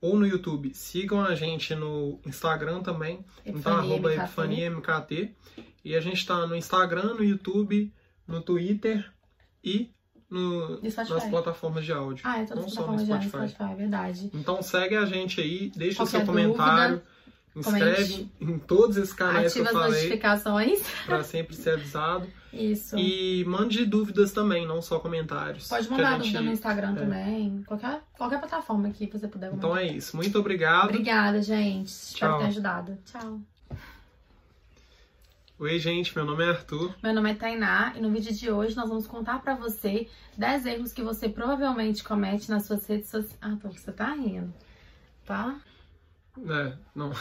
ou 0.03 0.17
no 0.17 0.27
YouTube, 0.27 0.75
sigam 0.75 1.25
a 1.25 1.33
gente 1.37 1.77
no 1.77 2.19
Instagram 2.27 2.83
também. 2.83 3.25
Epifania 3.47 3.59
então, 3.61 3.77
arroba 3.77 4.13
Epifania 4.13 4.69
MKT. 4.69 5.33
E 5.85 5.95
a 5.95 6.01
gente 6.01 6.17
está 6.17 6.45
no 6.45 6.57
Instagram, 6.57 7.15
no 7.15 7.23
YouTube, 7.23 7.93
no 8.27 8.43
Twitter 8.43 9.09
e 9.63 9.93
no, 10.29 10.81
nas 10.81 11.25
plataformas 11.31 11.85
de 11.85 11.93
áudio. 11.93 12.25
Ah, 12.27 12.41
é 12.41 12.45
todas 12.45 12.65
as 12.65 12.75
plataformas 12.75 13.07
de 13.07 13.13
áudio, 13.13 13.29
Spotify, 13.29 13.63
é 13.63 13.75
verdade. 13.77 14.31
Então 14.35 14.61
segue 14.61 14.97
a 14.97 15.05
gente 15.05 15.41
aí, 15.41 15.71
deixa 15.77 15.99
Qualquer 15.99 16.17
o 16.17 16.19
seu 16.19 16.27
comentário. 16.27 16.97
Dúvida, 16.97 17.12
inscreve 17.55 18.13
comente. 18.13 18.31
em 18.41 18.59
todos 18.59 18.97
esses 18.97 19.13
canais 19.13 19.53
Ativa 19.53 19.69
que 19.69 19.75
eu 19.75 19.81
falei. 19.81 19.91
as 19.91 20.03
notificações. 20.05 20.81
Pra 21.07 21.23
sempre 21.23 21.55
ser 21.55 21.75
avisado. 21.75 22.27
Isso. 22.53 22.99
E 22.99 23.45
mande 23.47 23.87
dúvidas 23.87 24.33
também, 24.33 24.67
não 24.67 24.83
só 24.83 24.99
comentários. 24.99 25.69
Pode 25.69 25.89
mandar 25.91 26.13
gente... 26.13 26.19
dúvida 26.25 26.41
no 26.43 26.53
Instagram 26.53 26.93
é. 26.93 26.97
também. 26.97 27.63
Qualquer, 27.67 28.03
qualquer 28.17 28.39
plataforma 28.39 28.91
que 28.91 29.07
você 29.07 29.27
puder 29.27 29.51
mandar. 29.51 29.59
Então 29.59 29.77
é 29.77 29.87
isso. 29.87 30.17
Muito 30.17 30.39
obrigado. 30.39 30.91
Obrigada, 30.91 31.41
gente. 31.41 31.89
Espero 31.89 32.39
ter 32.39 32.45
ajudado. 32.47 32.99
Tchau. 33.05 33.41
Oi, 35.59 35.79
gente, 35.79 36.15
meu 36.17 36.25
nome 36.25 36.45
é 36.45 36.49
Arthur. 36.49 36.93
Meu 37.01 37.15
nome 37.15 37.31
é 37.31 37.35
Tainá 37.35 37.93
e 37.95 38.01
no 38.01 38.11
vídeo 38.11 38.35
de 38.35 38.51
hoje 38.51 38.75
nós 38.75 38.89
vamos 38.89 39.07
contar 39.07 39.41
pra 39.41 39.55
você 39.55 40.09
10 40.37 40.67
erros 40.67 40.93
que 40.93 41.03
você 41.03 41.29
provavelmente 41.29 42.03
comete 42.03 42.51
nas 42.51 42.67
suas 42.67 42.85
redes 42.85 43.09
sociais. 43.09 43.39
Ah, 43.41 43.57
tô, 43.63 43.69
você 43.69 43.93
tá 43.93 44.13
rindo, 44.13 44.53
tá? 45.25 45.61
É, 46.39 46.79
não. 46.95 47.13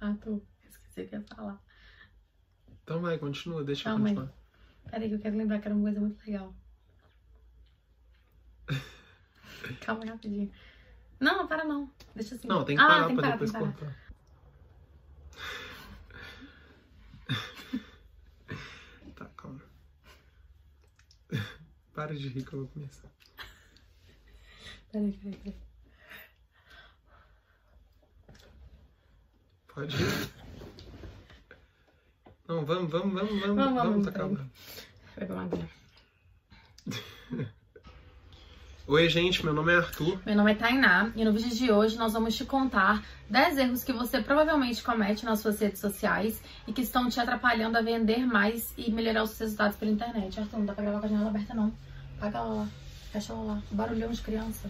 Ah, 0.00 0.16
tô. 0.20 0.42
Esqueci 0.68 1.02
o 1.02 1.08
que 1.08 1.14
ia 1.16 1.22
falar. 1.22 1.60
Então 2.82 3.00
vai, 3.00 3.18
continua, 3.18 3.62
deixa 3.62 3.84
Calma 3.84 4.10
eu 4.10 4.14
continuar. 4.16 4.32
Peraí 4.90 5.08
que 5.08 5.14
eu 5.14 5.20
quero 5.20 5.36
lembrar 5.36 5.60
que 5.60 5.68
era 5.68 5.74
uma 5.74 5.84
coisa 5.84 6.00
muito 6.00 6.24
legal. 6.26 6.54
Calma 9.80 10.04
rapidinho. 10.04 10.52
Não, 11.20 11.38
não 11.38 11.46
para 11.46 11.64
não. 11.64 11.88
Deixa 12.14 12.34
assim. 12.34 12.48
Não, 12.48 12.64
tem 12.64 12.76
que 12.76 12.82
parar 12.82 13.04
ah, 13.04 13.06
tem 13.06 13.14
pra 13.16 13.22
parar, 13.22 13.32
depois 13.34 13.52
cortar. 13.52 13.96
tá, 19.14 19.26
calma. 19.36 19.60
Para 21.94 22.14
de 22.14 22.28
rir 22.28 22.44
que 22.44 22.54
eu 22.54 22.60
vou 22.60 22.68
começar. 22.68 23.08
Peraí, 24.90 25.12
peraí, 25.12 25.36
peraí. 25.36 25.56
Pode 29.68 29.96
ir. 29.96 30.42
Não, 32.48 32.64
vamos, 32.64 32.90
vamos, 32.90 33.14
vamos, 33.14 33.40
vamos, 33.40 33.56
vamos, 33.56 33.74
vamos, 33.74 34.04
tá 34.04 34.10
acabando. 34.10 34.50
Vai 35.16 35.28
madeira. 35.28 35.68
Oi, 38.84 39.08
gente, 39.08 39.44
meu 39.44 39.54
nome 39.54 39.72
é 39.72 39.76
Arthur. 39.76 40.18
Meu 40.26 40.34
nome 40.34 40.50
é 40.50 40.54
Tainá 40.56 41.12
e 41.14 41.24
no 41.24 41.32
vídeo 41.32 41.54
de 41.54 41.70
hoje 41.70 41.96
nós 41.96 42.14
vamos 42.14 42.34
te 42.34 42.44
contar 42.44 43.00
10 43.30 43.58
erros 43.58 43.84
que 43.84 43.92
você 43.92 44.20
provavelmente 44.20 44.82
comete 44.82 45.24
nas 45.24 45.38
suas 45.38 45.60
redes 45.60 45.80
sociais 45.80 46.42
e 46.66 46.72
que 46.72 46.82
estão 46.82 47.08
te 47.08 47.20
atrapalhando 47.20 47.78
a 47.78 47.80
vender 47.80 48.26
mais 48.26 48.74
e 48.76 48.90
melhorar 48.90 49.22
os 49.22 49.30
seus 49.30 49.50
resultados 49.50 49.76
pela 49.76 49.92
internet. 49.92 50.40
Arthur, 50.40 50.58
não 50.58 50.66
dá 50.66 50.72
pra 50.72 50.82
gravar 50.82 50.98
com 50.98 51.06
a 51.06 51.08
janela 51.08 51.30
aberta 51.30 51.54
não. 51.54 51.72
Apaga 52.18 52.38
ela 52.38 52.54
lá, 52.54 52.68
fecha 53.12 53.32
lá. 53.32 53.62
Barulhão 53.70 54.10
de 54.10 54.20
criança. 54.20 54.68